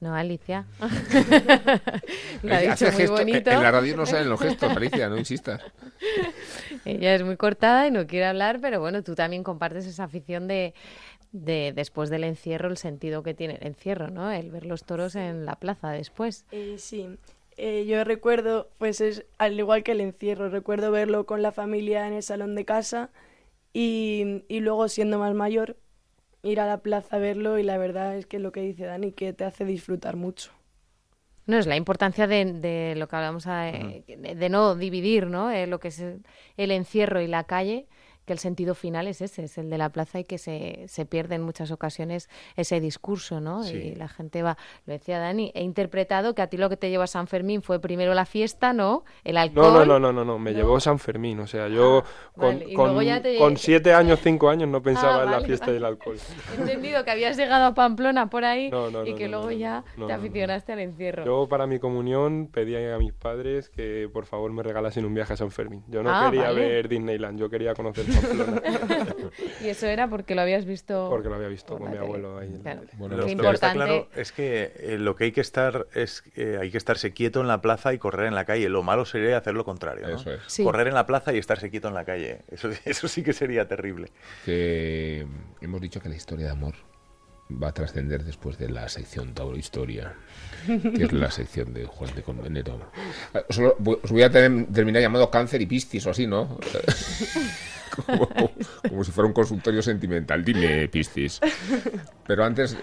No, 0.00 0.14
Alicia. 0.14 0.64
Lo 2.42 2.54
ha 2.54 2.60
dicho 2.60 2.86
muy 2.92 3.06
bonito. 3.06 3.50
En 3.50 3.62
la 3.62 3.72
radio 3.72 3.96
no 3.96 4.06
salen 4.06 4.28
los 4.28 4.40
gestos, 4.40 4.76
Alicia, 4.76 5.08
no 5.08 5.18
insistas. 5.18 5.60
Ella 6.84 7.14
es 7.14 7.24
muy 7.24 7.36
cortada 7.36 7.86
y 7.88 7.90
no 7.90 8.06
quiere 8.06 8.26
hablar, 8.26 8.60
pero 8.60 8.78
bueno, 8.80 9.02
tú 9.02 9.14
también 9.16 9.42
compartes 9.42 9.86
esa 9.86 10.04
afición 10.04 10.46
de, 10.46 10.72
de 11.32 11.72
después 11.74 12.10
del 12.10 12.24
encierro, 12.24 12.68
el 12.68 12.76
sentido 12.76 13.24
que 13.24 13.34
tiene 13.34 13.56
el 13.60 13.66
encierro, 13.66 14.08
¿no? 14.08 14.30
El 14.30 14.50
ver 14.52 14.66
los 14.66 14.84
toros 14.84 15.16
en 15.16 15.44
la 15.44 15.56
plaza 15.56 15.90
después. 15.90 16.44
Eh, 16.52 16.76
sí. 16.78 17.08
Eh, 17.56 17.84
yo 17.86 18.04
recuerdo, 18.04 18.70
pues 18.78 19.00
es 19.00 19.24
al 19.36 19.58
igual 19.58 19.82
que 19.82 19.90
el 19.92 20.00
encierro, 20.00 20.48
recuerdo 20.48 20.92
verlo 20.92 21.26
con 21.26 21.42
la 21.42 21.50
familia 21.50 22.06
en 22.06 22.12
el 22.12 22.22
salón 22.22 22.54
de 22.54 22.64
casa 22.64 23.10
y, 23.72 24.44
y 24.46 24.60
luego 24.60 24.88
siendo 24.88 25.18
más 25.18 25.34
mayor, 25.34 25.76
ir 26.48 26.60
a 26.60 26.66
la 26.66 26.78
plaza 26.78 27.16
a 27.16 27.18
verlo 27.18 27.58
y 27.58 27.62
la 27.62 27.78
verdad 27.78 28.16
es 28.16 28.26
que 28.26 28.38
lo 28.38 28.52
que 28.52 28.60
dice 28.60 28.84
Dani, 28.84 29.12
que 29.12 29.32
te 29.32 29.44
hace 29.44 29.64
disfrutar 29.64 30.16
mucho. 30.16 30.50
No, 31.46 31.56
es 31.56 31.66
la 31.66 31.76
importancia 31.76 32.26
de, 32.26 32.94
lo 32.96 33.08
que 33.08 33.16
hablamos, 33.16 33.44
de, 33.44 34.48
no 34.50 34.74
dividir 34.74 35.28
¿no? 35.28 35.50
Eh, 35.50 35.66
lo 35.66 35.80
que 35.80 35.88
es 35.88 35.98
el, 35.98 36.70
encierro 36.70 37.22
y 37.22 37.26
la 37.26 37.44
calle, 37.44 37.86
que 38.28 38.34
el 38.34 38.38
sentido 38.38 38.74
final 38.74 39.08
es 39.08 39.22
ese, 39.22 39.44
es 39.44 39.56
el 39.56 39.70
de 39.70 39.78
la 39.78 39.88
plaza 39.88 40.20
y 40.20 40.24
que 40.24 40.36
se, 40.36 40.84
se 40.86 41.06
pierde 41.06 41.34
en 41.34 41.42
muchas 41.42 41.70
ocasiones 41.70 42.28
ese 42.56 42.78
discurso, 42.78 43.40
¿no? 43.40 43.66
Y 43.66 43.94
la 43.94 44.06
gente 44.06 44.42
va, 44.42 44.58
lo 44.84 44.92
decía 44.92 45.18
Dani, 45.18 45.50
he 45.54 45.62
interpretado 45.62 46.34
que 46.34 46.42
a 46.42 46.48
ti 46.48 46.58
lo 46.58 46.68
que 46.68 46.76
te 46.76 46.90
lleva 46.90 47.04
a 47.04 47.06
San 47.06 47.26
Fermín 47.26 47.62
fue 47.62 47.80
primero 47.80 48.12
la 48.12 48.26
fiesta, 48.26 48.74
¿no? 48.74 49.04
El 49.24 49.38
alcohol. 49.38 49.72
No, 49.72 49.84
no, 49.86 49.98
no, 49.98 50.12
no, 50.12 50.24
no, 50.26 50.38
me 50.38 50.52
llevó 50.52 50.78
San 50.78 50.98
Fermín, 50.98 51.40
o 51.40 51.46
sea, 51.46 51.68
yo 51.68 52.04
ah, 52.04 52.40
con, 52.74 52.94
con, 53.38 53.56
siete 53.56 53.94
años, 53.94 54.20
cinco 54.22 54.50
años 54.50 54.68
no 54.68 54.82
pensaba 54.82 55.22
ah, 55.22 55.24
en 55.24 55.30
la 55.30 55.40
fiesta 55.40 55.72
y 55.72 55.76
el 55.76 55.84
alcohol. 55.86 56.18
He 56.52 56.60
entendido 56.60 57.02
que 57.04 57.10
habías 57.10 57.38
llegado 57.38 57.64
a 57.64 57.74
Pamplona 57.74 58.28
por 58.28 58.44
ahí 58.44 58.70
y 59.06 59.14
que 59.14 59.28
luego 59.28 59.50
ya 59.50 59.84
te 60.06 60.12
aficionaste 60.12 60.72
al 60.74 60.80
encierro. 60.80 61.24
Yo 61.24 61.48
para 61.48 61.66
mi 61.66 61.78
comunión 61.78 62.50
pedí 62.52 62.76
a 62.76 62.98
mis 62.98 63.14
padres 63.14 63.70
que 63.70 64.10
por 64.12 64.26
favor 64.26 64.52
me 64.52 64.62
regalasen 64.62 65.06
un 65.06 65.14
viaje 65.14 65.32
a 65.32 65.36
San 65.38 65.50
Fermín. 65.50 65.82
Yo 65.88 66.02
no 66.02 66.10
ah, 66.10 66.28
quería 66.30 66.52
ver 66.52 66.90
Disneyland, 66.90 67.38
yo 67.38 67.48
quería 67.48 67.72
conocer 67.74 68.04
Pamplona. 68.20 68.62
y 69.64 69.68
eso 69.68 69.86
era 69.86 70.08
porque 70.08 70.34
lo 70.34 70.42
habías 70.42 70.64
visto. 70.64 71.08
Porque 71.10 71.28
lo 71.28 71.36
había 71.36 71.48
visto 71.48 71.78
con 71.78 71.90
mi 71.90 71.96
abuelo 71.96 72.38
ahí. 72.38 72.60
Bueno, 72.96 73.16
lo 73.16 73.26
que 73.26 73.50
está 73.50 73.72
claro 73.72 74.08
es 74.14 74.32
que 74.32 74.72
eh, 74.76 74.98
lo 74.98 75.16
que 75.16 75.24
hay 75.24 75.32
que 75.32 75.40
estar 75.40 75.86
es 75.94 76.22
eh, 76.36 76.58
hay 76.60 76.70
que 76.70 76.78
estarse 76.78 77.12
quieto 77.12 77.40
en 77.40 77.48
la 77.48 77.60
plaza 77.60 77.92
y 77.92 77.98
correr 77.98 78.26
en 78.26 78.34
la 78.34 78.44
calle. 78.44 78.68
Lo 78.68 78.82
malo 78.82 79.04
sería 79.04 79.38
hacer 79.38 79.54
lo 79.54 79.64
contrario. 79.64 80.06
Correr 80.62 80.88
en 80.88 80.94
la 80.94 81.06
plaza 81.06 81.32
y 81.32 81.38
estarse 81.38 81.70
quieto 81.70 81.88
en 81.88 81.94
la 81.94 82.04
calle. 82.04 82.40
Eso, 82.50 82.70
eso 82.84 83.08
sí 83.08 83.22
que 83.22 83.32
sería 83.32 83.66
terrible. 83.66 84.10
Que 84.44 85.26
hemos 85.60 85.80
dicho 85.80 86.00
que 86.00 86.08
la 86.08 86.16
historia 86.16 86.46
de 86.46 86.52
amor 86.52 86.74
va 87.50 87.68
a 87.68 87.72
trascender 87.72 88.24
después 88.24 88.58
de 88.58 88.68
la 88.68 88.88
sección 88.88 89.34
Tauro 89.34 89.56
Historia, 89.56 90.14
que 90.66 91.04
es 91.04 91.12
la 91.12 91.30
sección 91.30 91.72
de 91.72 91.86
Juan 91.86 92.14
de 92.14 92.22
Convenero. 92.22 92.90
os 93.48 94.10
voy 94.10 94.22
a 94.22 94.30
terminar 94.30 95.02
llamado 95.02 95.30
cáncer 95.30 95.62
y 95.62 95.66
pistis 95.66 96.06
o 96.06 96.10
así, 96.10 96.26
¿no? 96.26 96.58
como, 98.06 99.04
si 99.04 99.10
fuera 99.10 99.26
un 99.26 99.32
consultorio 99.32 99.82
sentimental. 99.82 100.44
Dime, 100.44 100.88
pistis. 100.88 101.40
Pero 102.26 102.44
antes 102.44 102.76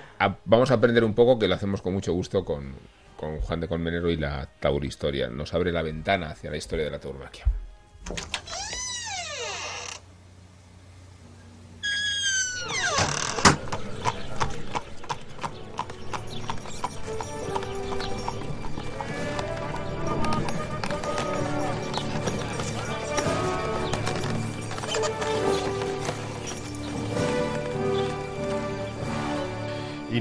vamos 0.45 0.71
a 0.71 0.75
aprender 0.75 1.03
un 1.03 1.13
poco, 1.13 1.39
que 1.39 1.47
lo 1.47 1.55
hacemos 1.55 1.81
con 1.81 1.93
mucho 1.93 2.13
gusto 2.13 2.43
con, 2.43 2.73
con 3.17 3.39
Juan 3.39 3.59
de 3.59 3.67
Convenero 3.67 4.09
y 4.09 4.17
la 4.17 4.47
Tauro 4.59 4.85
Historia. 4.85 5.27
Nos 5.29 5.53
abre 5.53 5.71
la 5.71 5.81
ventana 5.81 6.31
hacia 6.31 6.51
la 6.51 6.57
historia 6.57 6.85
de 6.85 6.91
la 6.91 6.99
tauromaquia. 6.99 7.45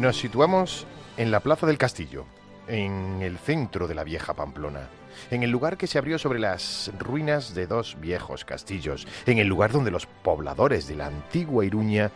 Nos 0.05 0.19
situamos 0.19 0.87
en 1.17 1.31
la 1.31 1.41
Plaza 1.41 1.67
del 1.67 1.79
Castillo, 1.79 2.27
en 2.69 3.23
el 3.23 3.39
centro 3.39 3.89
de 3.89 3.95
la 3.95 4.05
vieja 4.05 4.35
Pamplona, 4.35 4.91
en 5.31 5.43
el 5.43 5.49
lugar 5.51 5.79
que 5.79 5.87
se 5.87 5.97
abrió 5.97 6.19
sobre 6.19 6.39
las 6.39 6.93
ruinas 6.99 7.55
de 7.55 7.67
dos 7.67 7.97
viejos 7.99 8.45
castillos, 8.45 9.07
en 9.25 9.39
el 9.39 9.49
lugar 9.49 9.73
donde 9.73 9.91
los 9.91 10.05
pobladores 10.05 10.87
de 10.89 10.97
la 10.97 11.07
antigua 11.07 11.65
Iruña 11.65 12.11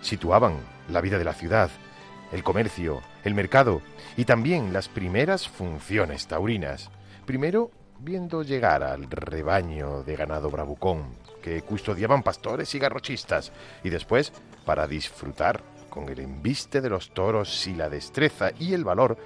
situaban 0.00 0.56
la 0.88 1.02
vida 1.02 1.18
de 1.18 1.24
la 1.26 1.34
ciudad, 1.34 1.68
el 2.32 2.42
comercio, 2.42 3.02
el 3.24 3.34
mercado 3.34 3.82
y 4.16 4.24
también 4.24 4.72
las 4.72 4.88
primeras 4.88 5.46
funciones 5.46 6.26
taurinas. 6.26 6.90
Primero 7.26 7.70
viendo 7.98 8.42
llegar 8.42 8.82
al 8.82 9.10
rebaño 9.10 10.02
de 10.02 10.16
ganado 10.16 10.50
bravucón 10.50 11.14
que 11.42 11.60
custodiaban 11.60 12.22
pastores 12.22 12.74
y 12.74 12.78
garrochistas 12.78 13.52
y 13.82 13.90
después 13.90 14.32
para 14.64 14.86
disfrutar 14.86 15.62
con 15.94 16.08
el 16.08 16.18
embiste 16.18 16.80
de 16.80 16.90
los 16.90 17.10
toros 17.10 17.68
y 17.68 17.74
la 17.74 17.88
destreza 17.88 18.50
y 18.58 18.74
el 18.74 18.82
valor 18.82 19.16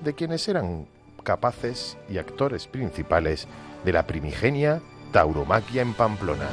de 0.00 0.14
quienes 0.14 0.46
eran 0.48 0.86
capaces 1.24 1.98
y 2.08 2.18
actores 2.18 2.68
principales 2.68 3.48
de 3.84 3.92
la 3.92 4.06
primigenia 4.06 4.80
tauromaquia 5.12 5.82
en 5.82 5.92
Pamplona. 5.94 6.48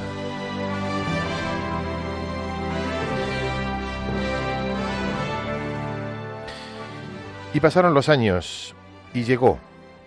Y 7.53 7.59
pasaron 7.59 7.93
los 7.93 8.07
años 8.09 8.73
y 9.13 9.23
llegó, 9.23 9.59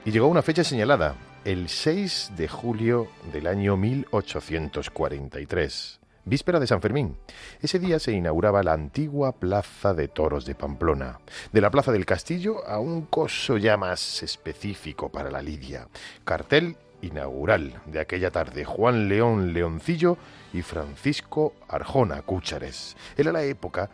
y 0.05 0.11
llegó 0.11 0.27
una 0.29 0.43
fecha 0.43 0.65
señalada, 0.65 1.15
el 1.45 1.69
6 1.69 2.33
de 2.37 2.49
julio 2.49 3.07
del 3.33 3.47
año 3.47 3.77
1843 3.77 6.01
víspera 6.25 6.61
de 6.61 6.66
San 6.66 6.81
Fermín. 6.81 7.16
Ese 7.61 7.79
día 7.79 7.99
se 7.99 8.12
inauguraba 8.12 8.62
la 8.62 8.72
antigua 8.72 9.33
Plaza 9.33 9.95
de 9.95 10.09
Toros 10.09 10.47
de 10.47 10.55
Pamplona, 10.55 11.20
de 11.53 11.61
la 11.61 11.70
Plaza 11.70 11.93
del 11.93 12.07
Castillo 12.07 12.66
a 12.66 12.79
un 12.79 13.03
coso 13.07 13.57
ya 13.57 13.77
más 13.77 14.22
específico 14.22 15.11
para 15.11 15.31
la 15.31 15.43
lidia. 15.43 15.89
Cartel 16.25 16.77
inaugural 17.03 17.81
de 17.87 18.01
aquella 18.01 18.31
tarde, 18.31 18.64
Juan 18.64 19.09
León 19.09 19.53
Leoncillo 19.53 20.16
y 20.53 20.62
Francisco 20.62 21.55
Arjona 21.68 22.22
Cúchares. 22.22 22.97
Era 23.16 23.33
la 23.33 23.43
época 23.43 23.91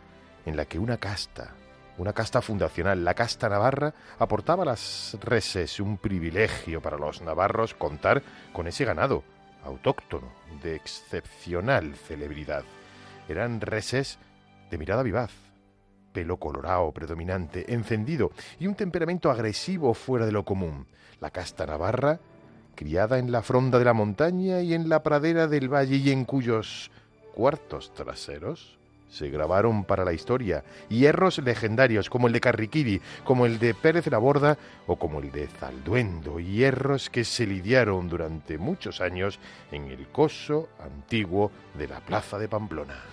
en 0.47 0.57
la 0.57 0.65
que 0.67 0.79
una 0.79 0.99
casta, 0.99 1.55
una 1.99 2.13
casta 2.13 2.41
fundacional, 2.41 3.05
la 3.05 3.15
casta 3.15 3.49
navarra, 3.49 3.95
aportaba 4.19 4.63
a 4.63 4.67
las 4.67 5.17
reses 5.21 5.81
un 5.81 5.99
privilegio 5.99 6.81
para 6.81 6.97
los 6.97 7.21
navarros 7.21 7.75
contar 7.75 8.23
con 8.53 8.69
ese 8.69 8.85
ganado 8.85 9.25
autóctono, 9.65 10.33
de 10.63 10.75
excepcional 10.75 11.95
celebridad. 11.95 12.65
Eran 13.29 13.61
reses 13.61 14.19
de 14.71 14.79
mirada 14.79 15.03
vivaz, 15.03 15.33
pelo 16.13 16.39
colorado 16.39 16.91
predominante, 16.93 17.73
encendido 17.73 18.33
y 18.59 18.67
un 18.67 18.75
temperamento 18.75 19.31
agresivo 19.31 19.95
fuera 19.95 20.27
de 20.27 20.33
lo 20.33 20.45
común. 20.45 20.87
La 21.21 21.31
casta 21.31 21.67
navarra, 21.67 22.21
criada 22.75 23.19
en 23.19 23.31
la 23.31 23.43
fronda 23.43 23.79
de 23.79 23.85
la 23.85 23.93
montaña 23.93 24.63
y 24.63 24.75
en 24.75 24.89
la 24.89 25.03
pradera 25.03 25.47
del 25.47 25.73
valle 25.73 25.97
y 25.97 26.11
en 26.11 26.25
cuyos 26.25 26.91
cuartos 27.35 27.93
traseros 27.95 28.80
se 29.11 29.29
grabaron 29.29 29.85
para 29.85 30.05
la 30.05 30.13
historia 30.13 30.65
hierros 30.89 31.39
legendarios 31.39 32.09
como 32.09 32.27
el 32.27 32.33
de 32.33 32.41
Carriquiri, 32.41 33.01
como 33.25 33.47
el 33.47 33.59
de 33.59 33.75
Pérez 33.75 34.07
la 34.07 34.19
Borda 34.19 34.57
o 34.87 34.97
como 34.97 35.21
el 35.21 35.31
de 35.31 35.47
Zalduendo, 35.49 36.41
hierros 36.41 37.11
que 37.11 37.25
se 37.25 37.47
lidiaron 37.47 38.09
durante 38.09 38.59
muchos 38.59 39.01
años 39.01 39.39
en 39.71 39.91
el 39.91 40.07
coso 40.09 40.69
antiguo 40.79 41.51
de 41.77 41.89
la 41.89 42.01
Plaza 42.01 42.39
de 42.39 42.49
Pamplona. 42.49 43.05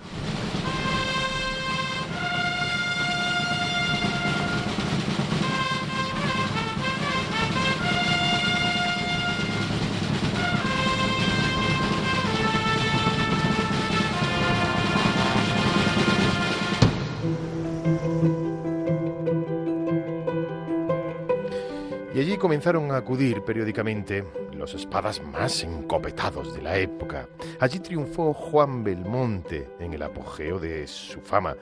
Comenzaron 22.37 22.91
a 22.91 22.97
acudir 22.97 23.43
periódicamente 23.43 24.23
los 24.53 24.73
espadas 24.73 25.21
más 25.21 25.63
encopetados 25.63 26.53
de 26.53 26.61
la 26.61 26.77
época. 26.77 27.27
Allí 27.59 27.79
triunfó 27.79 28.33
Juan 28.33 28.83
Belmonte 28.83 29.69
en 29.79 29.93
el 29.93 30.01
apogeo 30.03 30.59
de 30.59 30.87
su 30.87 31.21
fama, 31.21 31.55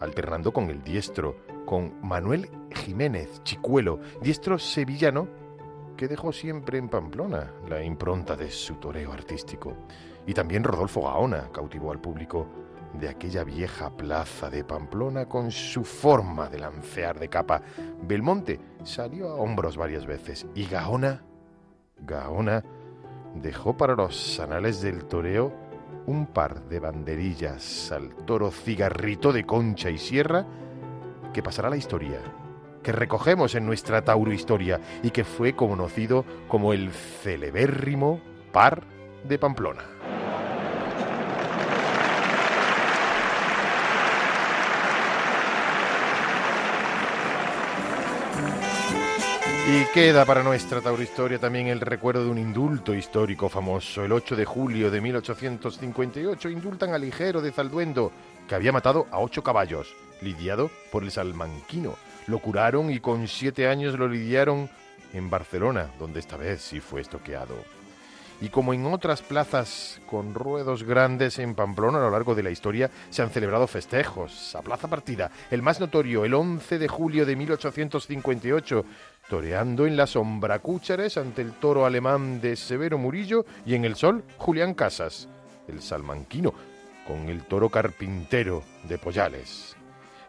alternando 0.00 0.52
con 0.52 0.70
el 0.70 0.82
diestro, 0.82 1.36
con 1.64 1.94
Manuel 2.02 2.48
Jiménez 2.74 3.42
Chicuelo, 3.42 4.00
diestro 4.20 4.58
sevillano 4.58 5.28
que 5.96 6.08
dejó 6.08 6.32
siempre 6.32 6.78
en 6.78 6.88
Pamplona 6.88 7.52
la 7.68 7.82
impronta 7.82 8.36
de 8.36 8.50
su 8.50 8.74
toreo 8.74 9.12
artístico. 9.12 9.76
Y 10.26 10.34
también 10.34 10.64
Rodolfo 10.64 11.02
Gaona 11.02 11.50
cautivó 11.52 11.92
al 11.92 12.00
público 12.00 12.46
de 12.94 13.08
aquella 13.08 13.44
vieja 13.44 13.90
plaza 13.90 14.50
de 14.50 14.64
Pamplona 14.64 15.26
con 15.26 15.50
su 15.50 15.84
forma 15.84 16.48
de 16.48 16.58
lancear 16.58 17.18
de 17.18 17.28
capa. 17.28 17.62
Belmonte 18.02 18.60
salió 18.84 19.30
a 19.30 19.34
hombros 19.34 19.76
varias 19.76 20.06
veces 20.06 20.46
y 20.54 20.66
Gaona, 20.66 21.22
Gaona, 21.98 22.62
dejó 23.34 23.76
para 23.76 23.94
los 23.94 24.38
anales 24.40 24.82
del 24.82 25.04
toreo 25.04 25.52
un 26.06 26.26
par 26.26 26.64
de 26.68 26.80
banderillas 26.80 27.92
al 27.92 28.14
toro 28.26 28.50
cigarrito 28.50 29.32
de 29.32 29.44
concha 29.44 29.90
y 29.90 29.98
sierra 29.98 30.46
que 31.32 31.42
pasará 31.42 31.70
la 31.70 31.76
historia, 31.76 32.20
que 32.82 32.92
recogemos 32.92 33.54
en 33.54 33.64
nuestra 33.64 34.04
Tauro 34.04 34.32
Historia 34.32 34.80
y 35.02 35.10
que 35.10 35.24
fue 35.24 35.54
conocido 35.54 36.24
como 36.48 36.72
el 36.72 36.90
celebérrimo 36.90 38.20
par 38.52 38.82
de 39.24 39.38
Pamplona. 39.38 40.01
Y 49.64 49.84
queda 49.94 50.24
para 50.24 50.42
nuestra 50.42 50.80
taurohistoria 50.80 51.38
también 51.38 51.68
el 51.68 51.80
recuerdo 51.80 52.24
de 52.24 52.30
un 52.30 52.38
indulto 52.38 52.94
histórico 52.94 53.48
famoso. 53.48 54.04
El 54.04 54.10
8 54.10 54.34
de 54.34 54.44
julio 54.44 54.90
de 54.90 55.00
1858 55.00 56.50
indultan 56.50 56.92
a 56.92 56.98
Ligero 56.98 57.40
de 57.40 57.52
Zalduendo, 57.52 58.10
que 58.48 58.56
había 58.56 58.72
matado 58.72 59.06
a 59.12 59.20
ocho 59.20 59.44
caballos, 59.44 59.94
lidiado 60.20 60.68
por 60.90 61.04
el 61.04 61.12
salmanquino. 61.12 61.94
Lo 62.26 62.40
curaron 62.40 62.90
y 62.90 62.98
con 62.98 63.28
siete 63.28 63.68
años 63.68 63.96
lo 63.96 64.08
lidiaron 64.08 64.68
en 65.12 65.30
Barcelona, 65.30 65.90
donde 65.96 66.18
esta 66.18 66.36
vez 66.36 66.60
sí 66.60 66.80
fue 66.80 67.00
estoqueado. 67.00 67.54
Y 68.42 68.48
como 68.48 68.74
en 68.74 68.84
otras 68.86 69.22
plazas 69.22 70.00
con 70.10 70.34
ruedos 70.34 70.82
grandes 70.82 71.38
en 71.38 71.54
Pamplona 71.54 71.98
a 71.98 72.00
lo 72.00 72.10
largo 72.10 72.34
de 72.34 72.42
la 72.42 72.50
historia, 72.50 72.90
se 73.08 73.22
han 73.22 73.30
celebrado 73.30 73.68
festejos. 73.68 74.56
A 74.56 74.62
plaza 74.62 74.88
partida, 74.88 75.30
el 75.52 75.62
más 75.62 75.78
notorio, 75.78 76.24
el 76.24 76.34
11 76.34 76.80
de 76.80 76.88
julio 76.88 77.24
de 77.24 77.36
1858, 77.36 78.84
toreando 79.30 79.86
en 79.86 79.96
la 79.96 80.08
sombra 80.08 80.58
Cúchares 80.58 81.18
ante 81.18 81.40
el 81.40 81.52
toro 81.52 81.86
alemán 81.86 82.40
de 82.40 82.56
Severo 82.56 82.98
Murillo 82.98 83.46
y 83.64 83.76
en 83.76 83.84
el 83.84 83.94
sol 83.94 84.24
Julián 84.38 84.74
Casas, 84.74 85.28
el 85.68 85.80
salmanquino, 85.80 86.52
con 87.06 87.28
el 87.28 87.44
toro 87.44 87.68
carpintero 87.68 88.64
de 88.88 88.98
Pollales. 88.98 89.76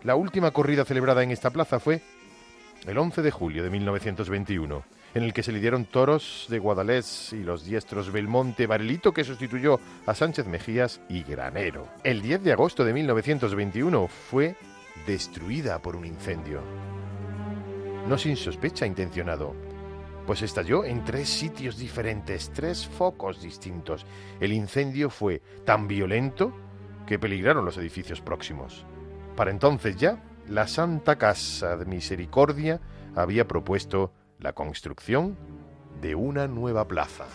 La 0.03 0.13
última 0.13 0.51
corrida 0.51 0.85
celebrada 0.85 1.23
en 1.23 1.31
esta 1.31 1.49
plaza 1.49 1.79
fue 1.79 2.03
el 2.85 2.95
11 2.95 3.23
de 3.23 3.31
julio 3.31 3.63
de 3.63 3.71
1921 3.71 4.83
en 5.13 5.23
el 5.23 5.33
que 5.33 5.43
se 5.43 5.51
lidiaron 5.51 5.85
toros 5.85 6.47
de 6.49 6.59
Guadalés 6.59 7.33
y 7.33 7.43
los 7.43 7.65
diestros 7.65 8.11
Belmonte 8.11 8.67
Barelito, 8.67 9.13
que 9.13 9.23
sustituyó 9.23 9.79
a 10.05 10.15
Sánchez 10.15 10.47
Mejías 10.47 11.01
y 11.09 11.23
Granero. 11.23 11.87
El 12.03 12.21
10 12.21 12.43
de 12.43 12.53
agosto 12.53 12.83
de 12.83 12.93
1921 12.93 14.07
fue 14.07 14.55
destruida 15.05 15.79
por 15.79 15.95
un 15.95 16.05
incendio. 16.05 16.61
No 18.07 18.17
sin 18.17 18.35
sospecha 18.35 18.85
intencionado, 18.85 19.53
pues 20.25 20.41
estalló 20.41 20.83
en 20.83 21.03
tres 21.03 21.29
sitios 21.29 21.77
diferentes, 21.77 22.51
tres 22.53 22.87
focos 22.87 23.41
distintos. 23.41 24.05
El 24.39 24.53
incendio 24.53 25.09
fue 25.09 25.41
tan 25.65 25.87
violento 25.87 26.53
que 27.05 27.19
peligraron 27.19 27.65
los 27.65 27.77
edificios 27.77 28.21
próximos. 28.21 28.85
Para 29.35 29.51
entonces 29.51 29.95
ya, 29.95 30.23
la 30.47 30.67
Santa 30.67 31.17
Casa 31.17 31.77
de 31.77 31.85
Misericordia 31.85 32.79
había 33.15 33.47
propuesto 33.47 34.11
la 34.39 34.53
construcción 34.53 35.37
de 36.01 36.15
una 36.15 36.47
nueva 36.47 36.87
plaza. 36.87 37.25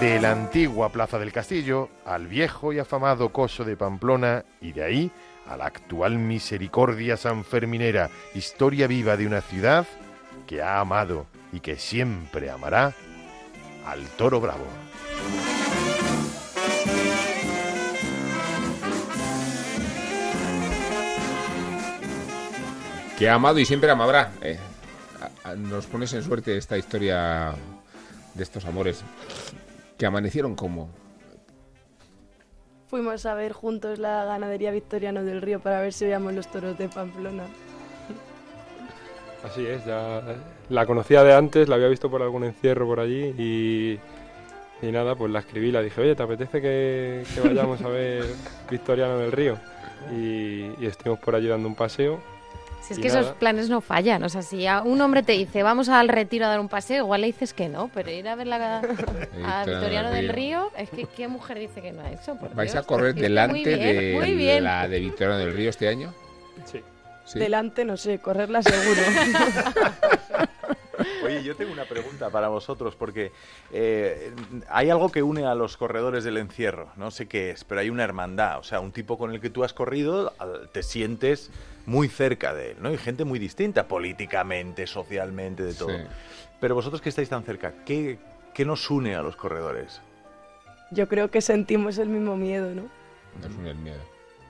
De 0.00 0.20
la 0.20 0.32
antigua 0.32 0.90
Plaza 0.90 1.18
del 1.18 1.32
Castillo 1.32 1.90
al 2.06 2.26
viejo 2.26 2.72
y 2.72 2.78
afamado 2.78 3.30
Coso 3.30 3.64
de 3.64 3.76
Pamplona 3.76 4.44
y 4.60 4.72
de 4.72 4.82
ahí 4.82 5.12
a 5.46 5.56
la 5.56 5.66
actual 5.66 6.18
Misericordia 6.18 7.16
Sanferminera, 7.16 8.10
historia 8.34 8.86
viva 8.86 9.16
de 9.16 9.26
una 9.26 9.40
ciudad 9.40 9.86
que 10.46 10.62
ha 10.62 10.80
amado 10.80 11.26
y 11.52 11.60
que 11.60 11.76
siempre 11.76 12.50
amará 12.50 12.94
al 13.86 14.02
Toro 14.16 14.40
Bravo. 14.40 14.89
Que 23.20 23.28
ha 23.28 23.34
amado 23.34 23.58
y 23.58 23.66
siempre 23.66 23.90
amará. 23.90 24.32
Eh, 24.40 24.58
nos 25.58 25.84
pones 25.84 26.10
en 26.14 26.22
suerte 26.22 26.56
esta 26.56 26.78
historia 26.78 27.52
de 28.32 28.42
estos 28.42 28.64
amores 28.64 29.04
que 29.98 30.06
amanecieron 30.06 30.56
como. 30.56 30.88
Fuimos 32.88 33.26
a 33.26 33.34
ver 33.34 33.52
juntos 33.52 33.98
la 33.98 34.24
ganadería 34.24 34.70
Victoriano 34.70 35.22
del 35.22 35.42
Río 35.42 35.60
para 35.60 35.82
ver 35.82 35.92
si 35.92 36.06
veíamos 36.06 36.32
los 36.32 36.50
toros 36.50 36.78
de 36.78 36.88
Pamplona. 36.88 37.44
Así 39.44 39.66
es, 39.66 39.84
ya 39.84 40.22
la 40.70 40.86
conocía 40.86 41.22
de 41.22 41.34
antes, 41.34 41.68
la 41.68 41.74
había 41.74 41.88
visto 41.88 42.10
por 42.10 42.22
algún 42.22 42.44
encierro 42.44 42.86
por 42.86 43.00
allí 43.00 43.34
y, 43.36 43.98
y 44.80 44.92
nada, 44.92 45.14
pues 45.14 45.30
la 45.30 45.40
escribí, 45.40 45.70
la 45.70 45.82
dije, 45.82 46.00
oye, 46.00 46.14
¿te 46.14 46.22
apetece 46.22 46.62
que, 46.62 47.22
vayamos 47.44 47.82
a 47.82 47.88
ver 47.88 48.24
Victoriano 48.70 49.18
del 49.18 49.30
Río? 49.30 49.58
Y, 50.10 50.72
y 50.80 50.86
estuvimos 50.86 51.18
por 51.18 51.34
allí 51.34 51.48
dando 51.48 51.68
un 51.68 51.74
paseo 51.74 52.39
si 52.80 52.94
es 52.94 52.98
que 52.98 53.08
esos 53.08 53.32
planes 53.32 53.68
no 53.68 53.80
fallan. 53.80 54.22
O 54.22 54.28
sea, 54.28 54.42
si 54.42 54.66
un 54.84 55.00
hombre 55.00 55.22
te 55.22 55.32
dice, 55.32 55.62
vamos 55.62 55.88
al 55.88 56.08
retiro 56.08 56.46
a 56.46 56.48
dar 56.48 56.60
un 56.60 56.68
paseo, 56.68 57.04
igual 57.04 57.20
le 57.20 57.28
dices 57.28 57.52
que 57.52 57.68
no, 57.68 57.90
pero 57.92 58.10
ir 58.10 58.28
a 58.28 58.34
ver 58.34 58.46
la, 58.46 58.78
a 59.44 59.64
Victoriano 59.64 60.10
del 60.10 60.28
Río, 60.28 60.70
es 60.76 60.90
que 60.90 61.04
¿qué 61.04 61.28
mujer 61.28 61.58
dice 61.58 61.80
que 61.82 61.92
no 61.92 62.02
ha 62.02 62.10
hecho? 62.10 62.36
¿Vais 62.54 62.74
a 62.74 62.82
correr 62.82 63.14
delante 63.16 63.76
de 63.76 64.60
la 64.60 64.88
de 64.88 65.00
Victoriano 65.00 65.38
del 65.38 65.54
Río 65.54 65.70
este 65.70 65.88
año? 65.88 66.14
Sí. 66.64 66.80
Delante, 67.38 67.84
no 67.84 67.96
sé, 67.96 68.18
correrla 68.18 68.62
seguro. 68.62 69.02
Oye, 71.24 71.42
yo 71.42 71.56
tengo 71.56 71.72
una 71.72 71.84
pregunta 71.84 72.30
para 72.30 72.48
vosotros, 72.48 72.94
porque 72.96 73.32
eh, 73.72 74.32
hay 74.68 74.90
algo 74.90 75.10
que 75.10 75.22
une 75.22 75.44
a 75.44 75.54
los 75.54 75.76
corredores 75.76 76.24
del 76.24 76.36
encierro, 76.36 76.90
no 76.96 77.10
sé 77.10 77.26
qué 77.26 77.50
es, 77.50 77.64
pero 77.64 77.80
hay 77.80 77.90
una 77.90 78.04
hermandad, 78.04 78.58
o 78.58 78.62
sea, 78.62 78.80
un 78.80 78.92
tipo 78.92 79.18
con 79.18 79.32
el 79.32 79.40
que 79.40 79.50
tú 79.50 79.64
has 79.64 79.72
corrido, 79.72 80.32
te 80.72 80.82
sientes 80.82 81.50
muy 81.86 82.08
cerca 82.08 82.54
de 82.54 82.72
él, 82.72 82.76
¿no? 82.80 82.92
Y 82.92 82.98
gente 82.98 83.24
muy 83.24 83.38
distinta, 83.38 83.88
políticamente, 83.88 84.86
socialmente, 84.86 85.62
de 85.62 85.74
todo. 85.74 85.96
Pero 86.60 86.74
vosotros 86.74 87.00
que 87.00 87.08
estáis 87.08 87.28
tan 87.28 87.42
cerca, 87.42 87.72
¿qué, 87.84 88.18
¿qué 88.54 88.64
nos 88.64 88.90
une 88.90 89.14
a 89.14 89.22
los 89.22 89.36
corredores? 89.36 90.00
Yo 90.90 91.08
creo 91.08 91.30
que 91.30 91.40
sentimos 91.40 91.98
el 91.98 92.08
mismo 92.08 92.36
miedo, 92.36 92.74
¿no? 92.74 92.82
Nos 93.40 93.56
une 93.56 93.70
el 93.70 93.78
miedo. 93.78 94.00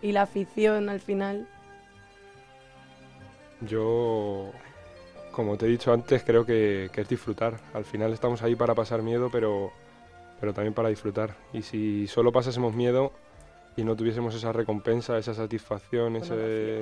Y 0.03 0.13
la 0.13 0.23
afición 0.23 0.89
al 0.89 1.01
final. 1.01 1.47
Yo, 3.61 4.51
como 5.41 5.57
te 5.57 5.67
he 5.67 5.69
dicho 5.69 5.93
antes, 5.93 6.23
creo 6.23 6.45
que, 6.45 6.91
que, 6.93 7.01
es 7.01 7.09
disfrutar. 7.09 7.59
Al 7.73 7.85
final 7.85 8.13
estamos 8.13 8.43
ahí 8.43 8.55
para 8.55 8.75
pasar 8.75 9.03
miedo, 9.03 9.31
pero, 9.33 9.73
pero 10.39 10.53
también 10.53 10.75
para 10.75 10.89
disfrutar. 10.89 11.35
Y 11.53 11.63
si 11.63 12.07
solo 12.07 12.31
pasásemos 12.31 12.75
miedo 12.75 13.13
y 13.77 13.85
no 13.85 13.97
tuviésemos 13.97 14.35
esa 14.35 14.53
recompensa, 14.53 15.17
esa 15.19 15.35
satisfacción, 15.35 16.17
ese 16.17 16.81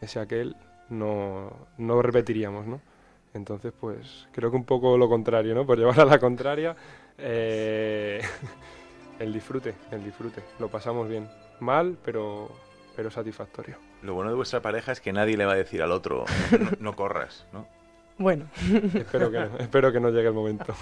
ese 0.00 0.20
aquel, 0.20 0.56
no, 0.88 1.50
no 1.78 2.02
repetiríamos, 2.02 2.66
¿no? 2.66 2.80
Entonces, 3.34 3.72
pues 3.78 4.28
creo 4.32 4.50
que 4.50 4.56
un 4.56 4.64
poco 4.64 4.96
lo 4.96 5.08
contrario, 5.08 5.54
¿no? 5.54 5.66
Por 5.66 5.78
llevar 5.78 6.00
a 6.00 6.04
la 6.04 6.18
contraria, 6.18 6.76
eh, 7.18 8.20
el 9.18 9.32
disfrute, 9.32 9.74
el 9.90 10.04
disfrute. 10.04 10.42
Lo 10.58 10.68
pasamos 10.68 11.08
bien. 11.08 11.28
Mal, 11.60 11.96
pero, 12.04 12.50
pero 12.94 13.10
satisfactorio. 13.10 13.76
Lo 14.06 14.14
bueno 14.14 14.30
de 14.30 14.36
vuestra 14.36 14.62
pareja 14.62 14.92
es 14.92 15.00
que 15.00 15.12
nadie 15.12 15.36
le 15.36 15.44
va 15.44 15.54
a 15.54 15.56
decir 15.56 15.82
al 15.82 15.90
otro, 15.90 16.24
no, 16.78 16.94
corras, 16.94 17.44
¿no? 17.52 17.66
Bueno. 18.18 18.46
espero, 18.94 19.32
que 19.32 19.40
no, 19.40 19.58
espero 19.58 19.92
que 19.92 19.98
no 19.98 20.10
llegue 20.10 20.28
el 20.28 20.34
momento. 20.34 20.74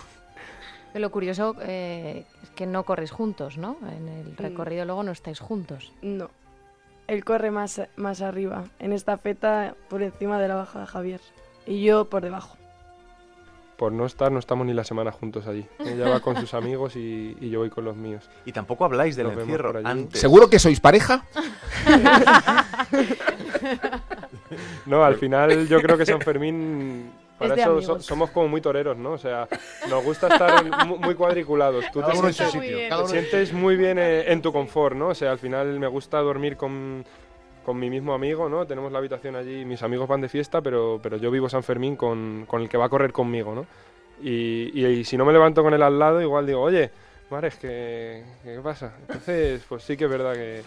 Lo 0.93 1.11
curioso 1.11 1.57
eh, 1.63 2.27
es 2.43 2.51
que 2.51 2.67
no 2.67 2.85
corres 2.85 3.11
juntos, 3.11 3.57
¿no? 3.57 3.79
En 3.83 4.09
el 4.09 4.33
mm. 4.33 4.37
recorrido 4.37 4.85
luego 4.85 5.03
no 5.03 5.11
estáis 5.11 5.41
juntos. 5.41 5.95
No, 6.03 6.29
él 7.07 7.25
corre 7.25 7.51
más, 7.51 7.81
más 7.97 8.21
arriba, 8.21 8.65
en 8.79 8.93
esta 8.93 9.17
feta 9.17 9.75
por 9.89 10.03
encima 10.03 10.39
de 10.39 10.49
la 10.49 10.57
baja 10.57 10.81
de 10.81 10.87
Javier, 10.87 11.21
y 11.67 11.83
yo 11.83 12.11
por 12.11 12.23
debajo. 12.23 12.59
Por 13.77 13.93
no 13.93 14.07
estar, 14.07 14.31
no 14.31 14.39
estamos 14.39 14.67
ni 14.67 14.73
la 14.73 14.85
semana 14.85 15.11
juntos 15.11 15.47
allí. 15.47 15.67
Ella 15.81 16.09
va 16.09 16.21
con 16.21 16.37
sus 16.37 16.55
amigos 16.55 16.95
y, 16.97 17.37
yo 17.41 17.61
voy 17.61 17.71
con 17.71 17.85
los 17.85 17.97
míos. 17.97 18.29
Y 18.45 18.53
tampoco 18.53 18.85
habláis 18.85 19.17
del 19.17 19.29
encierro 19.29 19.75
antes. 19.85 20.21
¿Seguro 20.21 20.49
que 20.49 20.59
sois 20.59 20.81
pareja? 20.81 21.25
no, 24.87 25.05
al 25.05 25.17
final 25.17 25.69
yo 25.69 25.81
creo 25.81 25.99
que 25.99 26.07
San 26.07 26.21
Fermín 26.21 27.11
para 27.39 27.55
eso 27.55 28.01
somos 28.01 28.31
como 28.31 28.49
muy 28.49 28.61
toreros, 28.61 28.97
¿no? 28.97 29.13
O 29.13 29.19
sea, 29.19 29.49
nos 29.89 30.05
gusta 30.05 30.29
estar 30.29 30.87
muy, 30.87 31.15
cuadriculados. 31.15 31.85
Tú 31.93 32.03
te 32.03 32.33
sientes, 33.07 33.53
muy 33.53 33.77
bien 33.77 33.99
eh, 33.99 34.33
en, 34.33 34.41
tu 34.41 34.53
confort, 34.53 34.97
¿no? 34.97 35.09
O 35.09 35.15
sea, 35.15 35.33
al 35.33 35.39
final 35.39 35.79
me 35.81 35.89
gusta 35.89 36.19
dormir 36.19 36.57
con, 36.57 37.05
con 37.65 37.79
mi 37.79 37.91
mismo 37.91 38.15
amigo, 38.15 38.49
¿no? 38.49 38.67
Tenemos 38.67 38.93
la 38.93 38.99
habitación 38.99 39.37
allí, 39.37 39.65
mis 39.65 39.83
amigos 39.83 40.09
van 40.09 40.21
de 40.21 40.29
fiesta, 40.29 40.61
pero, 40.61 41.01
pero 41.03 41.17
yo 41.17 41.31
vivo 41.31 41.49
San 41.49 41.63
Fermín 41.63 41.97
con, 41.97 42.45
con 42.47 42.63
el 42.63 42.69
que 42.69 42.77
va 42.77 42.87
a 42.87 42.89
correr 42.89 43.13
conmigo, 43.13 43.55
¿no? 43.55 43.67
Y, 44.23 44.87
y, 44.87 45.05
si 45.05 45.17
no 45.17 45.25
me 45.25 45.33
levanto 45.33 45.63
con 45.63 45.75
él 45.75 45.83
al 45.83 45.99
lado, 45.99 46.23
igual 46.23 46.47
digo, 46.47 46.61
oye, 46.61 46.91
Mares, 47.31 47.57
¿qué, 47.57 48.23
¿qué 48.45 48.61
pasa? 48.63 48.95
Entonces, 49.01 49.65
pues 49.69 49.83
sí 49.83 49.97
que 49.97 50.05
es 50.05 50.11
verdad 50.11 50.35
que 50.35 50.63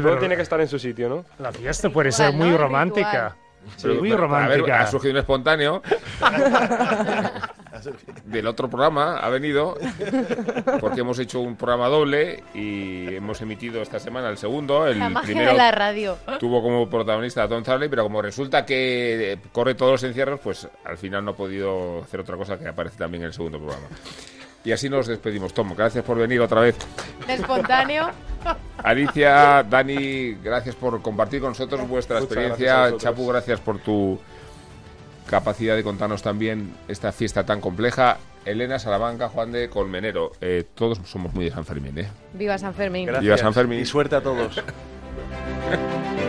todo 0.00 0.18
tiene 0.18 0.36
que 0.36 0.42
estar 0.42 0.60
en 0.60 0.68
su 0.68 0.78
sitio, 0.78 1.08
¿no? 1.08 1.24
La 1.38 1.52
fiesta 1.52 1.90
puede 1.90 2.10
ser 2.10 2.32
muy 2.32 2.56
romántica 2.56 3.36
muy 3.84 4.12
romántica. 4.12 4.80
ha 4.80 4.86
surgido 4.86 5.12
un 5.12 5.18
espontáneo. 5.18 5.82
del 8.24 8.46
otro 8.46 8.68
programa 8.68 9.18
ha 9.18 9.28
venido 9.28 9.76
porque 10.80 11.00
hemos 11.00 11.18
hecho 11.18 11.40
un 11.40 11.56
programa 11.56 11.88
doble 11.88 12.42
y 12.54 13.14
hemos 13.14 13.40
emitido 13.40 13.82
esta 13.82 13.98
semana 13.98 14.28
el 14.28 14.38
segundo. 14.38 14.86
El 14.86 14.98
la 14.98 15.22
primero 15.22 15.52
de 15.52 15.56
la 15.56 15.70
radio. 15.70 16.16
Tuvo 16.38 16.62
como 16.62 16.88
protagonista 16.88 17.42
a 17.42 17.48
Tom 17.48 17.62
Charlie, 17.62 17.88
pero 17.88 18.02
como 18.02 18.22
resulta 18.22 18.64
que 18.64 19.38
corre 19.52 19.74
todos 19.74 19.92
los 19.92 20.04
encierros, 20.04 20.40
pues 20.40 20.68
al 20.84 20.98
final 20.98 21.24
no 21.24 21.32
ha 21.32 21.36
podido 21.36 22.02
hacer 22.02 22.20
otra 22.20 22.36
cosa 22.36 22.58
que 22.58 22.68
aparece 22.68 22.98
también 22.98 23.22
en 23.22 23.28
el 23.28 23.34
segundo 23.34 23.58
programa. 23.58 23.86
Y 24.62 24.72
así 24.72 24.90
nos 24.90 25.06
despedimos, 25.06 25.54
Tom. 25.54 25.74
Gracias 25.74 26.04
por 26.04 26.18
venir 26.18 26.40
otra 26.40 26.60
vez. 26.60 26.76
espontáneo. 27.26 28.10
Alicia, 28.84 29.62
Dani, 29.62 30.34
gracias 30.34 30.74
por 30.74 31.00
compartir 31.00 31.40
con 31.40 31.50
nosotros 31.50 31.88
vuestra 31.88 32.20
Muchas 32.20 32.30
experiencia. 32.30 32.76
gracias. 32.80 33.02
Chapu, 33.02 33.26
gracias 33.26 33.60
por 33.60 33.78
tu 33.78 34.18
capacidad 35.30 35.76
de 35.76 35.82
contarnos 35.82 36.22
también 36.22 36.74
esta 36.88 37.12
fiesta 37.12 37.46
tan 37.46 37.60
compleja. 37.60 38.18
Elena, 38.44 38.78
Salamanca, 38.78 39.28
Juan 39.28 39.52
de 39.52 39.70
Colmenero, 39.70 40.32
eh, 40.40 40.64
todos 40.74 41.00
somos 41.04 41.32
muy 41.32 41.46
de 41.46 41.50
San 41.52 41.64
Fermín, 41.64 41.98
¿eh? 41.98 42.08
Viva 42.34 42.58
San 42.58 42.74
Fermín. 42.74 43.06
Gracias. 43.06 43.22
Viva 43.22 43.36
San 43.36 43.54
Fermín. 43.54 43.80
Y 43.80 43.86
suerte 43.86 44.16
a 44.16 44.22
todos. 44.22 44.62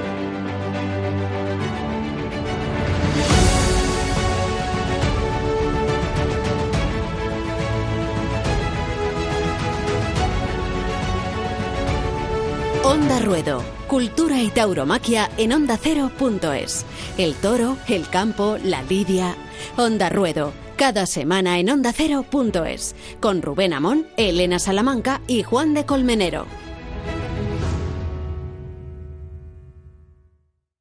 Onda 12.84 13.20
Ruedo, 13.20 13.64
cultura 13.88 14.42
y 14.42 14.50
tauromaquia 14.50 15.30
en 15.38 15.54
ondacero.es. 15.54 16.84
El 17.20 17.36
toro, 17.36 17.78
el 17.88 18.10
campo, 18.10 18.58
la 18.64 18.82
lidia. 18.82 19.36
Onda 19.78 20.10
Ruedo, 20.10 20.52
cada 20.78 21.06
semana 21.06 21.60
en 21.60 21.70
ondacero.es. 21.70 22.96
Con 23.20 23.44
Rubén 23.44 23.74
Amón, 23.74 24.08
Elena 24.18 24.58
Salamanca 24.58 25.22
y 25.28 25.44
Juan 25.44 25.76
de 25.76 25.86
Colmenero. 25.86 26.48